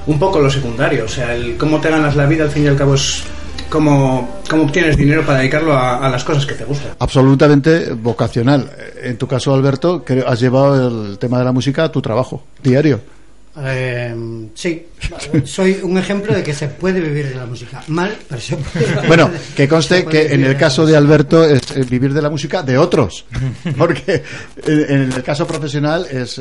un 0.06 0.18
poco 0.18 0.40
lo 0.40 0.50
secundario. 0.50 1.04
O 1.04 1.08
sea, 1.08 1.34
el 1.34 1.56
cómo 1.56 1.80
te 1.80 1.90
ganas 1.90 2.14
la 2.16 2.26
vida 2.26 2.44
al 2.44 2.50
fin 2.50 2.64
y 2.64 2.68
al 2.68 2.76
cabo 2.76 2.94
es 2.94 3.22
cómo, 3.68 4.40
cómo 4.48 4.64
obtienes 4.64 4.96
dinero 4.96 5.24
para 5.24 5.38
dedicarlo 5.38 5.72
a, 5.74 6.04
a 6.04 6.08
las 6.08 6.24
cosas 6.24 6.46
que 6.46 6.54
te 6.54 6.64
gustan. 6.64 6.92
Absolutamente 6.98 7.92
vocacional. 7.92 8.70
En 9.02 9.16
tu 9.16 9.26
caso, 9.26 9.54
Alberto, 9.54 10.04
creo- 10.04 10.26
has 10.28 10.40
llevado 10.40 11.06
el 11.10 11.18
tema 11.18 11.38
de 11.38 11.44
la 11.44 11.52
música 11.52 11.84
a 11.84 11.92
tu 11.92 12.00
trabajo 12.02 12.44
diario. 12.62 13.00
Eh, 13.58 14.14
sí, 14.54 14.86
soy 15.44 15.80
un 15.82 15.96
ejemplo 15.96 16.34
de 16.34 16.42
que 16.42 16.52
se 16.52 16.68
puede 16.68 17.00
vivir 17.00 17.30
de 17.30 17.36
la 17.36 17.46
música. 17.46 17.82
Mal, 17.86 18.14
pero 18.28 18.38
se 18.38 18.54
puede. 18.56 18.86
Bueno, 19.08 19.30
que 19.56 19.66
conste 19.66 20.04
que 20.04 20.26
en 20.34 20.44
el 20.44 20.58
caso 20.58 20.84
de 20.84 20.94
Alberto 20.94 21.42
es 21.42 21.62
eh, 21.74 21.82
vivir 21.88 22.12
de 22.12 22.20
la 22.20 22.28
música 22.28 22.62
de 22.62 22.76
otros, 22.76 23.24
porque 23.78 24.22
en 24.66 24.80
en 25.06 25.12
el 25.12 25.22
caso 25.22 25.46
profesional 25.46 26.06
es... 26.10 26.38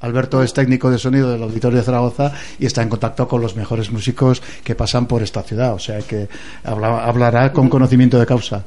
Alberto 0.00 0.42
es 0.42 0.52
técnico 0.52 0.90
de 0.90 0.98
sonido 0.98 1.30
del 1.30 1.42
Auditorio 1.42 1.78
de 1.78 1.84
Zaragoza 1.84 2.32
y 2.58 2.66
está 2.66 2.82
en 2.82 2.88
contacto 2.88 3.26
con 3.26 3.40
los 3.40 3.56
mejores 3.56 3.90
músicos 3.90 4.42
que 4.62 4.74
pasan 4.74 5.06
por 5.06 5.22
esta 5.22 5.42
ciudad, 5.42 5.72
o 5.74 5.78
sea 5.78 5.98
que 6.00 6.28
habla- 6.64 7.04
hablará 7.04 7.52
con 7.52 7.68
conocimiento 7.68 8.18
de 8.18 8.26
causa. 8.26 8.64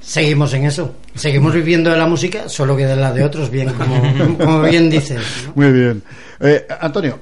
Seguimos 0.00 0.54
en 0.54 0.64
eso. 0.66 0.94
Seguimos 1.14 1.52
viviendo 1.54 1.90
de 1.90 1.96
la 1.98 2.06
música, 2.06 2.48
solo 2.48 2.76
que 2.76 2.86
de 2.86 2.96
la 2.96 3.12
de 3.12 3.24
otros, 3.24 3.50
bien, 3.50 3.72
como, 3.72 4.36
como 4.38 4.62
bien 4.62 4.88
dices. 4.88 5.20
¿no? 5.46 5.52
Muy 5.56 5.72
bien. 5.72 6.02
Eh, 6.40 6.66
Antonio, 6.80 7.18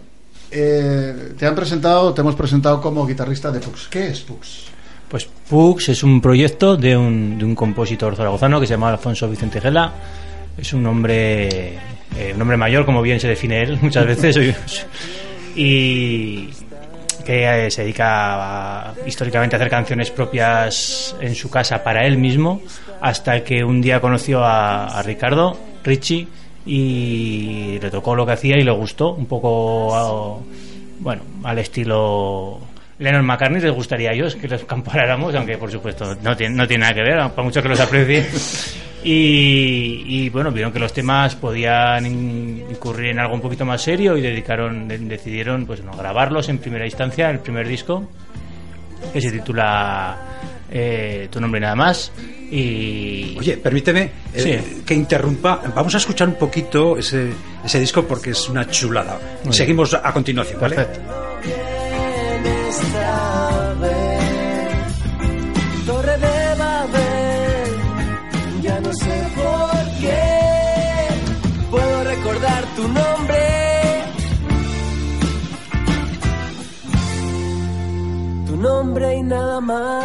eh, 0.51 1.33
te 1.39 1.47
han 1.47 1.55
presentado, 1.55 2.13
te 2.13 2.21
hemos 2.21 2.35
presentado 2.35 2.81
como 2.81 3.07
guitarrista 3.07 3.51
de 3.51 3.61
Pux. 3.61 3.89
¿Qué 3.89 4.09
es 4.09 4.21
Pux? 4.21 4.65
Pues 5.09 5.27
Pux 5.49 5.89
es 5.89 6.03
un 6.03 6.21
proyecto 6.21 6.77
de 6.77 6.97
un, 6.97 7.39
de 7.39 7.45
un 7.45 7.55
compositor 7.55 8.15
zaragozano 8.15 8.61
que 8.61 8.67
se 8.67 8.75
llama 8.75 8.91
Alfonso 8.91 9.29
Vicente 9.29 9.61
Gela. 9.61 9.93
Es 10.59 10.73
un 10.73 10.87
hombre, 10.87 11.79
eh, 12.17 12.33
un 12.35 12.43
hombre 12.43 12.57
mayor, 12.57 12.85
como 12.85 13.03
bien 13.03 13.19
se 13.21 13.29
define 13.29 13.63
él 13.63 13.79
muchas 13.81 14.07
veces, 14.13 14.37
y 15.57 16.49
que 17.25 17.67
eh, 17.67 17.71
se 17.71 17.83
dedica 17.83 18.91
a- 18.91 18.95
históricamente 19.07 19.57
a 19.57 19.59
hacer 19.59 19.71
canciones 19.71 20.11
propias 20.11 21.17
en 21.21 21.35
su 21.35 21.51
casa 21.51 21.83
para 21.83 22.07
él 22.07 22.19
mismo, 22.19 22.61
hasta 23.01 23.43
que 23.43 23.65
un 23.65 23.81
día 23.83 24.01
conoció 24.01 24.45
a, 24.45 24.87
a 24.99 25.03
Ricardo, 25.03 25.59
Richie, 25.85 26.29
y 26.65 27.79
le 27.81 27.91
tocó 27.91 28.15
lo 28.15 28.27
que 28.27 28.33
hacía 28.33 28.57
y 28.59 28.63
le 28.63 28.71
gustó, 28.71 29.13
un 29.15 29.27
poco, 29.27 29.95
a- 29.95 30.39
bueno, 31.01 31.23
al 31.45 31.59
estilo 31.59 32.61
Lennon 32.99 33.25
McCartney 33.27 33.61
les 33.61 33.73
gustaría 33.73 34.11
a 34.11 34.13
ellos 34.15 34.37
que 34.37 34.49
los 34.49 34.65
comparáramos, 34.67 35.35
aunque 35.35 35.59
por 35.59 35.71
supuesto 35.71 36.17
no 36.23 36.37
tiene, 36.37 36.55
no 36.55 36.67
tiene 36.69 36.83
nada 36.83 36.95
que 36.95 37.03
ver, 37.03 37.31
por 37.31 37.45
mucho 37.45 37.63
que 37.63 37.69
los 37.69 37.81
aprecie. 37.81 38.27
Y, 39.09 40.03
y, 40.05 40.31
bueno, 40.31 40.51
vieron 40.51 40.73
que 40.73 40.81
los 40.81 40.93
temas 40.93 41.37
podían 41.37 42.05
in- 42.07 42.65
incurrir 42.69 43.11
en 43.11 43.21
algo 43.21 43.35
un 43.35 43.41
poquito 43.41 43.65
más 43.65 43.81
serio 43.81 44.17
y 44.17 44.21
dedicaron, 44.21 44.89
de- 44.89 44.99
decidieron 44.99 45.65
pues 45.65 45.81
no, 45.85 45.93
grabarlos 45.93 46.49
en 46.49 46.59
primera 46.59 46.85
instancia, 46.87 47.31
el 47.31 47.39
primer 47.39 47.69
disco, 47.69 48.11
que 49.13 49.21
se 49.21 49.31
titula 49.31 50.17
eh, 50.69 51.29
Tu 51.31 51.41
nombre 51.41 51.61
nada 51.61 51.77
más. 51.77 52.11
Y 52.51 53.37
Oye, 53.39 53.57
permíteme 53.59 54.11
eh, 54.35 54.63
Sí. 54.75 54.83
que 54.85 54.95
interrumpa. 54.95 55.63
Vamos 55.73 55.95
a 55.95 55.99
escuchar 55.99 56.27
un 56.27 56.35
poquito 56.35 56.97
ese, 56.99 57.31
ese 57.65 57.79
disco 57.79 58.03
porque 58.05 58.31
es 58.31 58.49
una 58.49 58.69
chulada. 58.69 59.21
Seguimos 59.51 59.95
a 59.95 60.13
continuación, 60.13 60.61
¿vale? 60.61 60.77
Nombre 78.87 79.17
y 79.17 79.23
nada 79.23 79.61
más. 79.61 80.05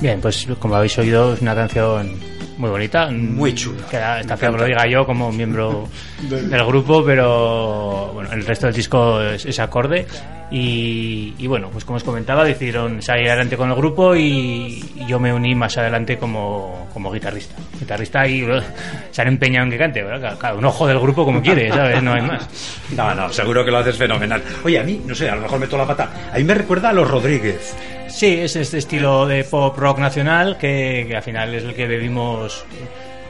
Bien, 0.00 0.20
pues 0.22 0.46
como 0.60 0.76
habéis 0.76 0.96
oído, 0.98 1.34
es 1.34 1.42
una 1.42 1.54
canción 1.54 2.27
muy 2.58 2.70
bonita. 2.70 3.08
Muy 3.10 3.54
chula. 3.54 3.86
Queda, 3.90 4.20
está 4.20 4.36
feo 4.36 4.52
que 4.52 4.58
lo 4.58 4.64
diga 4.64 4.86
yo 4.86 5.06
como 5.06 5.32
miembro 5.32 5.88
del 6.28 6.64
grupo, 6.66 7.04
pero 7.04 8.10
bueno, 8.12 8.32
el 8.32 8.44
resto 8.44 8.66
del 8.66 8.74
disco 8.74 9.20
es, 9.22 9.46
es 9.46 9.58
acorde. 9.60 10.06
Y, 10.50 11.34
y 11.38 11.46
bueno, 11.46 11.68
pues 11.70 11.84
como 11.84 11.96
os 11.96 12.04
comentaba, 12.04 12.42
decidieron 12.42 13.02
salir 13.02 13.28
adelante 13.28 13.56
con 13.56 13.68
el 13.68 13.76
grupo 13.76 14.16
y, 14.16 14.82
y 14.96 15.06
yo 15.06 15.20
me 15.20 15.32
uní 15.32 15.54
más 15.54 15.76
adelante 15.76 16.16
como, 16.16 16.88
como 16.92 17.12
guitarrista. 17.12 17.54
Guitarrista 17.78 18.26
y 18.26 18.44
uh, 18.44 18.60
se 19.10 19.22
han 19.22 19.28
empeñado 19.28 19.66
en 19.66 19.70
que 19.72 19.78
cante, 19.78 20.02
¿verdad? 20.02 20.38
Cada 20.38 20.54
un 20.54 20.64
ojo 20.64 20.86
del 20.86 20.98
grupo 20.98 21.24
como 21.24 21.42
quiere, 21.42 21.70
¿sabes? 21.70 22.02
No 22.02 22.12
hay 22.12 22.22
más. 22.22 22.48
No, 22.96 23.14
no, 23.14 23.30
seguro 23.30 23.64
que 23.64 23.70
lo 23.70 23.78
haces 23.78 23.96
fenomenal. 23.96 24.42
Oye, 24.64 24.78
a 24.78 24.82
mí, 24.82 25.00
no 25.04 25.14
sé, 25.14 25.28
a 25.28 25.36
lo 25.36 25.42
mejor 25.42 25.58
meto 25.58 25.76
la 25.76 25.86
pata. 25.86 26.10
A 26.32 26.38
mí 26.38 26.44
me 26.44 26.54
recuerda 26.54 26.88
a 26.88 26.92
los 26.92 27.08
Rodríguez. 27.08 27.76
Sí, 28.08 28.26
es 28.40 28.56
este 28.56 28.78
estilo 28.78 29.26
de 29.26 29.44
pop 29.44 29.76
rock 29.78 29.98
nacional 29.98 30.56
que, 30.58 31.04
que 31.08 31.16
al 31.16 31.22
final 31.22 31.54
es 31.54 31.64
el 31.64 31.74
que 31.74 31.86
vivimos 31.86 32.64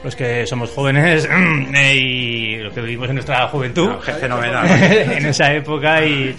los 0.05 0.15
que 0.17 0.47
somos 0.47 0.71
jóvenes 0.71 1.29
eh, 1.75 1.95
y 1.97 2.57
lo 2.57 2.73
que 2.73 2.81
vivimos 2.81 3.09
en 3.09 3.17
nuestra 3.17 3.49
juventud. 3.49 3.89
No, 3.89 4.01
fenomenal. 4.01 4.67
en 4.83 5.27
esa 5.27 5.53
época 5.53 6.05
y, 6.05 6.35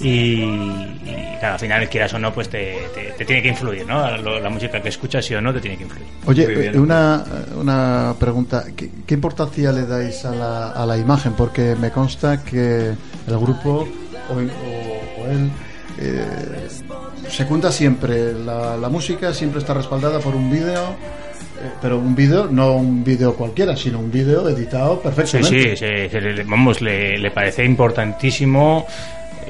y, 0.00 0.06
y, 0.42 1.36
claro, 1.38 1.54
al 1.54 1.58
final, 1.60 1.88
quieras 1.88 2.12
o 2.14 2.18
no, 2.18 2.32
pues 2.32 2.48
te, 2.50 2.76
te- 2.94 3.12
te 3.16 3.24
tiene 3.24 3.42
que 3.42 3.48
influir, 3.48 3.86
¿no? 3.86 4.16
Lo- 4.18 4.38
La 4.38 4.50
música 4.50 4.80
que 4.82 4.90
escuchas, 4.90 5.24
sí 5.24 5.34
o 5.34 5.40
no, 5.40 5.52
te 5.52 5.60
tiene 5.60 5.76
que 5.78 5.84
influir. 5.84 6.06
Oye, 6.26 6.68
eh, 6.68 6.78
una, 6.78 7.24
una 7.56 8.14
pregunta. 8.18 8.64
¿Qué, 8.76 8.90
qué 9.06 9.14
importancia 9.14 9.72
le 9.72 9.86
dais 9.86 10.24
a 10.26 10.34
la, 10.34 10.70
a 10.72 10.84
la 10.86 10.96
imagen? 10.98 11.32
Porque 11.32 11.74
me 11.80 11.90
consta 11.90 12.44
que 12.44 12.88
el 13.26 13.38
grupo 13.38 13.88
o, 14.28 14.32
o- 14.34 15.22
o 15.22 15.26
él 15.30 15.50
eh, 15.98 16.68
secunda 17.40 17.72
siempre 17.72 18.32
la, 18.32 18.76
la 18.76 18.88
música, 18.88 19.32
siempre 19.32 19.60
está 19.60 19.72
respaldada 19.74 20.18
por 20.20 20.34
un 20.34 20.50
vídeo, 20.50 20.82
eh, 21.62 21.70
pero 21.80 21.98
un 21.98 22.14
vídeo, 22.14 22.48
no 22.50 22.72
un 22.74 23.02
vídeo 23.02 23.34
cualquiera, 23.34 23.74
sino 23.76 23.98
un 23.98 24.10
vídeo 24.10 24.48
editado 24.48 24.96
Sí, 24.96 25.00
perfectamente. 25.04 25.70
sí, 25.70 25.76
se- 25.76 26.08
se 26.10 26.20
le- 26.20 26.44
vamos, 26.44 26.80
le, 26.80 27.18
le 27.18 27.30
parece 27.30 27.64
importantísimo 27.64 28.86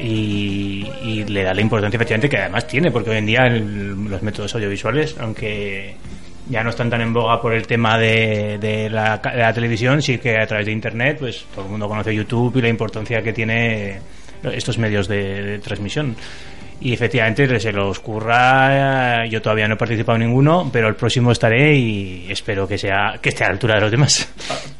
y, 0.00 1.24
le 1.28 1.42
da 1.42 1.52
la 1.54 1.60
importancia 1.60 1.96
efectivamente 1.96 2.28
que 2.28 2.38
además 2.38 2.66
tiene, 2.66 2.90
porque 2.90 3.10
hoy 3.10 3.18
en 3.18 3.26
día 3.26 3.46
el- 3.46 4.04
los 4.04 4.22
métodos 4.22 4.54
audiovisuales, 4.54 5.16
aunque 5.20 5.94
ya 6.48 6.62
no 6.64 6.70
están 6.70 6.90
tan 6.90 7.00
en 7.00 7.12
boga 7.12 7.40
por 7.40 7.52
el 7.54 7.66
tema 7.66 7.98
de, 7.98 8.58
de 8.58 8.88
la, 8.90 9.18
de 9.18 9.36
la 9.38 9.52
televisión, 9.52 10.00
sí 10.02 10.18
que 10.18 10.36
a 10.38 10.46
través 10.46 10.66
de 10.66 10.72
Internet, 10.72 11.16
pues 11.20 11.44
todo 11.54 11.64
el 11.66 11.70
mundo 11.70 11.88
conoce 11.88 12.14
YouTube 12.14 12.56
y 12.56 12.62
la 12.62 12.68
importancia 12.68 13.22
que 13.22 13.32
tiene 13.32 13.98
estos 14.54 14.78
medios 14.78 15.06
de 15.06 15.60
transmisión. 15.62 16.16
Y 16.82 16.94
efectivamente 16.94 17.60
se 17.60 17.72
los 17.72 18.00
curra. 18.00 19.26
Yo 19.26 19.42
todavía 19.42 19.68
no 19.68 19.74
he 19.74 19.76
participado 19.76 20.16
en 20.16 20.26
ninguno, 20.26 20.70
pero 20.72 20.88
el 20.88 20.94
próximo 20.96 21.30
estaré 21.30 21.74
y 21.76 22.26
espero 22.30 22.66
que 22.66 22.78
sea 22.78 23.18
que 23.20 23.28
esté 23.28 23.44
a 23.44 23.48
la 23.48 23.52
altura 23.52 23.74
de 23.74 23.80
los 23.82 23.90
demás. 23.90 24.32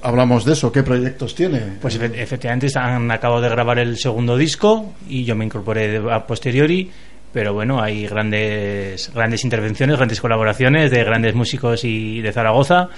Hablamos 0.03 0.45
de 0.47 0.55
eso, 0.55 0.73
¿qué 0.73 0.83
proyectos 0.83 1.35
tiene? 1.35 1.61
Pues 1.81 2.01
efe- 2.01 2.15
efectivamente 2.19 2.69
han 2.75 3.11
acabado 3.11 3.43
de 3.43 3.49
grabar 3.51 3.79
el 3.79 3.99
segundo 3.99 4.37
disco 4.39 4.95
y 5.09 5.25
yo 5.25 5.37
me 5.37 5.45
incorporé 5.45 6.01
a 6.11 6.27
posteriori, 6.27 6.91
pero 7.33 7.53
bueno, 7.53 7.83
hay 7.83 8.07
grandes 8.07 9.13
grandes 9.15 9.45
intervenciones, 9.45 9.97
grandes 9.97 10.21
colaboraciones 10.23 10.91
de 10.91 11.05
grandes 11.05 11.35
músicos 11.35 11.85
y 11.85 12.23
de 12.23 12.33
Zaragoza 12.33 12.89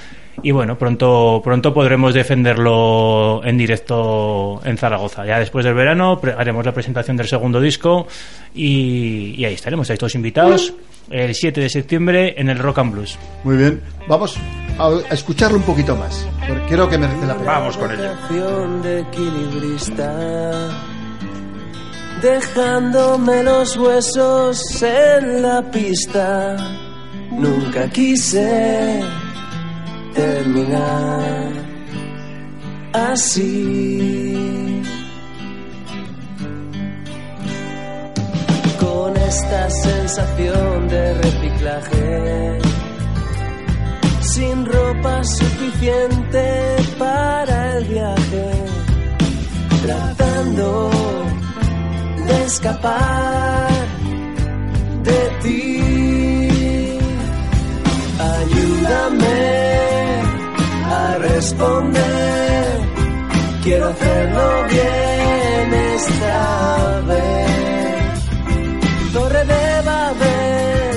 y 0.43 0.51
bueno, 0.51 0.78
pronto 0.78 1.41
pronto 1.45 1.74
podremos 1.74 2.14
defenderlo 2.14 3.43
en 3.45 3.59
directo 3.59 4.61
en 4.64 4.76
Zaragoza. 4.78 5.26
Ya 5.26 5.39
después 5.39 5.64
del 5.64 5.74
verano 5.74 6.20
haremos 6.39 6.64
la 6.64 6.72
presentación 6.72 7.16
del 7.16 7.28
segundo 7.28 7.61
disco 7.61 8.07
y, 8.55 9.35
y 9.37 9.45
ahí 9.45 9.55
estaremos, 9.55 9.91
ahí 9.91 9.97
todos 9.97 10.14
invitados 10.14 10.72
el 11.11 11.35
7 11.35 11.61
de 11.61 11.68
septiembre 11.68 12.35
en 12.37 12.49
el 12.49 12.59
Rock 12.59 12.78
and 12.78 12.93
Blues. 12.93 13.18
Muy 13.45 13.57
bien, 13.57 13.83
vamos 14.09 14.37
a, 14.78 14.89
a 14.89 15.14
escucharlo 15.14 15.59
un 15.59 15.64
poquito 15.64 15.97
más, 15.97 16.26
porque 16.49 16.62
creo 16.68 16.89
que 16.89 16.99
merece 16.99 17.26
la 17.26 17.37
pena. 17.37 17.53
Vamos 17.53 17.76
con 17.76 17.91
ello. 17.91 18.09
Vocación 18.09 18.83
de 18.83 19.01
equilibrista, 19.01 20.70
dejándome 22.22 23.43
los 23.43 23.76
huesos 23.76 24.83
en 24.83 25.43
la 25.43 25.62
pista. 25.70 26.57
Nunca 27.30 27.89
quise 27.89 29.03
terminar 30.14 31.52
así. 32.92 34.82
Con 38.80 39.16
esta 39.16 39.70
sensación 39.70 40.88
de 40.88 41.14
reciclaje 41.14 42.58
sin 44.20 44.64
ropa 44.66 45.22
suficiente 45.24 46.76
para 46.98 47.76
el 47.76 47.84
viaje, 47.84 48.50
tratando 49.82 50.90
de 52.26 52.44
escapar 52.44 53.68
de 55.02 55.20
ti. 55.42 56.88
Ayúdame 58.18 59.91
a 60.93 61.18
responder, 61.18 62.64
quiero 63.62 63.88
hacerlo 63.88 64.64
bien 64.68 65.74
esta 65.95 67.01
vez. 67.11 68.24
Torre 69.12 69.45
de 69.53 69.82
Babel, 69.88 70.97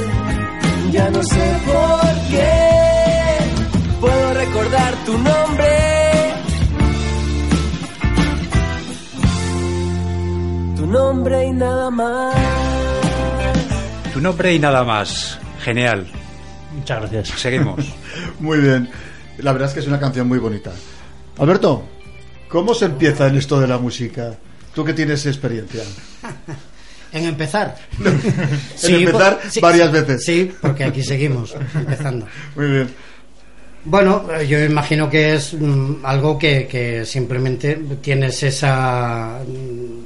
ya 0.92 1.10
no 1.10 1.24
sé 1.24 1.46
por 1.66 2.30
qué 2.32 2.56
puedo 4.02 4.34
recordar 4.34 4.94
tu 5.06 5.14
nombre. 5.18 5.72
Tu 10.78 10.86
nombre 10.88 11.46
y 11.46 11.52
nada 11.52 11.90
más. 11.90 12.36
Tu 14.14 14.22
nombre 14.22 14.54
y 14.54 14.60
nada 14.60 14.84
más. 14.84 15.40
Genial. 15.62 16.06
Muchas 16.76 17.00
gracias. 17.00 17.40
Seguimos. 17.40 17.80
Muy 18.40 18.60
bien, 18.60 18.90
la 19.40 19.52
verdad 19.52 19.70
es 19.70 19.74
que 19.74 19.80
es 19.82 19.88
una 19.88 20.00
canción 20.00 20.28
muy 20.28 20.40
bonita. 20.40 20.72
Alberto, 21.38 21.84
¿cómo 22.50 22.74
se 22.74 22.86
empieza 22.86 23.28
en 23.28 23.36
esto 23.38 23.60
de 23.60 23.68
la 23.68 23.78
música? 23.78 24.36
Tú 24.74 24.84
que 24.86 24.94
tienes 24.94 25.26
experiencia. 25.26 25.84
En 27.12 27.24
empezar. 27.24 27.78
En 28.84 28.96
empezar 28.96 29.40
por- 29.40 29.50
sí, 29.50 29.60
varias 29.62 29.90
veces. 29.90 30.26
Sí, 30.26 30.52
porque 30.60 30.84
aquí 30.84 31.02
seguimos 31.02 31.56
empezando. 31.74 32.26
Muy 32.58 32.66
bien. 32.68 32.90
Bueno, 33.86 34.28
eh, 34.38 34.46
yo 34.46 34.62
imagino 34.62 35.10
que 35.10 35.36
es 35.36 35.54
mm, 35.54 36.04
algo 36.04 36.38
que, 36.38 36.68
que 36.68 37.06
simplemente 37.06 37.80
tienes 38.02 38.44
esa. 38.44 39.40
mm, 39.48 40.04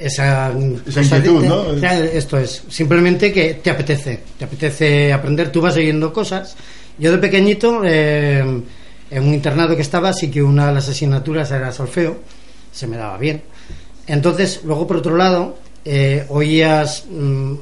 Esa, 0.00 0.52
Esa 0.86 1.02
inquietud, 1.02 1.44
¿no? 1.44 1.72
Esto 1.72 2.36
es, 2.38 2.62
simplemente 2.68 3.32
que 3.32 3.54
te 3.54 3.70
apetece, 3.70 4.20
te 4.38 4.44
apetece 4.44 5.12
aprender, 5.14 5.50
tú 5.52 5.60
vas 5.62 5.76
leyendo 5.76 6.12
cosas. 6.12 6.56
Yo 7.00 7.10
de 7.10 7.18
pequeñito, 7.18 7.80
eh, 7.82 8.40
en 9.10 9.22
un 9.22 9.32
internado 9.32 9.74
que 9.74 9.80
estaba, 9.80 10.12
sí 10.12 10.30
que 10.30 10.42
una 10.42 10.66
de 10.66 10.74
las 10.74 10.86
asignaturas 10.86 11.50
era 11.50 11.72
solfeo, 11.72 12.18
se 12.70 12.86
me 12.86 12.98
daba 12.98 13.16
bien. 13.16 13.42
Entonces, 14.06 14.60
luego 14.64 14.86
por 14.86 14.98
otro 14.98 15.16
lado, 15.16 15.56
eh, 15.82 16.26
oías 16.28 17.06
mm, 17.10 17.54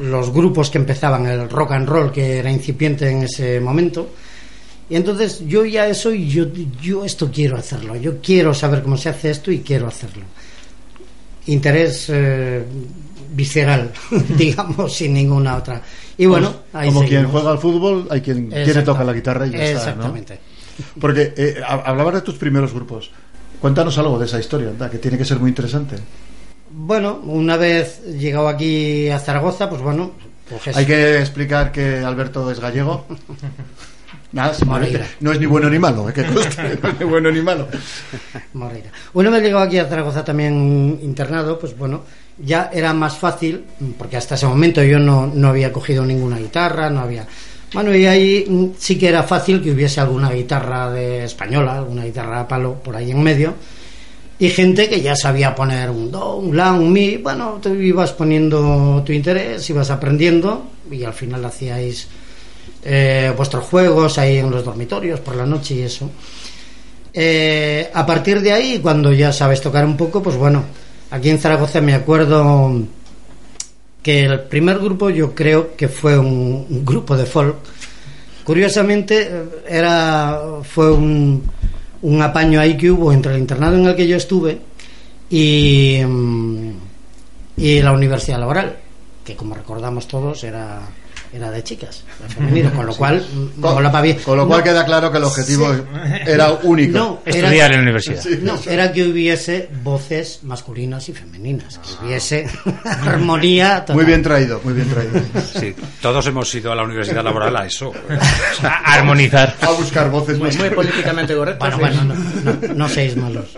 los 0.00 0.32
grupos 0.32 0.68
que 0.68 0.78
empezaban, 0.78 1.26
el 1.26 1.48
rock 1.48 1.72
and 1.72 1.88
roll, 1.88 2.10
que 2.10 2.38
era 2.38 2.50
incipiente 2.50 3.08
en 3.08 3.22
ese 3.22 3.60
momento. 3.60 4.08
Y 4.90 4.96
entonces 4.96 5.46
yo 5.46 5.64
ya 5.64 5.86
eso 5.86 6.12
y 6.12 6.28
yo, 6.28 6.46
yo 6.80 7.04
esto 7.04 7.30
quiero 7.32 7.56
hacerlo, 7.56 7.94
yo 7.94 8.20
quiero 8.20 8.52
saber 8.52 8.82
cómo 8.82 8.96
se 8.96 9.08
hace 9.10 9.30
esto 9.30 9.52
y 9.52 9.60
quiero 9.60 9.86
hacerlo. 9.86 10.24
Interés 11.46 12.06
eh, 12.08 12.64
visceral, 13.32 13.92
digamos, 14.36 14.92
sin 14.94 15.14
ninguna 15.14 15.56
otra. 15.56 15.82
Y 16.18 16.26
bueno, 16.26 16.52
ahí 16.72 16.88
como 16.88 17.04
quien 17.06 17.26
juega 17.26 17.50
al 17.50 17.58
fútbol, 17.58 18.06
hay 18.10 18.20
quien 18.20 18.48
quiere 18.50 18.82
tocar 18.82 19.04
la 19.06 19.12
guitarra 19.12 19.46
y 19.46 19.50
ya 19.50 19.58
está, 19.64 19.78
¿no? 19.78 19.90
Exactamente. 19.90 20.38
Porque 21.00 21.34
eh, 21.36 21.60
hab- 21.66 21.82
hablabas 21.84 22.14
de 22.14 22.20
tus 22.22 22.36
primeros 22.36 22.72
grupos. 22.72 23.10
Cuéntanos 23.60 23.96
algo 23.98 24.18
de 24.18 24.26
esa 24.26 24.40
historia, 24.40 24.70
que 24.90 24.98
tiene 24.98 25.16
que 25.18 25.24
ser 25.24 25.38
muy 25.38 25.48
interesante. 25.50 25.96
Bueno, 26.70 27.20
una 27.24 27.56
vez 27.56 28.02
llegado 28.04 28.48
aquí 28.48 29.08
a 29.08 29.18
Zaragoza, 29.18 29.68
pues 29.68 29.82
bueno, 29.82 30.12
pues. 30.48 30.76
Hay 30.76 30.84
que 30.86 31.18
explicar 31.20 31.70
que 31.70 31.98
Alberto 31.98 32.50
es 32.50 32.58
gallego. 32.60 33.06
Nada, 34.32 34.54
no 35.20 35.30
es 35.32 35.38
ni 35.40 35.44
bueno 35.44 35.68
ni 35.68 35.78
malo, 35.78 36.08
¿eh? 36.08 36.12
que 36.14 36.24
conste, 36.24 36.78
no 36.82 36.88
es 36.88 36.98
ni 37.00 37.04
bueno 37.04 37.30
ni 37.30 37.42
malo. 37.42 37.68
Moreira. 38.54 38.90
Una 39.12 39.28
vez 39.28 39.42
llegado 39.42 39.62
aquí 39.64 39.76
a 39.78 39.84
Zaragoza 39.86 40.24
también 40.24 40.98
internado, 41.02 41.58
pues 41.58 41.76
bueno, 41.76 42.02
ya 42.38 42.70
era 42.72 42.92
más 42.92 43.16
fácil, 43.16 43.64
porque 43.98 44.16
hasta 44.16 44.34
ese 44.34 44.46
momento 44.46 44.82
yo 44.82 44.98
no, 44.98 45.26
no 45.26 45.48
había 45.48 45.72
cogido 45.72 46.04
ninguna 46.04 46.38
guitarra, 46.38 46.90
no 46.90 47.00
había... 47.00 47.26
Bueno, 47.72 47.94
y 47.94 48.06
ahí 48.06 48.72
sí 48.78 48.98
que 48.98 49.08
era 49.08 49.22
fácil 49.22 49.62
que 49.62 49.70
hubiese 49.70 50.00
alguna 50.00 50.30
guitarra 50.30 50.90
de 50.90 51.24
española, 51.24 51.78
alguna 51.78 52.04
guitarra 52.04 52.40
a 52.40 52.48
palo 52.48 52.74
por 52.74 52.96
ahí 52.96 53.10
en 53.10 53.22
medio, 53.22 53.54
y 54.38 54.50
gente 54.50 54.88
que 54.88 55.00
ya 55.00 55.16
sabía 55.16 55.54
poner 55.54 55.88
un 55.88 56.10
do, 56.10 56.36
un 56.36 56.56
la, 56.56 56.72
un 56.72 56.92
mi, 56.92 57.16
bueno, 57.16 57.60
te 57.62 57.70
ibas 57.70 58.12
poniendo 58.12 59.02
tu 59.06 59.12
interés, 59.12 59.68
ibas 59.70 59.90
aprendiendo, 59.90 60.70
y 60.90 61.04
al 61.04 61.14
final 61.14 61.44
hacíais 61.44 62.08
eh, 62.84 63.32
vuestros 63.36 63.64
juegos 63.64 64.18
ahí 64.18 64.38
en 64.38 64.50
los 64.50 64.64
dormitorios 64.64 65.20
por 65.20 65.36
la 65.36 65.46
noche 65.46 65.74
y 65.74 65.82
eso. 65.82 66.10
Eh, 67.14 67.90
a 67.92 68.04
partir 68.04 68.40
de 68.40 68.52
ahí, 68.52 68.80
cuando 68.80 69.12
ya 69.12 69.32
sabes 69.32 69.60
tocar 69.60 69.84
un 69.84 69.96
poco, 69.96 70.22
pues 70.22 70.36
bueno, 70.36 70.64
aquí 71.12 71.28
en 71.28 71.38
Zaragoza 71.38 71.80
me 71.80 71.94
acuerdo 71.94 72.72
que 74.02 74.24
el 74.24 74.40
primer 74.40 74.78
grupo 74.78 75.10
yo 75.10 75.34
creo 75.34 75.76
que 75.76 75.88
fue 75.88 76.18
un, 76.18 76.84
grupo 76.84 77.16
de 77.16 77.26
folk. 77.26 77.56
Curiosamente, 78.44 79.28
eh, 79.30 79.44
era, 79.68 80.40
fue 80.62 80.90
un, 80.90 81.44
un 82.00 82.22
apaño 82.22 82.58
ahí 82.58 82.76
que 82.76 82.90
hubo 82.90 83.12
entre 83.12 83.34
el 83.34 83.40
internado 83.40 83.76
en 83.76 83.86
el 83.86 83.94
que 83.94 84.08
yo 84.08 84.16
estuve 84.16 84.58
y, 85.30 86.00
mm, 86.04 86.70
y 87.58 87.80
la 87.80 87.92
universidad 87.92 88.40
laboral, 88.40 88.76
que 89.24 89.36
como 89.36 89.54
recordamos 89.54 90.08
todos 90.08 90.42
era 90.42 90.80
era 91.32 91.50
de 91.50 91.64
chicas, 91.64 92.04
femenino, 92.28 92.70
con 92.74 92.84
lo 92.86 92.92
Sí. 92.92 92.98
cual. 92.98 93.26
Con 93.60 93.82
lo 94.36 94.46
cual 94.46 94.58
No, 94.60 94.62
queda 94.64 94.84
claro 94.84 95.10
que 95.10 95.16
el 95.18 95.24
objetivo 95.24 95.72
Sí. 95.74 95.80
era 96.26 96.50
único. 96.62 96.98
No, 96.98 97.22
Estudiar 97.24 97.70
en 97.72 97.76
la 97.78 97.82
universidad. 97.82 98.20
Sí. 98.20 98.38
no, 98.42 98.58
era 98.66 98.92
que 98.92 99.04
hubiese 99.08 99.70
voces 99.82 100.40
masculinas 100.42 101.08
y 101.08 101.12
femeninas, 101.14 101.78
que 101.78 102.04
hubiese 102.06 102.46
armonía. 102.84 103.80
total. 103.80 103.96
Muy 103.96 104.04
bien 104.04 104.22
traído, 104.22 104.60
muy 104.62 104.74
bien 104.74 104.88
traído. 104.90 105.20
Sí, 105.58 105.74
todos 106.00 106.26
hemos 106.26 106.54
ido 106.54 106.70
a 106.72 106.74
la 106.76 106.82
universidad 106.82 107.24
laboral 107.24 107.56
a 107.56 107.66
eso. 107.66 107.92
A 108.62 108.94
armonizar. 108.94 109.56
A 109.62 109.70
buscar 109.70 110.10
voces 110.10 110.38
Muy, 110.38 110.50
muy 110.56 110.70
políticamente 110.70 111.34
correcto. 111.34 111.58
Bueno, 111.66 111.76
sí. 111.76 111.80
bueno, 111.80 112.04
no, 112.04 112.68
no, 112.68 112.74
no 112.74 112.88
seáis 112.88 113.16
malos. 113.16 113.56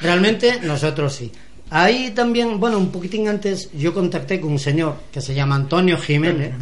Realmente 0.00 0.60
nosotros 0.62 1.14
sí. 1.14 1.32
Ahí 1.70 2.10
también, 2.14 2.60
bueno, 2.60 2.78
un 2.78 2.90
poquitín 2.92 3.26
antes, 3.26 3.70
yo 3.72 3.92
contacté 3.92 4.38
con 4.40 4.52
un 4.52 4.58
señor 4.58 4.96
que 5.10 5.20
se 5.20 5.34
llama 5.34 5.56
Antonio 5.56 5.98
Jiménez. 5.98 6.52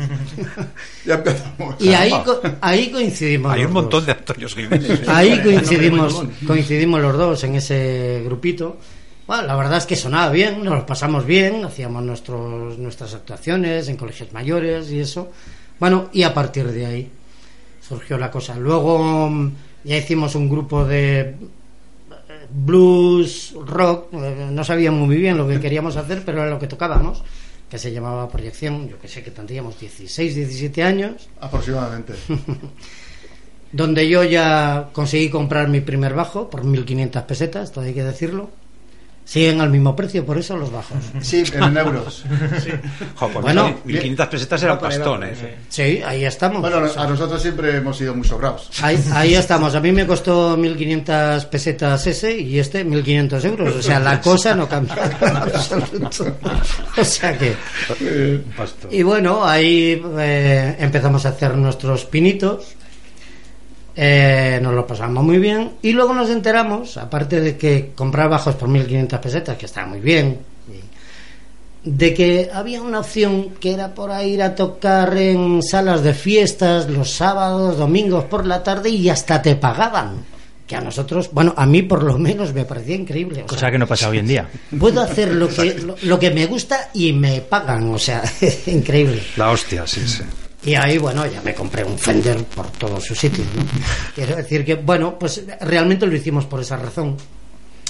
ya 1.05 1.15
empezamos. 1.15 1.75
Y 1.81 1.89
ahí, 1.91 2.11
co- 2.25 2.41
ahí 2.61 2.91
coincidimos. 2.91 3.53
Hay 3.53 3.65
un 3.65 3.73
montón 3.73 4.01
dos. 4.01 4.07
de 4.07 4.13
Antonios 4.13 4.55
Jiménez. 4.55 5.09
Ahí 5.09 5.43
coincidimos, 5.43 6.25
coincidimos 6.47 7.01
los 7.03 7.17
dos 7.19 7.45
en 7.45 7.57
ese 7.57 8.23
grupito. 8.25 8.79
Bueno, 9.27 9.43
la 9.45 9.57
verdad 9.57 9.79
es 9.79 9.87
que 9.87 9.97
sonaba 9.97 10.31
bien, 10.31 10.65
nos 10.65 10.75
lo 10.79 10.87
pasamos 10.87 11.27
bien, 11.27 11.65
hacíamos 11.65 12.03
nuestros, 12.03 12.79
nuestras 12.79 13.13
actuaciones 13.15 13.89
en 13.89 13.97
colegios 13.97 14.33
mayores 14.33 14.91
y 14.91 15.01
eso. 15.01 15.31
Bueno, 15.79 16.09
y 16.13 16.23
a 16.23 16.33
partir 16.33 16.69
de 16.71 16.87
ahí 16.87 17.11
surgió 17.87 18.17
la 18.19 18.31
cosa. 18.31 18.57
Luego 18.57 19.29
mm, 19.29 19.53
ya 19.85 19.97
hicimos 19.97 20.35
un 20.37 20.49
grupo 20.49 20.85
de 20.85 21.21
eh, 21.21 21.35
blues, 22.53 23.55
rock, 23.67 24.13
eh, 24.13 24.49
no 24.51 24.65
sabíamos 24.65 25.07
muy 25.07 25.17
bien 25.17 25.39
lo 25.39 25.49
que 25.49 25.61
queríamos 25.61 25.97
hacer, 25.97 26.23
pero 26.25 26.43
era 26.43 26.51
lo 26.51 26.59
que 26.59 26.67
tocábamos, 26.67 27.23
que 27.71 27.79
se 27.79 27.93
llamaba 27.93 28.29
Proyección, 28.29 28.89
yo 28.89 28.99
que 28.99 29.09
sé 29.09 29.23
que 29.23 29.31
tendríamos 29.31 29.79
16, 29.79 30.35
17 30.35 30.83
años 30.83 31.29
Aproximadamente. 31.41 32.15
donde 33.73 34.09
yo 34.09 34.23
ya 34.23 34.91
conseguí 34.93 35.31
comprar 35.31 35.69
mi 35.69 35.81
primer 35.81 36.15
bajo 36.15 36.51
por 36.51 36.65
1.500 36.65 37.25
pesetas, 37.25 37.73
todo 37.73 37.85
hay 37.85 37.95
que 37.95 38.05
decirlo. 38.05 38.51
Siguen 39.25 39.61
al 39.61 39.71
mismo 39.71 39.95
precio, 39.95 40.27
por 40.27 40.37
eso 40.37 40.57
los 40.57 40.71
bajos. 40.71 40.99
Sí, 41.21 41.45
en 41.53 41.77
euros. 41.77 42.25
Jo, 43.15 43.29
pues 43.29 43.43
Bueno, 43.43 43.69
1.500 43.87 44.29
pesetas 44.29 44.63
era 44.63 44.73
un 44.75 44.79
pastón, 44.81 45.25
¿eh? 45.25 45.35
Sí, 45.69 46.03
ahí 46.05 46.25
estamos. 46.25 46.61
Bueno, 46.61 46.79
a 46.97 47.07
nosotros 47.07 47.41
siempre 47.41 47.77
hemos 47.77 47.97
sido 47.97 48.15
muy 48.15 48.27
sobrados. 48.27 48.71
Ahí, 48.83 49.03
ahí 49.13 49.35
estamos. 49.35 49.75
A 49.75 49.81
mí 49.81 49.93
me 49.93 50.07
costó 50.07 50.57
1.500 50.59 51.47
pesetas 51.47 52.07
ese 52.07 52.37
y 52.39 52.59
este 52.59 52.85
1.500 52.85 53.45
euros. 53.45 53.77
O 53.77 53.83
sea, 53.83 54.01
la 54.01 54.21
cosa 54.21 54.55
no 54.55 54.69
cambia. 54.69 54.97
en 55.21 55.37
absoluto. 55.37 56.37
O 56.97 57.05
sea 57.05 57.39
que... 57.39 57.55
Y 58.91 59.03
bueno, 59.03 59.45
ahí 59.45 60.03
eh, 60.19 60.77
empezamos 60.79 61.25
a 61.27 61.31
hacer 61.31 61.57
nuestros 61.57 62.05
pinitos. 62.05 62.75
Eh, 63.95 64.59
nos 64.63 64.75
lo 64.75 64.87
pasamos 64.87 65.23
muy 65.23 65.39
bien. 65.39 65.73
Y 65.83 65.93
luego 65.93 66.15
nos 66.15 66.31
enteramos, 66.31 66.97
aparte 66.97 67.41
de 67.41 67.57
que 67.57 67.93
comprar 67.95 68.29
bajos 68.29 68.55
por 68.55 68.69
1.500 68.69 69.21
pesetas, 69.21 69.57
que 69.57 69.67
está 69.67 69.85
muy 69.87 70.01
bien, 70.01 70.39
de 71.85 72.15
que 72.15 72.49
había 72.53 72.81
una 72.81 73.01
opción 73.01 73.51
que 73.61 73.73
era 73.73 73.93
por 73.93 74.13
ahí 74.13 74.35
ir 74.35 74.43
a 74.43 74.55
tocar 74.55 75.17
en 75.17 75.63
salas 75.63 76.03
de 76.03 76.15
fiestas 76.15 76.89
los 76.89 77.11
sábados, 77.11 77.77
domingos 77.77 78.25
por 78.25 78.47
la 78.47 78.63
tarde 78.63 78.91
y 78.91 79.09
hasta 79.09 79.43
te 79.43 79.57
pagaban. 79.57 80.25
Que 80.67 80.77
a 80.77 80.81
nosotros, 80.81 81.29
bueno, 81.33 81.53
a 81.57 81.67
mí 81.67 81.83
por 81.83 82.05
lo 82.05 82.17
menos 82.19 82.55
me 82.55 82.65
parecía 82.65 82.95
increíble. 82.95 83.43
o 83.43 83.47
Cosa 83.47 83.63
sea, 83.63 83.71
que 83.73 83.79
no 83.79 83.87
pasa 83.87 84.09
hoy 84.09 84.19
en 84.19 84.29
día. 84.29 84.49
Puedo 84.79 85.03
hacer 85.03 85.35
lo 85.35 85.49
que, 85.49 85.75
lo, 85.75 85.97
lo 86.03 86.19
que 86.21 86.31
me 86.31 86.47
gusta 86.47 86.89
y 86.95 87.13
me 87.13 87.41
pagan, 87.41 87.93
o 87.93 87.99
sea, 87.99 88.23
increíble. 88.67 89.21
La 89.37 89.51
hostia, 89.51 89.87
sí, 89.87 90.07
sí. 90.07 90.23
Y 90.65 90.75
ahí, 90.75 90.99
bueno, 90.99 91.27
ya 91.27 91.43
me 91.43 91.55
compré 91.55 91.85
un 91.85 91.99
Fender 91.99 92.45
por 92.45 92.71
todos 92.73 93.05
sus 93.05 93.19
sitios, 93.19 93.47
¿no? 93.57 93.63
Quiero 94.15 94.37
decir 94.37 94.65
que, 94.65 94.77
bueno, 94.77 95.19
pues 95.19 95.43
realmente 95.61 96.07
lo 96.07 96.15
hicimos 96.15 96.47
por 96.47 96.61
esa 96.61 96.77
razón. 96.77 97.17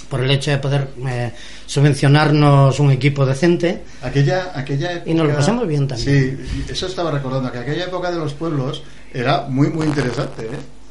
Por 0.09 0.21
el 0.21 0.31
hecho 0.31 0.51
de 0.51 0.59
poder 0.59 0.89
eh, 1.09 1.33
subvencionarnos 1.67 2.79
un 2.81 2.91
equipo 2.91 3.25
decente. 3.25 3.83
Aquella, 4.03 4.53
aquella 4.55 4.93
época, 4.93 5.11
Y 5.11 5.15
nos 5.15 5.27
lo 5.27 5.35
pasamos 5.35 5.67
bien 5.67 5.89
también. 5.89 6.47
Sí, 6.47 6.73
eso 6.73 6.87
estaba 6.87 7.11
recordando, 7.11 7.51
que 7.51 7.59
aquella 7.59 7.85
época 7.85 8.11
de 8.11 8.19
los 8.19 8.35
pueblos 8.35 8.83
era 9.13 9.43
muy, 9.49 9.69
muy 9.69 9.87
interesante. 9.87 10.43
¿eh? 10.43 10.82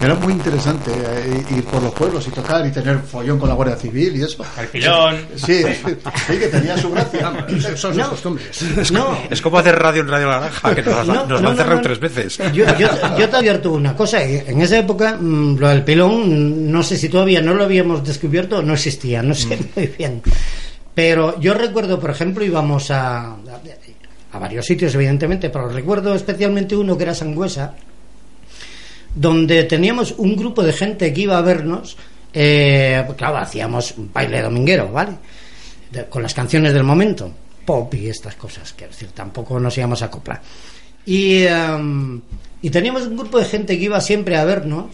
Era 0.00 0.14
muy 0.16 0.32
interesante 0.32 0.90
eh, 0.90 1.44
ir 1.56 1.64
por 1.64 1.80
los 1.82 1.92
pueblos 1.92 2.26
y 2.26 2.30
tocar 2.30 2.66
y 2.66 2.72
tener 2.72 2.98
follón 3.00 3.38
con 3.38 3.48
la 3.48 3.54
Guardia 3.54 3.76
Civil 3.76 4.16
y 4.16 4.22
eso. 4.22 4.44
Al 4.56 4.66
pilón. 4.66 5.16
Sí, 5.36 5.62
sí, 5.62 6.38
que 6.38 6.48
tenía 6.48 6.76
su 6.78 6.90
gracia. 6.90 7.46
Son 7.76 7.94
sus 7.94 8.04
costumbres. 8.06 8.62
Es, 8.62 8.90
No. 8.90 9.04
como, 9.06 9.18
es 9.30 9.40
como 9.42 9.58
hacer 9.58 9.78
radio 9.78 10.00
en 10.00 10.08
Radio 10.08 10.26
Naranja, 10.28 10.74
que 10.74 10.82
nos, 10.82 11.06
No, 11.06 11.14
nos 11.26 11.28
no, 11.28 11.36
han 11.36 11.42
no, 11.44 11.54
cerrado 11.54 11.76
no. 11.76 11.82
tres 11.82 12.00
veces. 12.00 12.38
Yo, 12.52 12.64
yo, 12.78 12.88
yo 13.18 13.28
te 13.28 13.36
advierto 13.36 13.70
una 13.72 13.94
cosa, 13.94 14.24
eh, 14.24 14.44
en 14.48 14.60
esa 14.62 14.78
época 14.78 15.16
mm, 15.20 15.58
lo 15.58 15.68
del 15.68 15.84
pilón, 15.84 16.66
mm, 16.68 16.70
no 16.72 16.82
sé 16.82 16.96
si 16.96 17.08
todavía 17.08 17.40
no 17.40 17.54
lo 17.54 17.62
habíamos 17.64 18.02
descubierto 18.02 18.58
o 18.58 18.62
no 18.62 18.72
existía, 18.72 19.22
no 19.22 19.34
sé 19.34 19.56
muy 19.76 19.86
bien. 19.86 20.20
Pero 20.94 21.38
yo 21.38 21.54
recuerdo, 21.54 22.00
por 22.00 22.10
ejemplo, 22.10 22.44
íbamos 22.44 22.90
a, 22.90 23.20
a, 23.32 23.36
a 24.32 24.38
varios 24.38 24.66
sitios, 24.66 24.94
evidentemente, 24.94 25.48
pero 25.50 25.68
recuerdo 25.68 26.14
especialmente 26.14 26.74
uno 26.74 26.96
que 26.96 27.04
era 27.04 27.14
Sangüesa, 27.14 27.74
donde 29.14 29.64
teníamos 29.64 30.14
un 30.18 30.36
grupo 30.36 30.62
de 30.62 30.72
gente 30.72 31.12
que 31.12 31.20
iba 31.22 31.38
a 31.38 31.42
vernos, 31.42 31.96
eh, 32.32 33.04
claro, 33.16 33.36
hacíamos 33.38 33.94
un 33.98 34.10
baile 34.12 34.40
dominguero, 34.42 34.90
¿vale? 34.90 35.12
De- 35.90 36.06
con 36.06 36.22
las 36.22 36.32
canciones 36.34 36.72
del 36.72 36.84
momento, 36.84 37.30
pop 37.66 37.92
y 37.94 38.08
estas 38.08 38.34
cosas, 38.36 38.72
que 38.72 38.84
es 38.84 38.90
decir, 38.90 39.08
tampoco 39.12 39.60
nos 39.60 39.76
íbamos 39.76 40.02
a 40.02 40.06
acoplar. 40.06 40.40
Y, 41.04 41.42
em, 41.44 42.20
y 42.62 42.70
teníamos 42.70 43.02
un 43.06 43.16
grupo 43.16 43.38
de 43.38 43.44
gente 43.44 43.76
que 43.78 43.84
iba 43.84 44.00
siempre 44.00 44.36
a 44.36 44.44
vernos, 44.44 44.86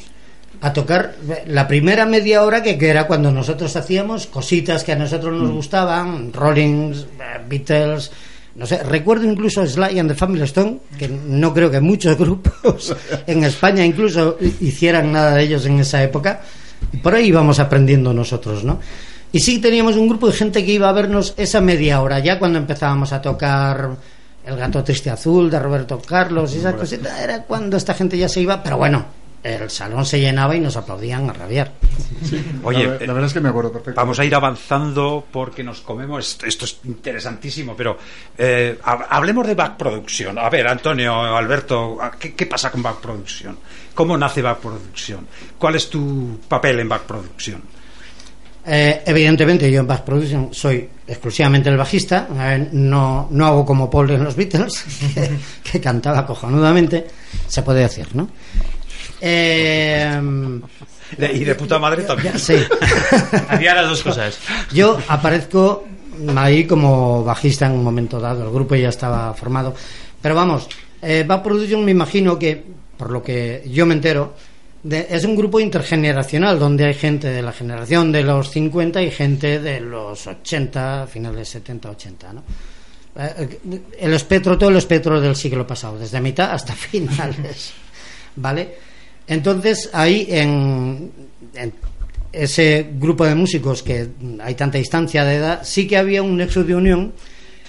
a 0.60 0.72
tocar 0.72 1.14
la 1.46 1.68
primera 1.68 2.04
media 2.04 2.42
hora 2.42 2.62
que, 2.64 2.76
que 2.76 2.88
era 2.88 3.06
cuando 3.06 3.30
nosotros 3.30 3.76
hacíamos 3.76 4.26
cositas 4.26 4.82
que 4.82 4.90
a 4.92 4.96
nosotros 4.96 5.40
nos 5.40 5.52
gustaban, 5.52 6.32
Rollins, 6.32 7.02
eh, 7.20 7.40
Beatles, 7.48 8.10
no 8.58 8.66
sé, 8.66 8.82
recuerdo 8.82 9.24
incluso 9.24 9.64
Sly 9.64 10.00
and 10.00 10.10
the 10.10 10.16
Family 10.16 10.42
Stone, 10.42 10.80
que 10.98 11.08
no 11.08 11.54
creo 11.54 11.70
que 11.70 11.80
muchos 11.80 12.18
grupos 12.18 12.94
en 13.26 13.44
España 13.44 13.84
incluso 13.84 14.36
hicieran 14.60 15.12
nada 15.12 15.36
de 15.36 15.44
ellos 15.44 15.64
en 15.64 15.78
esa 15.78 16.02
época, 16.02 16.40
y 16.92 16.96
por 16.96 17.14
ahí 17.14 17.28
íbamos 17.28 17.60
aprendiendo 17.60 18.12
nosotros, 18.12 18.64
¿no? 18.64 18.80
Y 19.30 19.40
sí 19.40 19.60
teníamos 19.60 19.96
un 19.96 20.08
grupo 20.08 20.26
de 20.26 20.32
gente 20.32 20.64
que 20.64 20.72
iba 20.72 20.88
a 20.88 20.92
vernos 20.92 21.34
esa 21.36 21.60
media 21.60 22.00
hora, 22.00 22.18
ya 22.18 22.38
cuando 22.38 22.58
empezábamos 22.58 23.12
a 23.12 23.22
tocar 23.22 23.96
El 24.44 24.56
gato 24.56 24.82
triste 24.82 25.10
azul 25.10 25.50
de 25.50 25.58
Roberto 25.58 26.00
Carlos 26.00 26.54
y 26.54 26.58
esa 26.58 26.74
cosita, 26.74 27.22
era 27.22 27.42
cuando 27.42 27.76
esta 27.76 27.92
gente 27.92 28.16
ya 28.16 28.28
se 28.28 28.40
iba, 28.40 28.62
pero 28.62 28.78
bueno, 28.78 29.04
el 29.42 29.70
salón 29.70 30.04
se 30.04 30.20
llenaba 30.20 30.54
y 30.56 30.60
nos 30.60 30.76
aplaudían 30.76 31.28
a 31.30 31.32
rabiar. 31.32 31.72
Oye, 32.64 32.84
la, 32.86 32.92
la 33.06 33.12
verdad 33.12 33.24
es 33.26 33.32
que 33.32 33.40
me 33.40 33.48
acuerdo 33.48 33.72
perfecto. 33.72 34.00
Vamos 34.00 34.18
a 34.18 34.24
ir 34.24 34.34
avanzando 34.34 35.24
porque 35.30 35.62
nos 35.62 35.80
comemos. 35.80 36.26
Esto, 36.28 36.46
esto 36.46 36.64
es 36.64 36.78
interesantísimo, 36.84 37.74
pero 37.76 37.96
eh, 38.36 38.78
hab- 38.84 39.06
hablemos 39.08 39.46
de 39.46 39.54
Back 39.54 39.76
Production. 39.76 40.38
A 40.38 40.48
ver, 40.50 40.66
Antonio, 40.66 41.14
Alberto, 41.36 41.98
¿qué, 42.18 42.34
qué 42.34 42.46
pasa 42.46 42.70
con 42.70 42.82
Back 42.82 42.96
Production? 43.00 43.56
¿Cómo 43.94 44.16
nace 44.18 44.42
Back 44.42 44.58
Production? 44.58 45.26
¿Cuál 45.58 45.76
es 45.76 45.88
tu 45.88 46.40
papel 46.48 46.80
en 46.80 46.88
Back 46.88 47.02
Production? 47.02 47.62
Eh, 48.70 49.02
evidentemente 49.06 49.70
yo 49.70 49.80
en 49.80 49.86
Bass 49.86 50.02
Production 50.02 50.50
soy 50.52 50.86
exclusivamente 51.06 51.70
el 51.70 51.78
bajista, 51.78 52.28
eh, 52.38 52.68
no, 52.72 53.26
no 53.30 53.46
hago 53.46 53.64
como 53.64 53.88
Paul 53.88 54.10
en 54.10 54.22
los 54.24 54.36
Beatles, 54.36 54.84
que, 55.14 55.30
que 55.72 55.80
cantaba 55.80 56.26
cojonudamente, 56.26 57.06
se 57.46 57.62
puede 57.62 57.80
decir, 57.80 58.08
¿no? 58.14 58.28
Eh, 59.20 60.20
De- 61.16 61.32
y 61.32 61.44
de 61.44 61.54
puta 61.54 61.78
madre 61.78 62.02
también. 62.02 62.38
sí. 62.38 62.54
Las 63.60 63.88
dos 63.88 64.02
cosas. 64.02 64.38
Yo 64.72 64.98
aparezco 65.08 65.86
ahí 66.36 66.66
como 66.66 67.24
bajista 67.24 67.66
en 67.66 67.72
un 67.72 67.84
momento 67.84 68.18
dado, 68.20 68.44
el 68.44 68.50
grupo 68.52 68.74
ya 68.74 68.88
estaba 68.88 69.32
formado. 69.34 69.74
Pero 70.20 70.34
vamos, 70.34 70.68
eh, 71.00 71.24
Bad 71.26 71.42
Production 71.42 71.84
me 71.84 71.92
imagino 71.92 72.38
que, 72.38 72.62
por 72.96 73.10
lo 73.10 73.22
que 73.22 73.62
yo 73.70 73.86
me 73.86 73.94
entero, 73.94 74.34
de- 74.82 75.06
es 75.10 75.24
un 75.24 75.34
grupo 75.36 75.60
intergeneracional 75.60 76.58
donde 76.58 76.84
hay 76.86 76.94
gente 76.94 77.28
de 77.28 77.42
la 77.42 77.52
generación 77.52 78.12
de 78.12 78.22
los 78.24 78.50
50 78.50 79.00
y 79.02 79.10
gente 79.10 79.58
de 79.60 79.80
los 79.80 80.26
80, 80.26 81.06
finales 81.06 81.48
70, 81.48 81.90
80, 81.90 82.32
¿no? 82.32 82.42
Eh, 83.16 83.58
El 84.00 84.12
espectro, 84.14 84.56
todo 84.58 84.70
el 84.70 84.76
espectro 84.76 85.20
del 85.20 85.34
siglo 85.34 85.66
pasado, 85.66 85.98
desde 85.98 86.20
mitad 86.20 86.52
hasta 86.52 86.72
finales, 86.74 87.72
¿vale? 88.36 88.87
Entonces 89.28 89.90
ahí 89.92 90.26
en, 90.30 91.12
en 91.54 91.72
ese 92.32 92.90
grupo 92.98 93.24
de 93.24 93.34
músicos 93.34 93.82
que 93.82 94.08
hay 94.42 94.54
tanta 94.54 94.78
distancia 94.78 95.24
de 95.24 95.36
edad, 95.36 95.60
sí 95.62 95.86
que 95.86 95.96
había 95.96 96.22
un 96.22 96.36
nexo 96.36 96.64
de 96.64 96.74
unión 96.74 97.12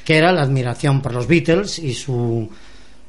que 0.04 0.18
era 0.18 0.32
la 0.32 0.42
admiración 0.42 1.02
por 1.02 1.14
los 1.14 1.28
Beatles 1.28 1.80
y 1.80 1.94
su 1.94 2.50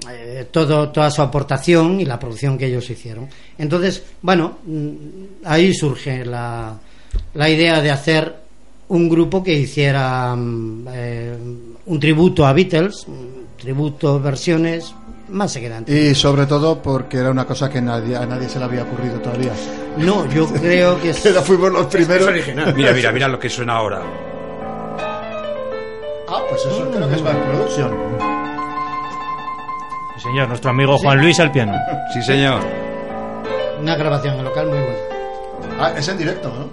eh, 0.08 0.46
todo, 0.50 0.90
toda 0.90 1.10
su 1.10 1.22
aportación 1.22 2.00
y 2.00 2.04
la 2.04 2.18
producción 2.18 2.56
que 2.56 2.66
ellos 2.66 2.88
hicieron. 2.88 3.28
Entonces, 3.58 4.02
bueno, 4.22 4.58
mm, 4.64 5.44
ahí 5.44 5.74
surge 5.74 6.24
la, 6.24 6.78
la 7.34 7.50
idea 7.50 7.80
de 7.80 7.90
hacer 7.90 8.34
un 8.88 9.08
grupo 9.08 9.42
que 9.42 9.54
hiciera 9.54 10.34
mm, 10.34 10.86
eh, 10.92 11.36
un 11.86 12.00
tributo 12.00 12.46
a 12.46 12.52
Beatles, 12.52 13.04
un 13.06 13.46
tributo, 13.58 14.18
versiones, 14.20 14.94
más 15.30 15.52
se 15.52 15.60
quedan. 15.60 15.84
Y 15.86 16.14
sobre 16.14 16.46
todo 16.46 16.80
porque 16.82 17.18
era 17.18 17.30
una 17.30 17.44
cosa 17.46 17.68
que 17.70 17.80
nadie, 17.80 18.16
a 18.16 18.26
nadie 18.26 18.48
se 18.48 18.58
le 18.58 18.64
había 18.66 18.82
ocurrido 18.82 19.18
todavía. 19.20 19.52
No, 19.96 20.26
yo 20.26 20.46
creo 20.52 21.00
que 21.00 21.10
es... 21.10 21.24
Era- 21.26 21.42
fuimos 21.42 21.70
los 21.72 21.86
primeros. 21.86 22.28
Mira, 22.74 22.92
mira, 22.92 23.12
mira 23.12 23.28
lo 23.28 23.38
que 23.38 23.48
suena 23.48 23.74
ahora. 23.76 24.02
Ah, 26.28 26.42
pues 26.48 26.64
eso 26.64 26.88
creo 26.92 27.08
que 27.08 27.14
es 27.16 27.22
Back 27.22 27.36
Production. 27.36 27.90
Sí, 30.16 30.22
señor, 30.22 30.48
nuestro 30.48 30.70
amigo 30.70 30.98
Juan 30.98 31.18
Luis 31.20 31.40
al 31.40 31.50
piano. 31.50 31.74
Sí, 32.12 32.22
señor. 32.22 32.60
Una 33.80 33.96
grabación 33.96 34.36
en 34.38 34.44
local 34.44 34.66
muy 34.68 34.78
buena. 34.78 34.98
Ah, 35.80 35.92
es 35.96 36.06
en 36.08 36.18
directo, 36.18 36.48
¿no? 36.50 36.68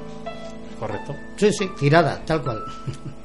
Correcto. 0.80 1.16
Sí, 1.38 1.52
sí, 1.54 1.70
tirada, 1.80 2.20
tal 2.26 2.42
cual. 2.44 2.60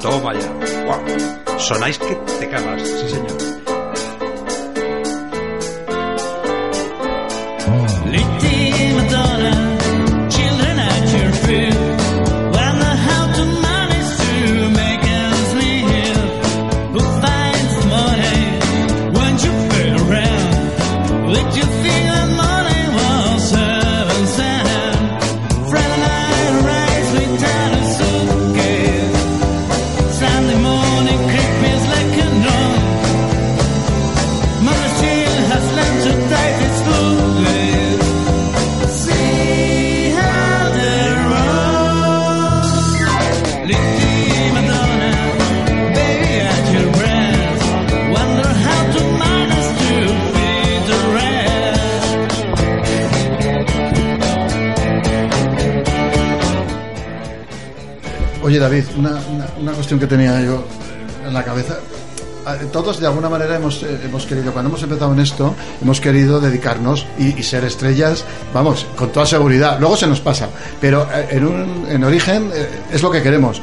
Toma 0.00 0.34
ya. 0.34 0.48
Guau. 0.84 1.58
Sonáis 1.58 1.98
que 1.98 2.14
te 2.38 2.48
cagas, 2.48 2.82
sí 2.82 3.08
señor. 3.08 3.36
Lady 8.06 8.35
David, 58.58 58.84
una, 58.96 59.18
una- 59.60 59.72
cuestión 59.72 59.98
que 60.00 60.06
tenía 60.06 60.40
yo 60.42 60.64
en 61.26 61.32
la 61.34 61.44
cabeza. 61.44 61.76
Ah, 62.44 62.56
Todos 62.72 63.00
de 63.00 63.06
alguna 63.08 63.28
manera 63.28 63.56
hemos, 63.56 63.82
eh, 63.82 63.98
hemos 64.04 64.24
querido, 64.24 64.52
cuando 64.52 64.68
hemos 64.68 64.82
empezado 64.82 65.12
en 65.12 65.18
esto, 65.20 65.54
hemos 65.82 66.00
querido 66.00 66.40
dedicarnos 66.40 67.04
y, 67.18 67.42
ser 67.42 67.64
estrellas, 67.64 68.24
vamos, 68.54 68.86
con 68.96 69.10
toda 69.10 69.26
seguridad. 69.26 69.78
Luego 69.80 69.96
se 69.96 70.06
nos 70.06 70.20
pasa, 70.20 70.48
pero 70.80 71.08
eh, 71.12 71.26
en, 71.30 71.44
un, 71.44 71.86
en 71.90 72.04
origen 72.04 72.50
eh, 72.54 72.68
es 72.92 73.02
lo 73.02 73.10
que 73.10 73.20
queremos. 73.22 73.60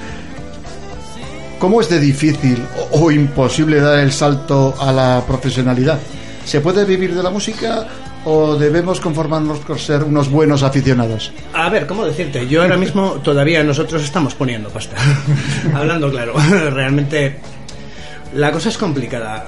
¿Cómo 1.59 1.79
es 1.79 1.87
de 1.87 1.99
difícil 1.99 2.61
o 2.91 3.09
imposible 3.09 3.79
dar 3.79 3.99
el 3.99 4.11
salto 4.11 4.75
a 4.79 4.91
la 4.91 5.23
profesionalidad? 5.25 5.97
¿Se 6.45 6.59
puede 6.59 6.83
vivir 6.83 7.15
de 7.15 7.23
la 7.23 7.29
música 7.29 7.87
o 8.25 8.55
debemos 8.55 8.99
conformarnos 9.01 9.59
con 9.59 9.77
ser 9.77 10.03
unos 10.03 10.29
buenos 10.29 10.63
aficionados? 10.63 11.31
A 11.53 11.69
ver, 11.69 11.85
¿cómo 11.87 12.05
decirte? 12.05 12.47
Yo 12.47 12.61
ahora 12.61 12.77
mismo 12.77 13.13
todavía 13.23 13.63
nosotros 13.63 14.03
estamos 14.03 14.33
poniendo 14.35 14.69
pasta. 14.69 14.95
Hablando 15.73 16.09
claro, 16.09 16.33
realmente 16.71 17.37
la 18.35 18.51
cosa 18.51 18.69
es 18.69 18.77
complicada. 18.77 19.45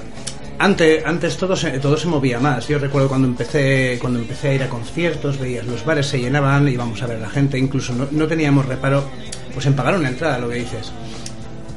Antes, 0.58 1.04
antes 1.04 1.36
todo 1.36 1.54
se, 1.54 1.72
todo 1.80 1.96
se 1.98 2.06
movía 2.06 2.40
más. 2.40 2.66
Yo 2.68 2.78
recuerdo 2.78 3.08
cuando 3.08 3.26
empecé, 3.28 3.98
cuando 4.00 4.18
empecé 4.18 4.48
a 4.48 4.54
ir 4.54 4.62
a 4.62 4.68
conciertos, 4.70 5.38
veías 5.38 5.66
los 5.66 5.84
bares 5.84 6.06
se 6.06 6.18
llenaban, 6.18 6.66
íbamos 6.68 7.02
a 7.02 7.06
ver 7.06 7.18
a 7.18 7.20
la 7.20 7.28
gente, 7.30 7.58
incluso 7.58 7.92
no, 7.92 8.08
no 8.10 8.26
teníamos 8.26 8.64
reparo 8.64 9.04
pues 9.52 9.66
en 9.66 9.74
pagar 9.74 9.96
una 9.98 10.08
entrada, 10.08 10.38
lo 10.38 10.48
que 10.48 10.54
dices. 10.56 10.92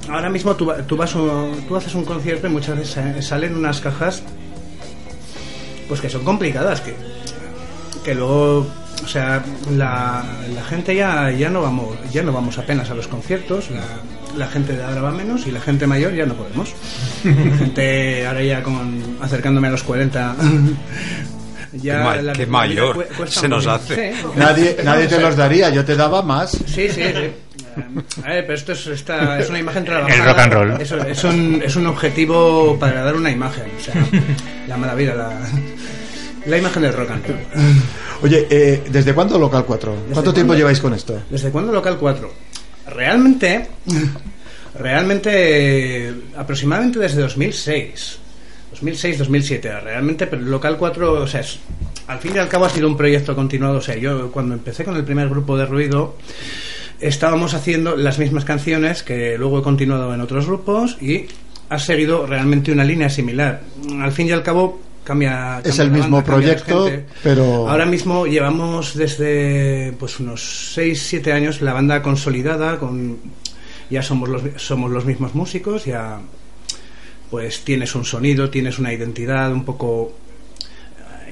Ahora 0.09 0.29
mismo 0.29 0.55
tú, 0.55 0.65
va- 0.65 0.77
tú 0.77 0.95
vas 0.97 1.11
tú 1.11 1.75
haces 1.75 1.93
un 1.93 2.03
concierto 2.05 2.47
y 2.47 2.49
muchas 2.51 2.77
veces 2.77 2.93
sa- 2.93 3.21
salen 3.21 3.55
unas 3.55 3.79
cajas 3.81 4.23
pues 5.89 5.99
que 5.99 6.09
son 6.09 6.23
complicadas, 6.23 6.79
que, 6.79 6.95
que 8.05 8.15
luego 8.15 8.65
o 9.03 9.07
sea 9.07 9.43
la, 9.75 10.23
la 10.53 10.63
gente 10.63 10.95
ya 10.95 11.29
ya 11.31 11.49
no 11.49 11.61
vamos 11.61 11.97
ya 12.11 12.21
no 12.23 12.31
vamos 12.31 12.57
apenas 12.57 12.89
a 12.89 12.93
los 12.93 13.07
conciertos 13.07 13.69
la, 13.71 13.81
la 14.37 14.47
gente 14.47 14.73
de 14.73 14.83
ahora 14.83 15.01
va 15.01 15.11
menos 15.11 15.47
y 15.47 15.51
la 15.51 15.59
gente 15.61 15.87
mayor 15.87 16.13
ya 16.13 16.25
no 16.25 16.33
podemos 16.35 16.69
la 17.23 17.57
gente 17.57 18.27
ahora 18.27 18.43
ya 18.43 18.61
con 18.63 19.17
acercándome 19.21 19.67
a 19.69 19.71
los 19.71 19.83
40 19.83 20.35
ya 21.73 21.97
Qué 21.97 22.03
ma- 22.03 22.15
la- 22.21 22.33
qué 22.33 22.45
la 22.45 22.51
mayor 22.51 23.05
cu- 23.15 23.27
se 23.27 23.47
nos 23.47 23.67
hace. 23.67 24.13
Sí. 24.13 24.19
Nadie, 24.35 24.77
nadie 24.83 25.07
te 25.07 25.19
los 25.19 25.35
daría, 25.35 25.69
yo 25.69 25.85
te 25.85 25.95
daba 25.95 26.21
más. 26.21 26.51
Sí, 26.51 26.89
sí, 26.89 27.01
sí. 27.03 27.31
A 28.23 28.29
ver, 28.29 28.45
pero 28.45 28.53
esto 28.53 28.71
es, 28.73 28.87
esta- 28.87 29.39
es 29.39 29.49
una 29.49 29.59
imagen 29.59 29.85
trabajada. 29.85 30.15
El 30.15 30.25
rock 30.25 30.39
and 30.39 30.53
roll. 30.53 30.81
Es, 30.81 30.91
es 30.91 31.23
un, 31.23 31.61
es 31.65 31.75
un 31.75 31.87
objetivo 31.87 32.77
para 32.79 33.03
dar 33.03 33.15
una 33.15 33.31
imagen. 33.31 33.65
O 33.79 33.83
sea, 33.83 33.93
la 34.67 34.77
maravilla, 34.77 35.15
la, 35.15 35.39
la 36.45 36.57
imagen 36.57 36.81
del 36.83 36.93
rock 36.93 37.11
and 37.11 37.25
roll. 37.27 37.37
Oye, 38.21 38.47
eh, 38.49 38.83
¿desde 38.89 39.13
cuándo 39.13 39.37
Local 39.39 39.63
4? 39.65 39.91
¿Cuánto 40.11 40.21
¿Desde 40.21 40.33
tiempo 40.33 40.53
lleváis 40.55 40.79
con 40.79 40.93
esto? 40.93 41.21
¿Desde 41.29 41.49
cuándo 41.51 41.71
Local 41.71 41.97
4? 41.97 42.33
Realmente, 42.87 43.67
realmente, 44.75 46.13
aproximadamente 46.37 46.99
desde 46.99 47.21
2006. 47.21 48.17
2006-2007. 48.81 49.81
Realmente, 49.83 50.27
pero 50.27 50.41
Local 50.43 50.77
4, 50.77 51.13
o 51.13 51.27
sea, 51.27 51.41
es- 51.41 51.59
al 52.07 52.19
fin 52.19 52.33
y 52.35 52.39
al 52.39 52.47
cabo 52.47 52.65
ha 52.65 52.69
sido 52.69 52.87
un 52.87 52.95
proyecto 52.97 53.35
continuado. 53.35 53.77
O 53.77 53.81
sea, 53.81 53.95
yo 53.95 54.31
cuando 54.31 54.53
empecé 54.55 54.83
con 54.83 54.95
el 54.95 55.03
primer 55.03 55.29
grupo 55.29 55.57
de 55.57 55.65
ruido, 55.65 56.15
estábamos 56.99 57.53
haciendo 57.53 57.95
las 57.95 58.19
mismas 58.19 58.45
canciones 58.45 59.03
que 59.03 59.37
luego 59.37 59.59
he 59.59 59.63
continuado 59.63 60.13
en 60.13 60.21
otros 60.21 60.47
grupos 60.47 60.97
y 61.01 61.25
ha 61.69 61.79
seguido 61.79 62.25
realmente 62.25 62.71
una 62.71 62.83
línea 62.83 63.09
similar. 63.09 63.61
Al 64.01 64.11
fin 64.11 64.27
y 64.27 64.31
al 64.31 64.43
cabo 64.43 64.81
cambia. 65.03 65.59
Es 65.63 65.77
cambia 65.77 65.83
el 65.83 65.91
la 65.91 65.97
mismo 65.97 66.17
banda, 66.17 66.31
proyecto, 66.31 66.89
pero... 67.23 67.69
Ahora 67.69 67.85
mismo 67.85 68.25
llevamos 68.25 68.95
desde 68.95 69.93
pues 69.99 70.19
unos 70.19 70.77
6-7 70.77 71.31
años 71.31 71.61
la 71.61 71.73
banda 71.73 72.01
consolidada 72.01 72.77
con 72.79 73.17
ya 73.89 74.03
somos 74.03 74.29
los 74.29 74.43
somos 74.57 74.91
los 74.91 75.05
mismos 75.05 75.33
músicos, 75.33 75.85
ya 75.85 76.19
pues 77.29 77.63
tienes 77.63 77.95
un 77.95 78.05
sonido, 78.05 78.49
tienes 78.49 78.79
una 78.79 78.93
identidad 78.93 79.51
un 79.51 79.65
poco 79.65 80.13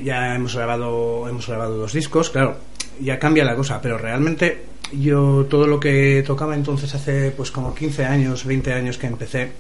ya 0.03 0.35
hemos 0.35 0.55
grabado 0.55 1.27
hemos 1.27 1.47
grabado 1.47 1.77
dos 1.77 1.93
discos, 1.93 2.29
claro, 2.29 2.57
ya 2.99 3.19
cambia 3.19 3.43
la 3.43 3.55
cosa, 3.55 3.79
pero 3.81 3.97
realmente 3.97 4.63
yo 4.93 5.45
todo 5.49 5.67
lo 5.67 5.79
que 5.79 6.23
tocaba 6.25 6.55
entonces 6.55 6.93
hace 6.93 7.31
pues 7.31 7.51
como 7.51 7.73
15 7.73 8.05
años, 8.05 8.45
20 8.45 8.73
años 8.73 8.97
que 8.97 9.07
empecé 9.07 9.51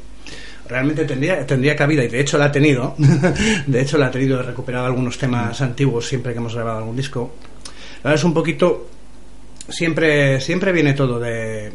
realmente 0.67 1.05
tendría, 1.05 1.45
tendría 1.45 1.75
cabida 1.75 2.03
y 2.03 2.07
de 2.07 2.19
hecho 2.19 2.37
la 2.37 2.45
ha 2.45 2.51
tenido 2.51 2.95
de 3.67 3.81
hecho 3.81 3.97
la 3.97 4.07
ha 4.07 4.11
tenido 4.11 4.39
he 4.39 4.43
recuperado 4.43 4.85
algunos 4.85 5.17
temas 5.17 5.61
antiguos 5.61 6.07
siempre 6.07 6.33
que 6.33 6.39
hemos 6.39 6.55
grabado 6.55 6.79
algún 6.79 6.95
disco 6.95 7.33
ahora 8.03 8.15
es 8.15 8.23
un 8.23 8.33
poquito 8.33 8.87
siempre 9.69 10.41
siempre 10.41 10.71
viene 10.71 10.93
todo 10.93 11.19
de 11.19 11.71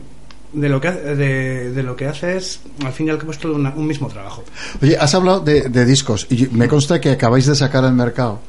de 0.52 0.68
lo 0.68 0.80
que 0.80 0.90
de, 0.90 1.70
de 1.70 1.82
lo 1.82 1.96
que 1.96 2.06
haces 2.06 2.60
al 2.84 2.92
fin 2.92 3.06
y 3.06 3.10
al 3.10 3.18
cabo 3.18 3.32
es 3.32 3.38
todo 3.38 3.54
un 3.54 3.86
mismo 3.86 4.08
trabajo 4.08 4.44
Oye, 4.82 4.96
has 4.98 5.14
hablado 5.14 5.40
de, 5.40 5.68
de 5.68 5.84
discos 5.86 6.26
y 6.28 6.48
me 6.48 6.68
consta 6.68 7.00
que 7.00 7.10
acabáis 7.10 7.46
de 7.46 7.54
sacar 7.54 7.84
al 7.84 7.94
mercado. 7.94 8.40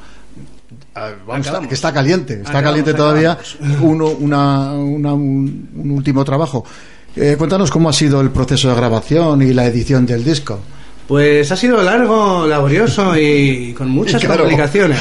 Ah, 0.94 1.10
vamos, 1.26 1.46
Acabamos. 1.46 1.68
que 1.68 1.74
está 1.74 1.92
caliente, 1.92 2.34
está 2.34 2.48
Acabamos, 2.58 2.70
caliente 2.70 2.94
todavía 2.94 3.32
acabamos. 3.32 3.80
uno, 3.82 4.06
una, 4.08 4.72
una- 4.74 5.12
un, 5.14 5.68
un 5.74 5.90
último 5.90 6.24
trabajo. 6.24 6.64
Eh, 7.16 7.34
cuéntanos 7.38 7.70
cómo 7.70 7.88
ha 7.88 7.92
sido 7.92 8.20
el 8.20 8.30
proceso 8.30 8.68
de 8.68 8.74
grabación 8.76 9.42
y 9.42 9.52
la 9.52 9.66
edición 9.66 10.06
del 10.06 10.22
disco. 10.24 10.60
Pues 11.08 11.52
ha 11.52 11.56
sido 11.56 11.82
largo, 11.82 12.46
laborioso 12.46 13.14
y 13.18 13.74
con 13.76 13.90
muchas 13.90 14.22
Y 14.22 14.26
claro. 14.26 14.42
complicaciones. 14.44 14.98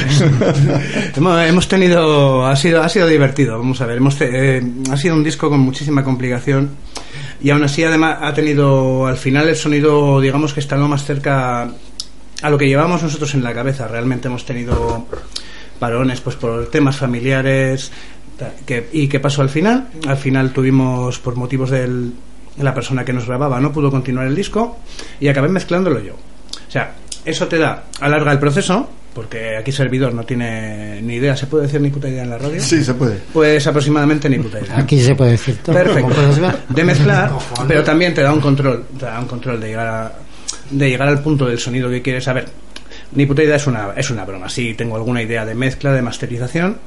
hemos, 1.16 1.46
hemos 1.48 1.68
tenido, 1.68 2.46
ha 2.46 2.56
sido, 2.56 2.82
ha 2.84 2.90
sido 2.90 3.08
divertido. 3.08 3.58
Vamos 3.58 3.80
a 3.80 3.86
ver, 3.86 3.98
hemos, 3.98 4.18
te- 4.18 4.58
eh, 4.58 4.64
ha 4.92 4.98
sido 4.98 5.16
un 5.16 5.24
disco 5.24 5.50
con 5.50 5.60
muchísima 5.62 6.04
complicación 6.04 6.72
y 7.42 7.52
aún 7.52 7.64
así 7.64 7.84
además 7.84 8.18
ha 8.22 8.34
tenido 8.34 9.06
al 9.08 9.18
final 9.18 9.48
el 9.48 9.56
sonido, 9.56 10.20
digamos 10.20 10.54
que 10.54 10.60
está 10.60 10.76
lo 10.76 10.88
más 10.88 11.06
cerca 11.06 11.70
a 12.42 12.50
lo 12.50 12.58
que 12.58 12.68
llevamos 12.68 13.02
nosotros 13.02 13.34
en 13.36 13.44
la 13.44 13.54
cabeza. 13.54 13.88
Realmente 13.88 14.28
hemos 14.28 14.44
tenido 14.46 15.06
parones, 15.84 16.22
pues 16.22 16.36
por 16.38 16.68
temas 16.72 16.96
familiares. 16.96 17.92
que- 18.66 18.88
¿Y 18.94 19.08
qué 19.08 19.20
pasó 19.20 19.42
al 19.42 19.50
final? 19.50 19.88
Al 20.08 20.18
final 20.18 20.52
tuvimos, 20.52 21.20
por 21.20 21.36
motivos 21.36 21.70
del 21.70 22.14
la 22.60 22.74
persona 22.74 23.04
que 23.04 23.12
nos 23.14 23.26
grababa 23.28 23.60
no 23.60 23.72
pudo 23.72 23.90
continuar 23.92 24.28
el 24.28 24.36
disco 24.36 24.78
y 25.20 25.28
acabé 25.28 25.48
mezclándolo 25.50 26.00
yo. 26.00 26.14
O 26.14 26.72
sea, 26.72 26.94
eso 27.26 27.48
te 27.48 27.58
da, 27.58 27.84
alarga 28.00 28.32
el 28.32 28.40
proceso, 28.40 28.88
porque 29.14 29.58
aquí 29.58 29.72
servidor 29.72 30.14
no 30.14 30.24
tiene 30.24 31.02
ni 31.02 31.16
idea, 31.16 31.36
¿se 31.36 31.48
puede 31.48 31.64
decir 31.66 31.82
ni 31.82 31.90
puta 31.90 32.08
idea 32.10 32.24
en 32.24 32.30
la 32.30 32.38
radio? 32.38 32.62
Sí, 32.62 32.84
se 32.84 32.94
puede. 32.94 33.20
Pues 33.34 33.66
aproximadamente 33.68 34.30
ni 34.30 34.38
puta 34.40 34.60
idea. 34.62 34.78
Aquí 34.80 35.00
se 35.02 35.16
puede 35.16 35.32
decir 35.32 35.58
todo. 35.64 35.76
Perfecto. 35.76 36.14
De 36.70 36.84
mezclar, 36.84 37.32
pero 37.68 37.84
también 37.84 38.14
te 38.14 38.22
da 38.22 38.32
un 38.34 38.40
control, 38.42 38.86
te 39.00 39.06
da 39.06 39.20
un 39.20 39.28
control 39.28 39.60
de 39.60 39.68
llegar 39.68 39.88
a, 39.88 40.12
de 40.70 40.90
llegar 40.90 41.08
al 41.08 41.22
punto 41.22 41.46
del 41.48 41.58
sonido 41.60 41.90
que 41.90 42.02
quieres 42.02 42.24
saber. 42.24 42.46
Ni 43.16 43.26
puta 43.26 43.44
idea 43.44 43.56
es 43.56 43.68
una, 43.68 43.94
es 43.96 44.10
una 44.10 44.26
broma. 44.26 44.50
Sí, 44.50 44.74
tengo 44.74 44.96
alguna 44.96 45.22
idea 45.22 45.46
de 45.46 45.56
mezcla, 45.56 45.92
de 45.94 46.02
masterización, 46.02 46.78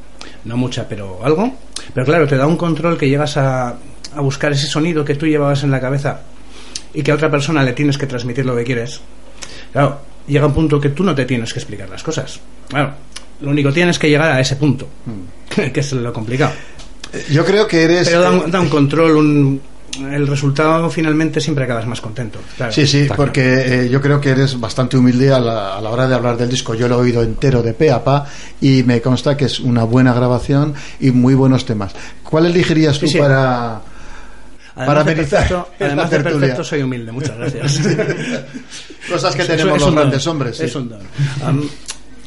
no 0.44 0.56
mucha, 0.56 0.88
pero 0.88 1.20
algo. 1.22 1.54
Pero 1.94 2.06
claro, 2.06 2.26
te 2.26 2.36
da 2.36 2.46
un 2.46 2.56
control 2.56 2.98
que 2.98 3.08
llegas 3.08 3.36
a, 3.36 3.76
a 4.14 4.20
buscar 4.20 4.52
ese 4.52 4.66
sonido 4.66 5.04
que 5.04 5.14
tú 5.14 5.26
llevabas 5.26 5.62
en 5.62 5.70
la 5.70 5.80
cabeza 5.80 6.20
y 6.94 7.02
que 7.02 7.12
a 7.12 7.14
otra 7.14 7.30
persona 7.30 7.62
le 7.62 7.72
tienes 7.74 7.98
que 7.98 8.06
transmitir 8.06 8.44
lo 8.44 8.56
que 8.56 8.64
quieres. 8.64 9.00
Claro, 9.72 10.00
llega 10.26 10.46
un 10.46 10.54
punto 10.54 10.80
que 10.80 10.90
tú 10.90 11.04
no 11.04 11.14
te 11.14 11.24
tienes 11.24 11.52
que 11.52 11.58
explicar 11.58 11.88
las 11.88 12.02
cosas. 12.02 12.40
Claro, 12.68 12.94
Lo 13.42 13.50
único 13.50 13.68
que 13.68 13.74
tienes 13.74 13.98
que 13.98 14.08
llegar 14.08 14.32
a 14.32 14.40
ese 14.40 14.56
punto, 14.56 14.88
que 15.72 15.80
es 15.80 15.92
lo 15.92 16.12
complicado. 16.12 16.52
Yo 17.30 17.44
creo 17.44 17.66
que 17.66 17.84
eres... 17.84 18.08
Pero 18.08 18.20
da 18.20 18.30
un, 18.30 18.50
da 18.50 18.60
un 18.60 18.68
control, 18.68 19.16
un, 19.16 19.60
el 20.00 20.26
resultado 20.26 20.88
finalmente 20.90 21.40
siempre 21.40 21.64
acabas 21.64 21.86
más 21.86 22.00
contento. 22.00 22.38
claro. 22.56 22.72
Sí, 22.72 22.86
sí, 22.86 23.02
Está 23.02 23.14
claro. 23.14 23.30
porque 23.32 23.84
eh, 23.84 23.88
yo 23.88 24.00
creo 24.00 24.20
que 24.20 24.30
eres 24.30 24.58
bastante 24.60 24.96
humilde 24.96 25.32
a 25.32 25.40
la, 25.40 25.76
a 25.76 25.80
la 25.80 25.90
hora 25.90 26.06
de 26.08 26.14
hablar 26.14 26.36
del 26.36 26.48
disco. 26.48 26.74
Yo 26.74 26.88
lo 26.88 26.96
he 26.96 27.02
oído 27.02 27.22
entero 27.22 27.62
de 27.62 27.72
pe 27.74 27.90
a 27.90 28.02
pa 28.02 28.26
y 28.60 28.82
me 28.82 29.00
consta 29.00 29.36
que 29.36 29.46
es 29.46 29.60
una 29.60 29.84
buena 29.84 30.12
grabación 30.14 30.74
y 31.00 31.10
muy 31.10 31.34
buenos 31.34 31.64
temas. 31.64 31.94
¿Cuál 32.22 32.46
elegirías 32.46 32.98
tú 32.98 33.06
Sí, 33.06 33.12
sí. 33.14 33.18
para, 33.18 33.80
para 34.74 35.00
Además 35.02 35.06
de 35.06 35.12
amenizar 35.12 35.38
perfecto, 35.48 35.68
además 35.80 36.10
de 36.10 36.20
perfecto, 36.20 36.64
soy 36.64 36.82
humilde, 36.82 37.12
muchas 37.12 37.36
gracias. 37.38 37.80
Cosas 39.10 39.34
que 39.36 39.44
tenemos 39.44 39.74
es 39.76 39.80
los 39.80 39.86
don, 39.86 39.94
grandes 39.94 40.26
hombres. 40.26 40.56
sí. 40.56 40.64
Es 40.64 40.74
un 40.74 40.88
don. 40.88 41.00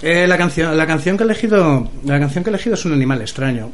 Eh, 0.01 0.25
la 0.27 0.37
canción, 0.37 0.77
la 0.77 0.87
canción 0.87 1.17
que 1.17 1.23
he 1.23 1.25
elegido, 1.25 1.91
la 2.05 2.19
canción 2.19 2.43
que 2.43 2.49
he 2.49 2.53
elegido 2.53 2.75
es 2.75 2.85
un 2.85 2.93
animal 2.93 3.21
extraño. 3.21 3.69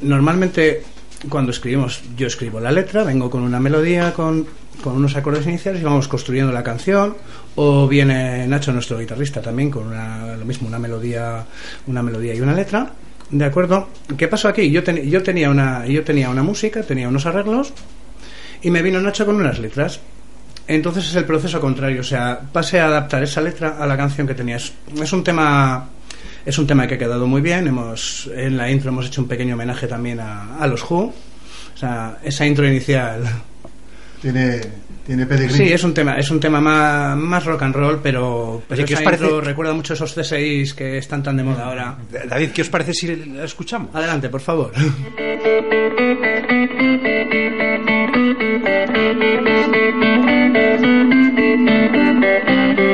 Normalmente 0.00 0.82
cuando 1.28 1.50
escribimos, 1.50 2.02
yo 2.16 2.26
escribo 2.26 2.60
la 2.60 2.70
letra, 2.72 3.04
vengo 3.04 3.30
con 3.30 3.42
una 3.42 3.58
melodía, 3.60 4.12
con, 4.12 4.46
con 4.82 4.94
unos 4.96 5.16
acordes 5.16 5.46
iniciales 5.46 5.80
y 5.80 5.84
vamos 5.84 6.08
construyendo 6.08 6.52
la 6.52 6.62
canción. 6.62 7.16
O 7.56 7.88
viene 7.88 8.46
Nacho, 8.46 8.72
nuestro 8.72 8.98
guitarrista, 8.98 9.40
también 9.40 9.70
con 9.70 9.86
una, 9.86 10.36
lo 10.36 10.44
mismo, 10.44 10.68
una 10.68 10.78
melodía, 10.78 11.44
una 11.86 12.02
melodía 12.02 12.34
y 12.34 12.40
una 12.40 12.52
letra. 12.54 12.90
De 13.30 13.44
acuerdo. 13.44 13.88
¿Qué 14.16 14.28
pasó 14.28 14.48
aquí? 14.48 14.70
Yo, 14.70 14.84
ten- 14.84 15.02
yo 15.10 15.22
tenía 15.22 15.50
una, 15.50 15.86
yo 15.86 16.04
tenía 16.04 16.28
una 16.30 16.42
música, 16.42 16.82
tenía 16.82 17.08
unos 17.08 17.26
arreglos 17.26 17.72
y 18.62 18.70
me 18.70 18.82
vino 18.82 19.00
Nacho 19.00 19.26
con 19.26 19.36
unas 19.36 19.58
letras. 19.58 20.00
Entonces 20.68 21.08
es 21.08 21.14
el 21.14 21.24
proceso 21.24 21.60
contrario, 21.60 22.00
o 22.00 22.04
sea, 22.04 22.40
pasé 22.52 22.80
a 22.80 22.86
adaptar 22.86 23.22
esa 23.22 23.40
letra 23.40 23.76
a 23.80 23.86
la 23.86 23.96
canción 23.96 24.26
que 24.26 24.34
tenías. 24.34 24.72
Es 25.00 25.12
un 25.12 25.22
tema 25.22 25.88
es 26.46 26.58
un 26.58 26.66
tema 26.66 26.86
que 26.86 26.94
ha 26.94 26.98
quedado 26.98 27.26
muy 27.26 27.42
bien. 27.42 27.66
Hemos 27.66 28.30
en 28.34 28.56
la 28.56 28.70
intro 28.70 28.90
hemos 28.90 29.06
hecho 29.06 29.20
un 29.20 29.28
pequeño 29.28 29.54
homenaje 29.54 29.86
también 29.88 30.20
a, 30.20 30.56
a 30.56 30.66
los 30.66 30.88
Who. 30.88 31.12
O 31.74 31.78
sea, 31.78 32.18
esa 32.22 32.46
intro 32.46 32.66
inicial. 32.66 33.22
Tiene, 34.22 34.60
tiene 35.04 35.26
pedigrí. 35.26 35.52
Sí, 35.52 35.72
es 35.72 35.84
un 35.84 35.92
tema, 35.92 36.16
es 36.16 36.30
un 36.30 36.40
tema 36.40 36.60
más, 36.60 37.16
más 37.16 37.44
rock 37.44 37.62
and 37.62 37.74
roll, 37.74 38.00
pero, 38.02 38.62
pero 38.66 38.84
¿qué 38.84 38.94
esa 38.94 39.00
os 39.00 39.04
parece? 39.04 39.24
intro 39.24 39.40
recuerda 39.40 39.74
mucho 39.74 39.94
esos 39.94 40.16
C6 40.16 40.74
que 40.74 40.98
están 40.98 41.22
tan 41.22 41.36
de 41.36 41.42
moda 41.42 41.66
ahora. 41.66 41.96
David, 42.28 42.50
¿qué 42.50 42.62
os 42.62 42.68
parece 42.68 42.94
si 42.94 43.14
la 43.14 43.44
escuchamos? 43.44 43.94
Adelante, 43.94 44.28
por 44.28 44.40
favor. 44.40 44.72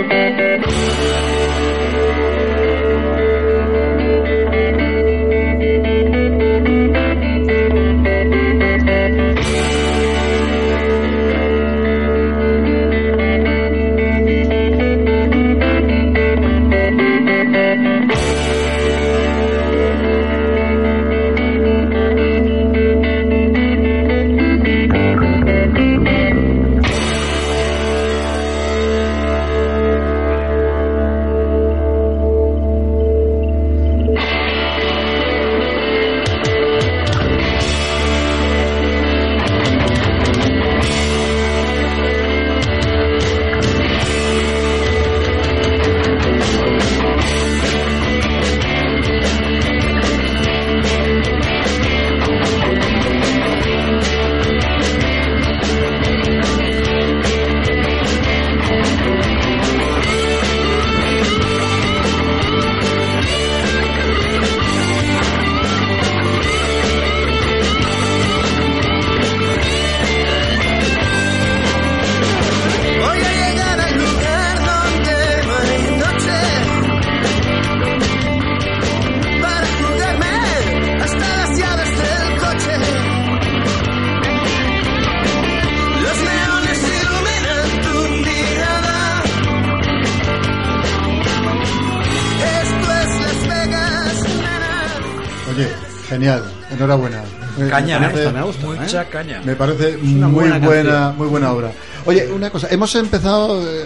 Oye, 95.54 95.68
genial, 96.08 96.42
enhorabuena. 96.70 97.22
Eh, 97.58 97.68
Caña, 97.68 97.98
me 97.98 98.06
me 98.06 98.12
parece- 98.12 98.24
gusta, 98.24 98.38
me 98.38 98.44
gusta, 98.46 98.66
Mucha 98.82 99.02
¿eh? 99.02 99.06
caña. 99.10 99.42
Me 99.44 99.54
parece 99.56 99.96
una 99.96 100.28
muy 100.28 100.48
buena 100.60 101.10
muy 101.12 101.26
buena 101.28 101.52
obra. 101.52 101.72
Oye, 102.06 102.26
una 102.32 102.50
cosa, 102.50 102.68
hemos 102.70 102.94
empezado 102.94 103.60
eh, 103.62 103.84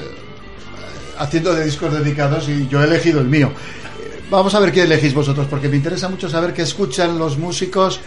haciendo 1.19 1.55
de 1.55 1.65
discos 1.65 1.93
dedicados 1.93 2.49
y 2.49 2.69
yo 2.69 2.81
he 2.83 2.85
elegido 2.87 3.21
el 3.21 3.27
mío. 3.27 3.49
Eh, 3.49 4.21
Vamos 4.31 4.55
a 4.55 4.61
ver 4.61 4.73
qué 4.73 4.83
elegís 4.83 5.15
vosotros, 5.15 5.47
porque 5.49 5.69
me 5.69 5.77
interesa 5.77 6.09
mucho 6.09 6.29
saber 6.29 6.53
qué 6.53 6.63
escuchan 6.63 7.19
los 7.19 7.37
músicos 7.39 8.01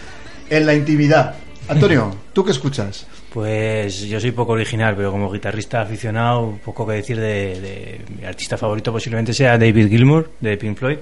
en 0.49 0.65
la 0.65 0.73
intimidad. 0.73 1.35
Antonio, 1.67 2.15
¿tú 2.33 2.43
qué 2.45 2.51
escuchas? 2.51 3.05
Pues 3.33 4.01
yo 4.01 4.19
soy 4.19 4.31
poco 4.31 4.53
original, 4.53 4.95
pero 4.95 5.11
como 5.11 5.31
guitarrista 5.31 5.81
aficionado, 5.81 6.57
poco 6.65 6.87
que 6.87 6.93
decir 6.93 7.17
de, 7.19 7.59
de 7.61 8.01
mi 8.17 8.25
artista 8.25 8.57
favorito 8.57 8.91
posiblemente 8.91 9.33
sea 9.33 9.57
David 9.57 9.87
Gilmour 9.89 10.31
de 10.39 10.57
Pink 10.57 10.77
Floyd 10.77 10.97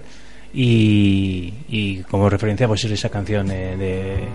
y, 0.53 1.53
y 1.69 2.03
como 2.03 2.29
referencia 2.29 2.67
pues 2.67 2.83
es 2.85 2.91
esa 2.91 3.09
canción 3.09 3.49
eh, 3.51 3.75
de 3.77 4.27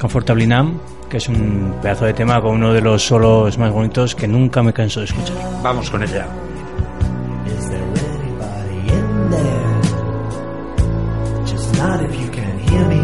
Comfortably 0.00 0.46
Numb, 0.46 0.78
que 1.08 1.18
es 1.18 1.28
un 1.28 1.74
pedazo 1.82 2.06
de 2.06 2.14
tema 2.14 2.40
con 2.40 2.54
uno 2.54 2.72
de 2.72 2.80
los 2.80 3.02
solos 3.02 3.58
más 3.58 3.70
bonitos 3.70 4.14
que 4.14 4.26
nunca 4.26 4.62
me 4.62 4.72
canso 4.72 5.00
de 5.00 5.06
escuchar. 5.06 5.36
Vamos 5.62 5.90
con 5.90 6.02
ella. 6.02 6.26
Is 7.46 7.68
there 7.68 7.82
anybody 7.82 8.92
in 8.92 9.30
there? 9.30 9.80
Just 11.46 11.76
not 11.78 12.02
if 12.02 12.14
you 12.20 12.30
can 12.30 12.58
hear 12.60 12.86
me. 12.88 13.02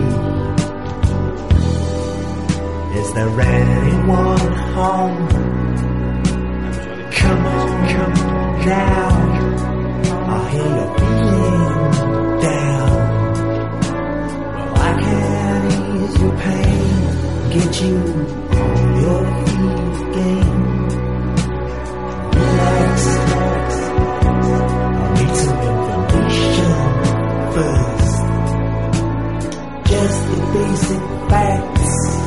Is 2.98 3.12
there 3.14 3.40
anyone 3.40 4.54
home? 4.74 5.28
Come 7.12 7.46
on, 7.46 7.88
come 7.88 8.14
get 17.58 17.80
you 17.82 17.96
on 17.96 18.78
your 19.02 19.24
feet 19.46 19.96
again. 20.08 20.50
Relax, 22.34 22.98
relax. 23.28 23.68
I 24.98 25.06
need 25.14 25.34
some 25.44 25.60
information 25.98 26.76
first. 27.54 28.16
Just 29.90 30.18
the 30.28 30.38
basic 30.54 31.02
facts. 31.30 32.17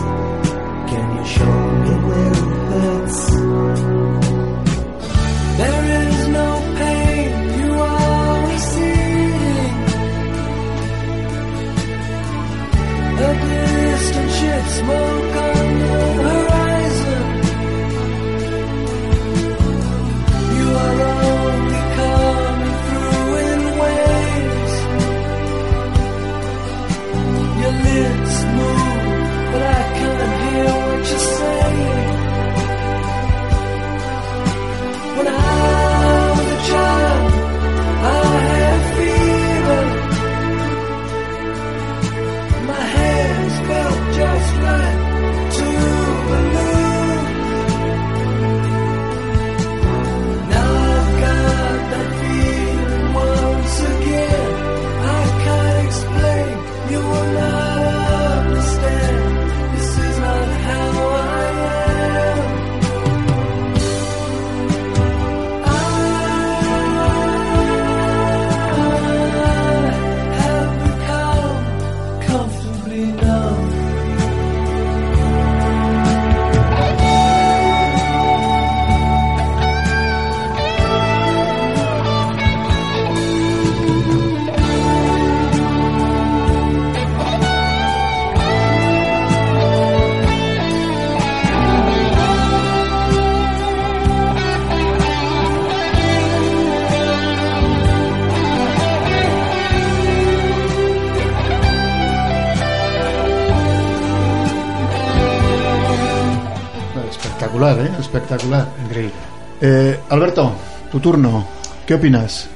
Espectacular, 107.61 107.79
¿eh? 107.79 107.99
Espectacular. 107.99 108.67
Increíble. 108.85 109.13
Eh, 109.61 109.99
Alberto, 110.09 110.53
tu 110.91 110.99
turno. 110.99 111.47
¿Qué 111.85 111.95
opinas? 111.95 112.49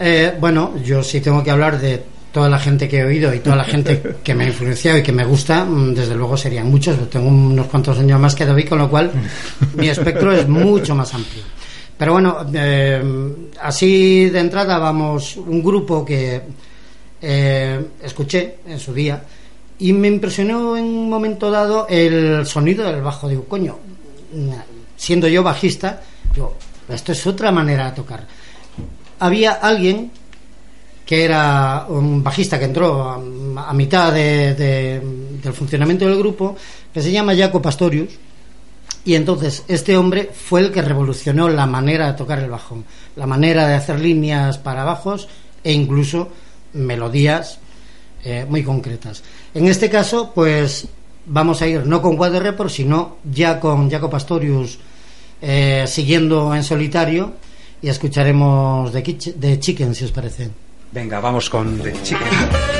Eh, 0.00 0.34
bueno, 0.38 0.74
yo 0.84 1.02
sí 1.02 1.20
tengo 1.20 1.42
que 1.42 1.50
hablar 1.50 1.80
de 1.80 2.02
toda 2.30 2.48
la 2.48 2.58
gente 2.58 2.88
que 2.88 2.98
he 2.98 3.04
oído 3.04 3.32
y 3.34 3.40
toda 3.40 3.56
la 3.56 3.64
gente 3.64 4.16
que 4.22 4.34
me 4.34 4.44
ha 4.44 4.48
influenciado 4.48 4.98
y 4.98 5.02
que 5.02 5.12
me 5.12 5.24
gusta, 5.24 5.64
mm, 5.64 5.94
desde 5.94 6.14
luego 6.14 6.36
serían 6.36 6.70
muchos. 6.70 7.08
Tengo 7.08 7.28
unos 7.28 7.66
cuantos 7.66 7.98
años 7.98 8.20
más 8.20 8.34
que 8.34 8.44
David, 8.44 8.68
con 8.68 8.78
lo 8.78 8.90
cual 8.90 9.10
mi 9.76 9.88
espectro 9.88 10.32
es 10.32 10.46
mucho 10.48 10.94
más 10.94 11.12
amplio. 11.14 11.42
Pero 11.96 12.12
bueno, 12.12 12.46
eh, 12.54 13.02
así 13.60 14.28
de 14.30 14.38
entrada 14.38 14.78
vamos, 14.78 15.36
un 15.36 15.62
grupo 15.62 16.04
que 16.04 16.40
eh, 17.20 17.86
escuché 18.02 18.58
en 18.68 18.78
su 18.78 18.94
día 18.94 19.20
y 19.80 19.92
me 19.92 20.08
impresionó 20.08 20.76
en 20.76 20.84
un 20.84 21.08
momento 21.08 21.50
dado 21.50 21.86
el 21.88 22.46
sonido 22.46 22.84
del 22.84 23.02
bajo. 23.02 23.28
Digo, 23.28 23.44
coño, 23.44 23.78
siendo 24.96 25.28
yo 25.28 25.42
bajista, 25.42 26.00
digo, 26.34 26.56
esto 26.88 27.12
es 27.12 27.26
otra 27.26 27.50
manera 27.52 27.86
de 27.86 27.92
tocar. 27.96 28.26
Había 29.20 29.52
alguien 29.52 30.10
que 31.04 31.24
era 31.24 31.86
un 31.88 32.22
bajista 32.22 32.58
que 32.58 32.66
entró 32.66 33.08
a, 33.58 33.72
mitad 33.72 34.12
de- 34.12 34.54
de- 34.54 35.00
del 35.42 35.52
funcionamiento 35.54 36.06
del 36.06 36.18
grupo, 36.18 36.56
que 36.92 37.00
se 37.00 37.10
llama 37.10 37.34
Jaco 37.34 37.62
Pastorius, 37.62 38.10
y 39.04 39.14
entonces 39.14 39.64
este 39.68 39.96
hombre 39.96 40.30
fue 40.34 40.60
el 40.60 40.70
que 40.70 40.82
revolucionó 40.82 41.48
la 41.48 41.64
manera 41.66 42.08
de 42.08 42.12
tocar 42.12 42.40
el 42.40 42.50
bajo, 42.50 42.82
la 43.16 43.26
manera 43.26 43.66
de 43.66 43.74
hacer 43.74 44.00
líneas 44.00 44.58
para 44.58 44.84
bajos 44.84 45.28
e 45.64 45.72
incluso 45.72 46.28
melodías 46.74 47.58
eh, 48.24 48.44
muy 48.46 48.62
concretas. 48.62 49.22
En 49.54 49.66
este 49.66 49.88
caso, 49.88 50.32
pues 50.34 50.86
vamos 51.28 51.62
a 51.62 51.66
ir 51.66 51.86
no 51.86 52.02
con 52.02 52.18
Wild 52.18 52.36
Report, 52.38 52.70
sino 52.70 53.16
ya 53.30 53.60
con 53.60 53.90
Jaco 53.90 54.10
Pastorius 54.10 54.78
eh, 55.40 55.84
siguiendo 55.86 56.54
en 56.54 56.64
solitario 56.64 57.34
y 57.80 57.88
escucharemos 57.88 58.92
de 58.92 59.58
Chicken, 59.60 59.94
si 59.94 60.04
os 60.04 60.10
parece. 60.10 60.50
Venga, 60.90 61.20
vamos 61.20 61.48
con 61.48 61.78
The 61.80 61.92
Chicken. 62.02 62.77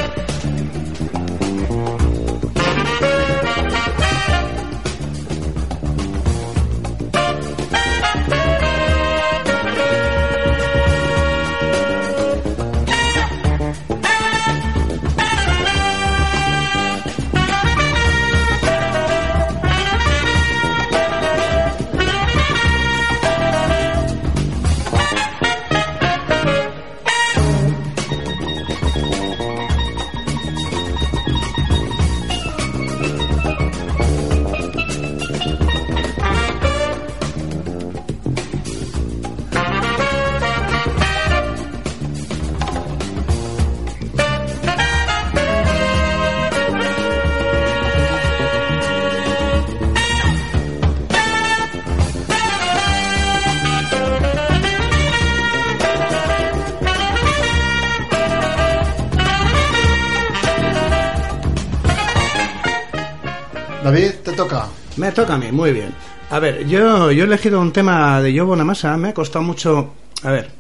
Toca 65.23 65.35
a 65.35 65.39
mí, 65.39 65.51
muy 65.53 65.73
bien. 65.73 65.90
A 66.31 66.39
ver, 66.39 66.66
yo, 66.66 67.11
yo 67.11 67.24
he 67.24 67.27
elegido 67.27 67.61
un 67.61 67.73
tema 67.73 68.20
de 68.20 68.32
Joe 68.32 68.43
Bonamassa, 68.47 68.97
me 68.97 69.09
ha 69.09 69.15
costado 69.15 69.43
mucho... 69.45 69.95
A 70.23 70.31
ver, 70.31 70.51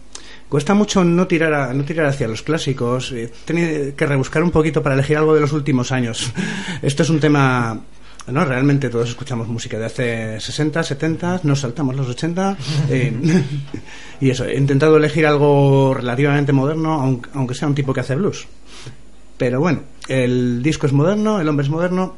cuesta 0.48 0.74
mucho 0.74 1.04
no 1.04 1.26
tirar, 1.26 1.52
a- 1.54 1.72
no 1.74 1.84
tirar 1.84 2.06
hacia 2.06 2.26
los 2.28 2.42
clásicos. 2.42 3.12
He 3.12 3.28
tenido 3.44 3.94
que 3.94 4.06
rebuscar 4.06 4.42
un 4.42 4.50
poquito 4.50 4.82
para 4.82 4.94
elegir 4.94 5.16
algo 5.16 5.34
de 5.34 5.40
los 5.40 5.52
últimos 5.52 5.92
años. 5.92 6.32
Esto 6.82 7.02
es 7.02 7.10
un 7.10 7.20
tema... 7.20 7.78
No, 8.28 8.44
realmente 8.44 8.90
todos 8.90 9.08
escuchamos 9.08 9.48
música 9.48 9.78
de 9.78 9.86
hace 9.86 10.38
60, 10.40 10.82
70, 10.82 11.40
nos 11.44 11.60
saltamos 11.60 11.96
los 11.96 12.08
80 12.08 12.58
eh, 12.90 13.12
y 14.20 14.28
eso, 14.30 14.44
he 14.44 14.54
intentado 14.58 14.98
elegir 14.98 15.26
algo 15.26 15.94
relativamente 15.94 16.52
moderno, 16.52 17.20
aunque 17.32 17.54
sea 17.54 17.68
un 17.68 17.74
tipo 17.74 17.94
que 17.94 18.00
hace 18.00 18.16
blues. 18.16 18.46
Pero 19.38 19.60
bueno, 19.60 19.80
el 20.08 20.62
disco 20.62 20.86
es 20.86 20.92
moderno, 20.92 21.40
el 21.40 21.48
hombre 21.48 21.64
es 21.64 21.70
moderno, 21.70 22.16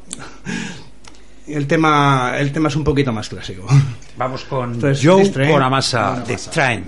el 1.53 1.67
tema, 1.67 2.33
el 2.37 2.51
tema 2.51 2.69
es 2.69 2.75
un 2.75 2.83
poquito 2.83 3.11
más 3.11 3.29
clásico. 3.29 3.65
Vamos 4.17 4.43
con 4.45 4.73
Entonces, 4.73 5.05
Joe 5.05 5.21
This 5.21 5.31
Train. 5.31 5.51
Bonamassa, 5.51 6.23
The 6.25 6.37
Train. 6.37 6.83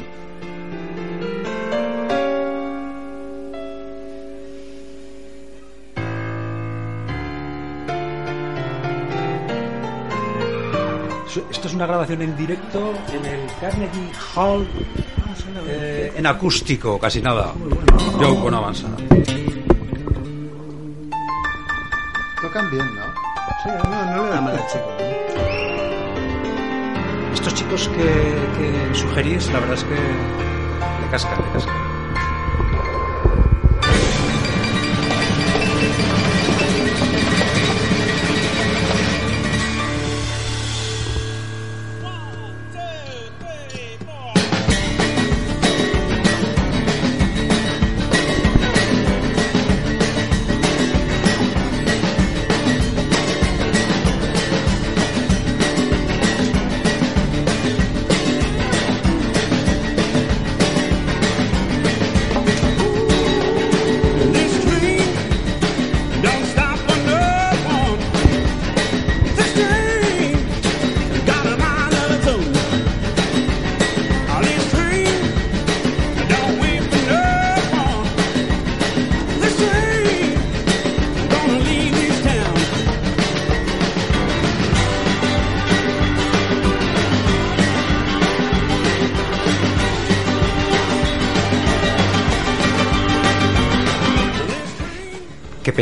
Esto 11.50 11.68
es 11.68 11.74
una 11.74 11.88
grabación 11.88 12.22
en 12.22 12.38
directo 12.38 12.94
en 13.12 13.26
el 13.26 13.40
Carnegie 13.60 14.12
Hall 14.36 14.68
eh, 15.68 16.14
en 16.16 16.26
acústico, 16.28 17.00
casi 17.00 17.22
nada. 17.22 17.54
Joe 18.20 18.34
Bonamassa. 18.34 18.88
Tocan 22.42 22.70
bien, 22.70 22.86
¿no? 22.96 23.33
No, 23.66 24.06
no 24.16 24.24
le 24.24 24.30
da 24.30 24.42
mal 24.42 24.56
al 24.58 24.68
chico. 24.68 24.90
Estos 27.34 27.54
chicos 27.54 27.88
que, 27.90 28.04
que 28.58 28.96
sugerís, 28.96 29.48
la 29.54 29.60
verdad 29.60 29.76
es 29.76 29.84
que 29.86 29.96
le 29.96 31.10
cascan, 31.12 31.40
le 31.42 31.52
cascan. 31.54 31.93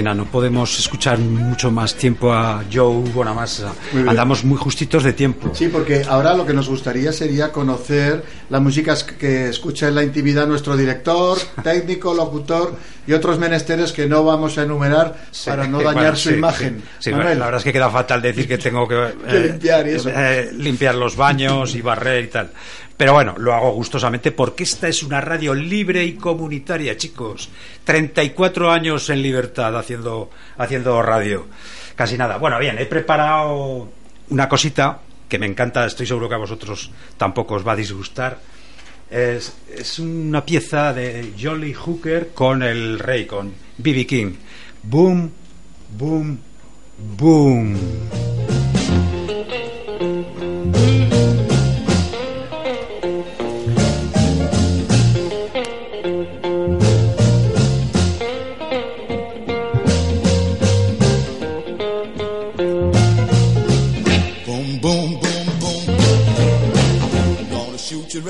Pena, 0.01 0.15
no 0.15 0.25
podemos 0.25 0.79
escuchar 0.79 1.19
mucho 1.19 1.69
más 1.69 1.93
tiempo 1.93 2.33
a 2.33 2.63
Joe 2.73 3.03
Bonamassa. 3.13 3.71
Muy. 3.93 4.09
Andamos 4.09 4.43
muy 4.43 4.57
justitos 4.57 5.03
de 5.03 5.13
tiempo. 5.13 5.51
Sí, 5.53 5.67
porque 5.67 6.03
ahora 6.09 6.33
lo 6.33 6.43
que 6.43 6.53
nos 6.53 6.67
gustaría 6.67 7.13
sería 7.13 7.51
conocer 7.51 8.23
las 8.51 8.61
músicas 8.61 9.03
que 9.03 9.47
escucha 9.49 9.87
en 9.87 9.95
la 9.95 10.03
intimidad 10.03 10.45
nuestro 10.45 10.77
director, 10.77 11.37
técnico, 11.63 12.13
locutor 12.13 12.75
y 13.07 13.13
otros 13.13 13.39
menesteres 13.39 13.91
que 13.93 14.05
no 14.07 14.23
vamos 14.23 14.57
a 14.57 14.63
enumerar 14.63 15.15
para 15.45 15.65
no 15.67 15.77
dañar 15.81 15.93
Bueno, 15.93 16.15
su 16.17 16.29
sí, 16.29 16.35
imagen. 16.35 16.83
sí. 16.99 17.11
Manuel. 17.11 17.39
la 17.39 17.45
verdad 17.45 17.59
es 17.59 17.63
que 17.63 17.73
queda 17.73 17.89
fatal 17.89 18.21
decir 18.21 18.47
que 18.47 18.57
tengo 18.59 18.87
que, 18.87 19.13
Que 19.29 19.39
limpiar 19.39 19.87
eso. 19.87 20.09
eh, 20.13 20.51
limpiar 20.53 20.95
los 20.95 21.15
baños 21.15 21.73
y 21.75 21.81
barrer 21.81 22.25
y 22.25 22.27
tal. 22.27 22.51
Pero 22.97 23.13
bueno, 23.13 23.33
lo 23.39 23.53
hago 23.53 23.71
gustosamente 23.71 24.31
porque 24.31 24.63
esta 24.63 24.87
es 24.87 25.01
una 25.01 25.21
radio 25.21 25.55
libre 25.55 26.03
y 26.03 26.13
comunitaria, 26.15 26.95
chicos. 26.97 27.49
34 27.85 28.69
años 28.69 29.09
en 29.09 29.21
libertad 29.23 29.75
haciendo, 29.75 30.29
haciendo 30.57 31.01
radio. 31.01 31.47
Casi 31.95 32.17
nada. 32.17 32.37
Bueno, 32.37 32.59
bien, 32.59 32.77
he 32.77 32.85
preparado 32.85 33.89
una 34.29 34.47
cosita 34.47 34.99
que 35.31 35.39
me 35.39 35.45
encanta, 35.45 35.85
estoy 35.85 36.05
seguro 36.05 36.27
que 36.27 36.35
a 36.35 36.39
vosotros 36.39 36.91
tampoco 37.15 37.55
os 37.55 37.65
va 37.65 37.71
a 37.71 37.77
disgustar. 37.77 38.37
Es, 39.09 39.53
es 39.73 39.97
una 39.97 40.45
pieza 40.45 40.91
de 40.91 41.31
Jolly 41.39 41.73
Hooker 41.73 42.33
con 42.33 42.61
el 42.61 42.99
rey, 42.99 43.25
con 43.25 43.53
B.B. 43.77 44.05
King. 44.05 44.33
Boom, 44.83 45.31
boom, 45.97 46.37
boom. 47.17 47.77
Boom, 47.77 48.50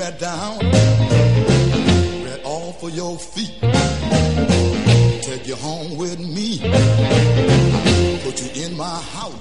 shoot 0.02 0.20
you 0.20 0.20
right 0.20 0.20
down. 0.20 0.58
Right 2.24 2.40
off 2.44 2.82
of 2.82 2.94
your 2.94 3.18
feet. 3.18 3.60
Take 5.22 5.46
you 5.46 5.56
home 5.56 5.96
with 5.96 6.18
me. 6.18 6.58
Put 8.24 8.40
you 8.40 8.66
in 8.66 8.76
my 8.76 9.00
house. 9.14 9.34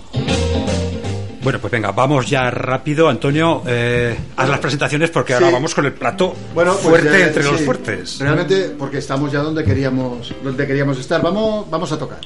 Bueno, 1.43 1.57
pues 1.59 1.71
venga, 1.71 1.91
vamos 1.91 2.29
ya 2.29 2.51
rápido, 2.51 3.09
Antonio. 3.09 3.63
Eh, 3.65 4.15
haz 4.37 4.47
las 4.47 4.59
presentaciones 4.59 5.09
porque 5.09 5.33
ahora 5.33 5.49
vamos 5.49 5.73
con 5.73 5.85
el 5.87 5.93
plato 5.93 6.35
Bueno, 6.53 6.73
pues, 6.73 6.83
fuerte 6.85 7.23
entre 7.23 7.43
los 7.43 7.61
fuertes. 7.61 8.19
Realmente, 8.19 8.75
porque 8.77 8.99
estamos 8.99 9.31
ya 9.31 9.39
donde 9.39 9.63
queríamos, 9.63 10.35
donde 10.43 10.67
queríamos 10.67 10.99
estar. 10.99 11.19
Vamos, 11.19 11.67
vamos 11.67 11.91
a 11.91 11.97
tocar. 11.97 12.19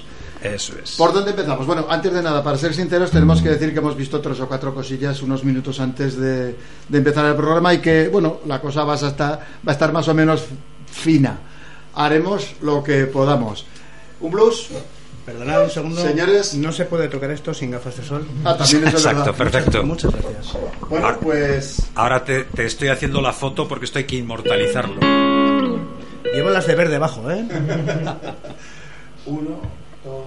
Eso 0.54 0.74
es. 0.82 0.92
¿Por 0.92 1.14
dónde 1.14 1.32
empezamos? 1.32 1.66
Bueno, 1.66 1.86
antes 1.90 2.14
de 2.14 2.22
nada, 2.22 2.44
para 2.44 2.58
ser 2.58 2.74
sinceros, 2.74 3.10
tenemos 3.12 3.42
que 3.42 3.50
decir 3.50 3.74
que 3.74 3.80
hemos 3.80 3.96
visto 3.96 4.22
tres 4.22 4.40
o 4.40 4.48
cuatro 4.48 4.74
cosillas 4.74 5.22
unos 5.22 5.44
minutos 5.44 5.80
antes 5.80 6.18
de, 6.18 6.56
de 6.90 6.98
empezar 6.98 7.26
el 7.26 7.36
programa 7.36 7.74
y 7.74 7.80
que, 7.80 8.08
bueno, 8.10 8.40
la 8.46 8.62
cosa 8.62 8.84
va 8.84 8.94
a, 8.94 8.96
estar, 8.96 9.40
va 9.68 9.72
a 9.72 9.72
estar 9.72 9.92
más 9.92 10.08
o 10.08 10.14
menos 10.14 10.46
fina. 10.86 11.40
Haremos 11.96 12.56
lo 12.62 12.84
que 12.84 13.06
podamos. 13.06 13.66
¿Un 14.20 14.32
blues? 14.32 14.70
Perdonad 15.26 15.64
un 15.64 15.70
segundo. 15.72 16.02
Señores. 16.02 16.54
No 16.54 16.72
se 16.72 16.86
puede 16.86 17.08
tocar 17.08 17.32
esto 17.32 17.52
sin 17.54 17.72
gafas 17.72 17.98
de 17.98 18.04
sol. 18.04 18.28
Ah, 18.44 18.56
también 18.56 18.88
eso 18.88 18.98
es 18.98 19.06
Exacto, 19.06 19.32
verdad. 19.34 19.36
perfecto. 19.38 19.84
Muchas 19.84 20.12
gracias. 20.12 20.54
Bueno, 20.88 21.18
pues. 21.20 21.82
Ahora 21.96 22.24
te, 22.24 22.44
te 22.44 22.66
estoy 22.66 22.90
haciendo 22.90 23.22
la 23.22 23.34
foto 23.34 23.68
porque 23.68 23.86
esto 23.86 23.98
hay 23.98 24.06
que 24.06 24.18
inmortalizarlo. 24.18 25.00
Llevo 26.34 26.50
las 26.52 26.68
de 26.68 26.76
verde 26.76 26.98
abajo, 26.98 27.32
¿eh? 27.32 27.44
Uno, 29.26 29.60
dos, 30.04 30.26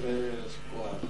tres, 0.00 0.58
cuatro. 0.74 1.09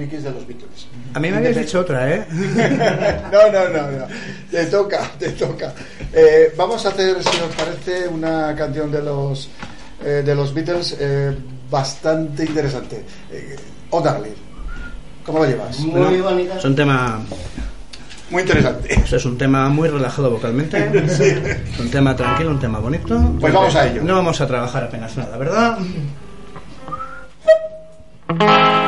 Frikis 0.00 0.22
de 0.24 0.30
los 0.30 0.46
Beatles. 0.46 0.86
A 1.12 1.20
mí 1.20 1.30
me 1.30 1.36
habéis 1.36 1.56
dicho 1.56 1.80
otra, 1.80 2.10
¿eh? 2.10 2.26
no, 2.30 3.52
no, 3.52 3.68
no, 3.68 3.90
no. 3.90 4.06
Te 4.50 4.64
toca, 4.66 5.10
te 5.18 5.30
toca. 5.30 5.74
Eh, 6.12 6.54
vamos 6.56 6.84
a 6.86 6.88
hacer, 6.88 7.22
si 7.22 7.40
os 7.40 7.54
parece, 7.54 8.08
una 8.08 8.54
canción 8.56 8.90
de 8.90 9.02
los 9.02 9.50
eh, 10.02 10.22
de 10.24 10.34
los 10.34 10.54
Beatles 10.54 10.96
eh, 10.98 11.36
bastante 11.70 12.44
interesante. 12.44 13.04
Eh, 13.30 13.56
oh, 13.90 14.00
Darling. 14.00 14.30
¿Cómo 15.26 15.40
lo 15.40 15.44
llevas? 15.44 15.78
Es 16.56 16.64
un 16.64 16.74
tema. 16.74 17.20
Muy 18.30 18.42
interesante. 18.42 18.94
Eso 18.94 19.16
es 19.16 19.24
un 19.26 19.36
tema 19.36 19.68
muy 19.68 19.88
relajado 19.88 20.30
vocalmente. 20.30 20.80
Sí. 21.10 21.34
Un 21.78 21.90
tema 21.90 22.16
tranquilo, 22.16 22.50
un 22.50 22.60
tema 22.60 22.78
bonito. 22.78 23.34
Pues 23.38 23.52
vamos 23.52 23.74
a 23.74 23.86
ello. 23.86 24.02
No 24.02 24.14
vamos 24.14 24.40
a 24.40 24.46
trabajar 24.46 24.84
apenas 24.84 25.14
nada, 25.16 25.36
¿verdad? 25.36 25.78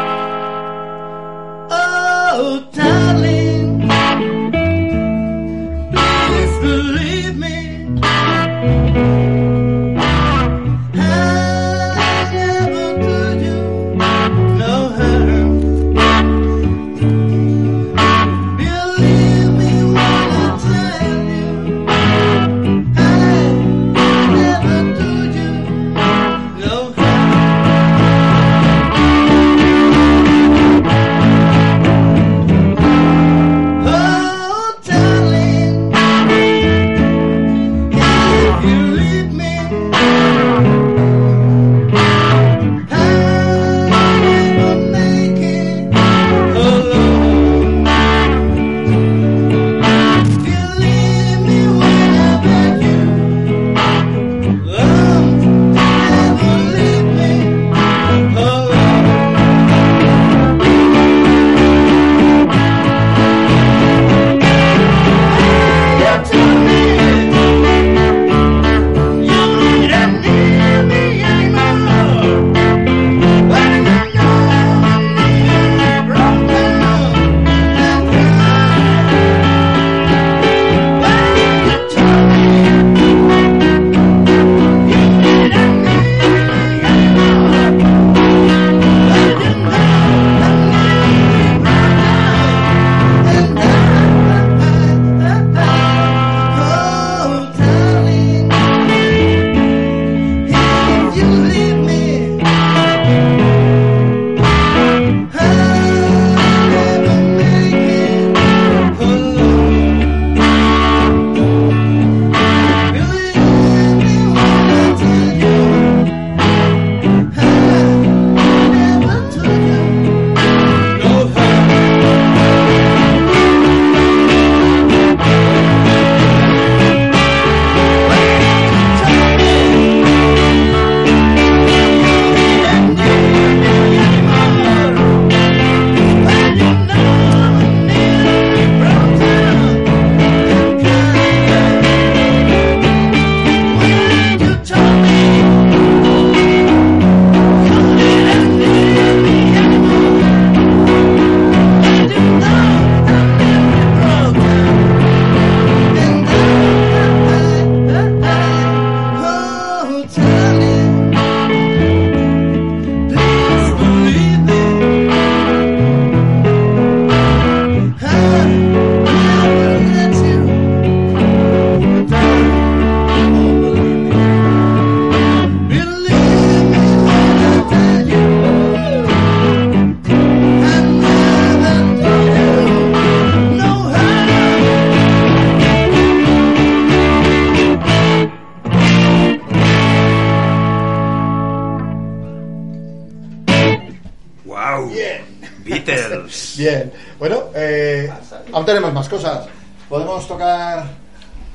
tenemos 198.72 198.94
más 198.94 199.08
cosas. 199.08 199.46
Podemos 199.86 200.26
tocar 200.26 200.84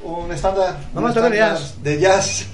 un 0.04 0.32
estándar. 0.32 0.78
Vamos 0.94 1.12
a 1.12 1.14
tocar 1.16 1.34
jazz. 1.34 1.82
De 1.82 2.00
jazz. 2.00 2.48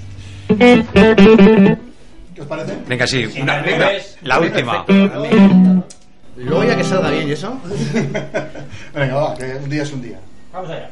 ¿Qué 0.48 2.40
os 2.40 2.46
parece? 2.46 2.78
Venga, 2.88 3.06
sí, 3.06 3.26
una, 3.40 3.60
venga, 3.60 3.90
la 4.22 4.40
última. 4.40 4.84
Luego 6.36 6.64
ya 6.64 6.76
que 6.76 6.84
salga 6.84 7.10
bien, 7.10 7.28
¿y 7.28 7.32
eso? 7.32 7.56
Venga, 8.94 9.14
va, 9.14 9.34
que 9.36 9.54
un 9.54 9.70
día 9.70 9.82
es 9.84 9.92
un 9.92 10.02
día. 10.02 10.18
Vamos 10.52 10.70
allá. 10.70 10.90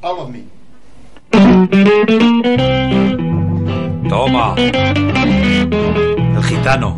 Of 0.00 0.30
me. 0.30 0.42
Toma. 4.08 4.54
El 4.56 6.42
gitano. 6.42 6.96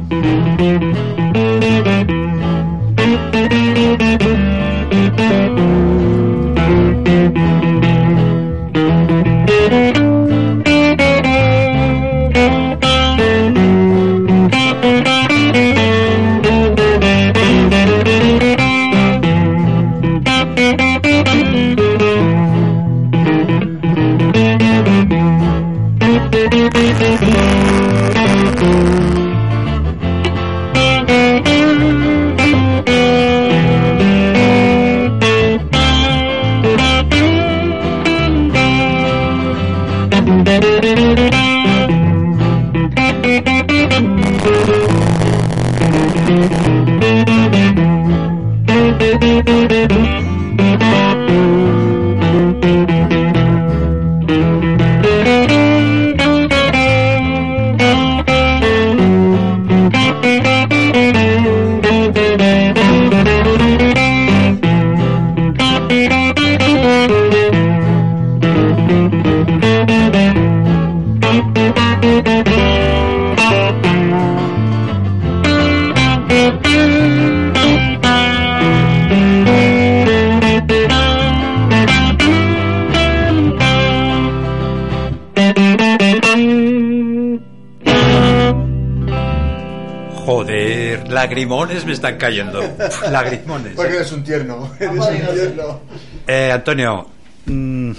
Lagrimones 91.39 91.85
me 91.85 91.93
están 91.93 92.17
cayendo. 92.17 92.61
Lagrimones. 93.11 93.75
Porque 93.77 93.95
eres 93.95 94.11
un 94.11 94.25
tierno. 94.25 94.71
Eres 94.81 94.99
un 94.99 95.35
tierno. 95.35 95.81
Eh, 96.27 96.51
Antonio, 96.53 97.07
mm, 97.47 97.93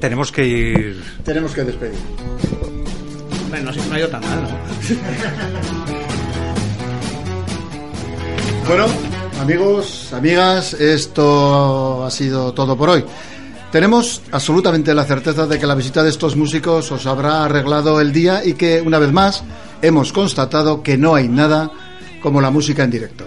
tenemos 0.00 0.30
que 0.30 0.46
ir. 0.46 1.04
Tenemos 1.24 1.52
que 1.52 1.64
despedir. 1.64 1.98
Bueno, 3.48 3.72
no, 3.72 3.84
no 3.84 3.94
ha 3.94 3.98
ido 3.98 4.08
tan 4.08 4.20
mal, 4.20 4.42
¿no? 4.42 4.48
Bueno, 8.68 8.86
amigos, 9.40 10.12
amigas, 10.12 10.74
esto 10.74 12.04
ha 12.04 12.10
sido 12.10 12.52
todo 12.54 12.76
por 12.76 12.90
hoy. 12.90 13.04
Tenemos 13.72 14.22
absolutamente 14.30 14.94
la 14.94 15.04
certeza 15.04 15.46
de 15.46 15.58
que 15.58 15.66
la 15.66 15.74
visita 15.74 16.04
de 16.04 16.10
estos 16.10 16.36
músicos 16.36 16.92
os 16.92 17.06
habrá 17.06 17.44
arreglado 17.44 18.00
el 18.00 18.12
día 18.12 18.44
y 18.44 18.54
que, 18.54 18.80
una 18.80 19.00
vez 19.00 19.12
más, 19.12 19.42
hemos 19.82 20.12
constatado 20.12 20.82
que 20.82 20.96
no 20.96 21.16
hay 21.16 21.28
nada 21.28 21.72
como 22.24 22.40
la 22.40 22.50
música 22.50 22.82
en 22.82 22.90
directo. 22.90 23.26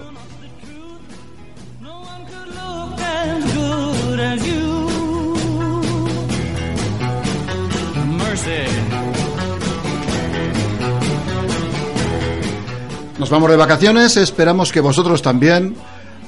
Nos 13.20 13.30
vamos 13.30 13.52
de 13.52 13.56
vacaciones, 13.56 14.18
esperamos 14.18 14.72
que 14.72 14.80
vosotros 14.80 15.22
también, 15.22 15.76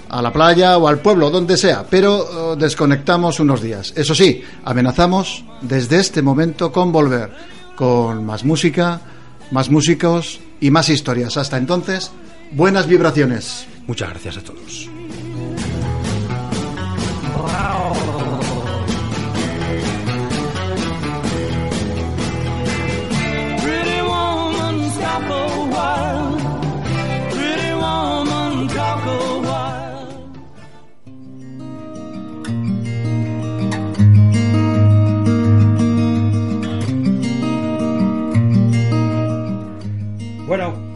a 0.07 0.21
la 0.21 0.31
playa 0.31 0.77
o 0.77 0.87
al 0.87 0.99
pueblo, 0.99 1.31
donde 1.31 1.57
sea, 1.57 1.87
pero 1.89 2.53
eh, 2.53 2.55
desconectamos 2.59 3.39
unos 3.39 3.63
días. 3.63 3.93
Eso 3.95 4.13
sí, 4.13 4.43
amenazamos 4.63 5.43
desde 5.61 5.97
este 5.97 6.21
momento 6.21 6.71
con 6.71 6.91
volver, 6.91 7.31
con 7.75 8.23
más 8.27 8.43
música, 8.43 9.01
más 9.49 9.71
músicos 9.71 10.39
y 10.61 10.69
más 10.69 10.89
historias. 10.89 11.35
Hasta 11.35 11.57
entonces, 11.57 12.11
buenas 12.51 12.87
vibraciones. 12.87 13.67
Muchas 13.87 14.09
gracias 14.09 14.37
a 14.37 14.41
todos. 14.41 14.89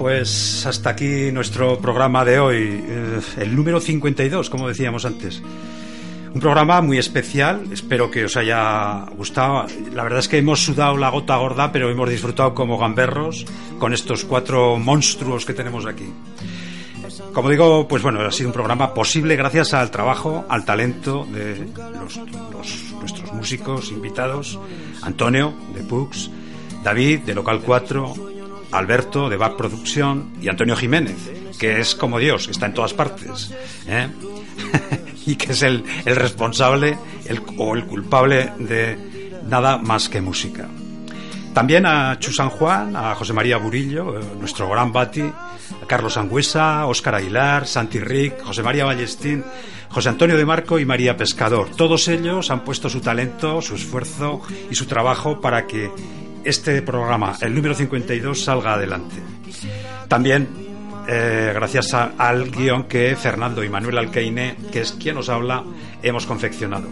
Pues 0.04 0.66
hasta 0.66 0.90
aquí 0.90 1.32
nuestro 1.32 1.80
programa 1.80 2.26
de 2.26 2.38
hoy, 2.38 2.84
eh, 2.86 3.22
el 3.38 3.56
número 3.56 3.80
52, 3.80 4.50
como 4.50 4.68
decíamos 4.68 5.06
antes. 5.06 5.42
Un 6.34 6.42
programa 6.42 6.82
muy 6.82 6.98
especial, 6.98 7.64
espero 7.72 8.12
que 8.12 8.26
os 8.26 8.36
haya 8.36 9.06
gustado. 9.16 9.66
La 9.94 10.04
verdad 10.04 10.20
es 10.20 10.28
que 10.28 10.40
hemos 10.40 10.60
sudado 10.60 10.98
la 10.98 11.10
gota 11.10 11.38
gorda, 11.38 11.72
pero 11.72 11.90
hemos 11.90 12.10
disfrutado 12.10 12.54
como 12.54 12.78
gamberros 12.78 13.46
con 13.80 13.94
estos 13.94 14.26
cuatro 14.26 14.78
monstruos 14.78 15.46
que 15.46 15.54
tenemos 15.54 15.86
aquí. 15.86 16.12
Como 17.32 17.50
digo, 17.50 17.88
pues 17.88 18.04
bueno, 18.04 18.20
ha 18.20 18.32
sido 18.34 18.50
un 18.50 18.54
programa 18.54 18.94
posible 18.94 19.38
gracias 19.38 19.74
al 19.74 19.90
trabajo, 19.90 20.44
al 20.50 20.66
talento 20.66 21.26
de 21.32 21.66
los, 21.98 22.20
nuestros 23.00 23.32
músicos 23.32 23.90
invitados, 23.90 24.60
Antonio 25.02 25.54
de 25.74 25.82
Pux, 25.84 26.30
David 26.84 27.22
de 27.22 27.36
Local 27.36 27.62
4, 27.66 28.33
Alberto 28.74 29.30
de 29.30 29.38
Back 29.38 29.56
Production 29.56 30.34
y 30.42 30.50
Antonio 30.50 30.76
Jiménez, 30.76 31.18
que 31.60 31.80
es 31.80 31.96
como 31.96 32.20
Dios, 32.20 32.48
está 32.50 32.66
en 32.66 32.74
todas 32.74 32.94
partes. 32.94 33.54
¿eh? 33.88 34.08
y 35.26 35.36
que 35.36 35.54
es 35.54 35.62
el, 35.64 35.84
el 36.06 36.16
responsable 36.16 36.98
el- 37.26 37.42
o 37.58 37.76
el 37.76 37.86
culpable 37.86 38.52
de 38.60 39.32
nada 39.48 39.78
más 39.78 40.10
que 40.10 40.22
música. 40.22 40.68
También 41.54 41.86
a 41.86 42.18
Chu 42.20 42.32
San 42.34 42.50
Juan, 42.50 42.96
a 42.96 43.14
José 43.14 43.32
María 43.32 43.58
Burillo, 43.58 44.20
eh, 44.20 44.24
nuestro 44.40 44.68
gran 44.70 44.92
Bati, 44.92 45.22
a 45.22 45.86
Carlos 45.88 46.18
Angüesa, 46.18 46.86
Óscar 46.88 47.16
Aguilar, 47.16 47.68
Santi 47.68 48.00
Rick, 48.00 48.42
José 48.44 48.64
María 48.64 48.86
Ballestín, 48.86 49.44
José 49.90 50.10
Antonio 50.10 50.36
de 50.36 50.46
Marco 50.46 50.80
y 50.80 50.86
María 50.86 51.16
Pescador. 51.16 51.70
Todos 51.78 52.08
ellos 52.08 52.50
han 52.50 52.64
puesto 52.64 52.90
su 52.90 53.02
talento, 53.02 53.62
su 53.62 53.76
esfuerzo 53.76 54.42
y 54.72 54.74
su 54.74 54.88
trabajo 54.88 55.40
para 55.40 55.68
que 55.68 55.92
este 56.44 56.82
programa, 56.82 57.36
el 57.42 57.54
número 57.54 57.74
52, 57.74 58.44
salga 58.44 58.74
adelante. 58.74 59.16
También 60.08 60.48
eh, 61.08 61.52
gracias 61.54 61.94
al 61.94 62.50
guion 62.52 62.84
que 62.84 63.16
Fernando 63.16 63.64
y 63.64 63.70
Manuel 63.70 63.98
Alcaine, 63.98 64.56
que 64.72 64.82
es 64.82 64.94
quien 64.94 65.16
nos 65.16 65.30
habla, 65.30 65.64
hemos 66.02 66.26
confeccionado. 66.26 66.88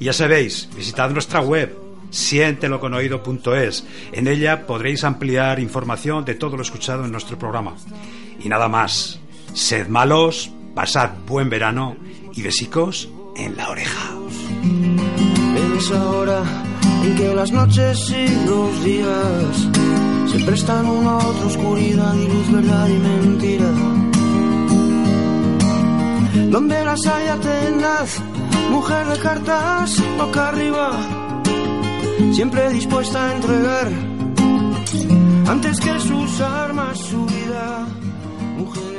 Y 0.00 0.04
ya 0.04 0.12
sabéis, 0.12 0.68
visitad 0.76 1.10
nuestra 1.10 1.40
web 1.40 1.88
sienteloconoído.es. 2.10 3.86
En 4.12 4.28
ella 4.28 4.66
podréis 4.66 5.04
ampliar 5.04 5.60
información 5.60 6.24
de 6.24 6.34
todo 6.34 6.56
lo 6.56 6.62
escuchado 6.62 7.04
en 7.04 7.12
nuestro 7.12 7.38
programa. 7.38 7.74
Y 8.42 8.48
nada 8.48 8.68
más. 8.68 9.20
Sed 9.54 9.88
malos, 9.88 10.50
pasad 10.74 11.10
buen 11.26 11.48
verano 11.48 11.96
y 12.34 12.42
besicos 12.42 13.08
en 13.36 13.56
la 13.56 13.70
oreja. 13.70 14.14
En 14.62 15.74
esa 15.76 16.10
hora 16.10 16.42
en 17.02 17.16
que 17.16 17.34
las 17.34 17.50
noches 17.50 18.10
y 18.10 18.46
los 18.46 18.84
días 18.84 20.07
prestan 20.44 20.86
una 20.86 21.18
otra 21.18 21.46
oscuridad 21.46 22.14
y 22.14 22.28
luz, 22.28 22.52
verdad 22.52 22.88
y 22.88 22.98
mentira. 22.98 23.70
Donde 26.50 26.84
las 26.84 27.06
haya 27.06 27.36
tenaz, 27.36 28.20
mujer 28.70 29.06
de 29.06 29.18
cartas, 29.18 30.02
boca 30.18 30.48
arriba, 30.48 30.90
siempre 32.32 32.70
dispuesta 32.70 33.24
a 33.24 33.34
entregar 33.34 34.18
antes 35.48 35.80
que 35.80 35.98
sus 36.00 36.40
armas 36.40 36.98
su 36.98 37.24
vida, 37.24 37.86
mujer 38.58 38.97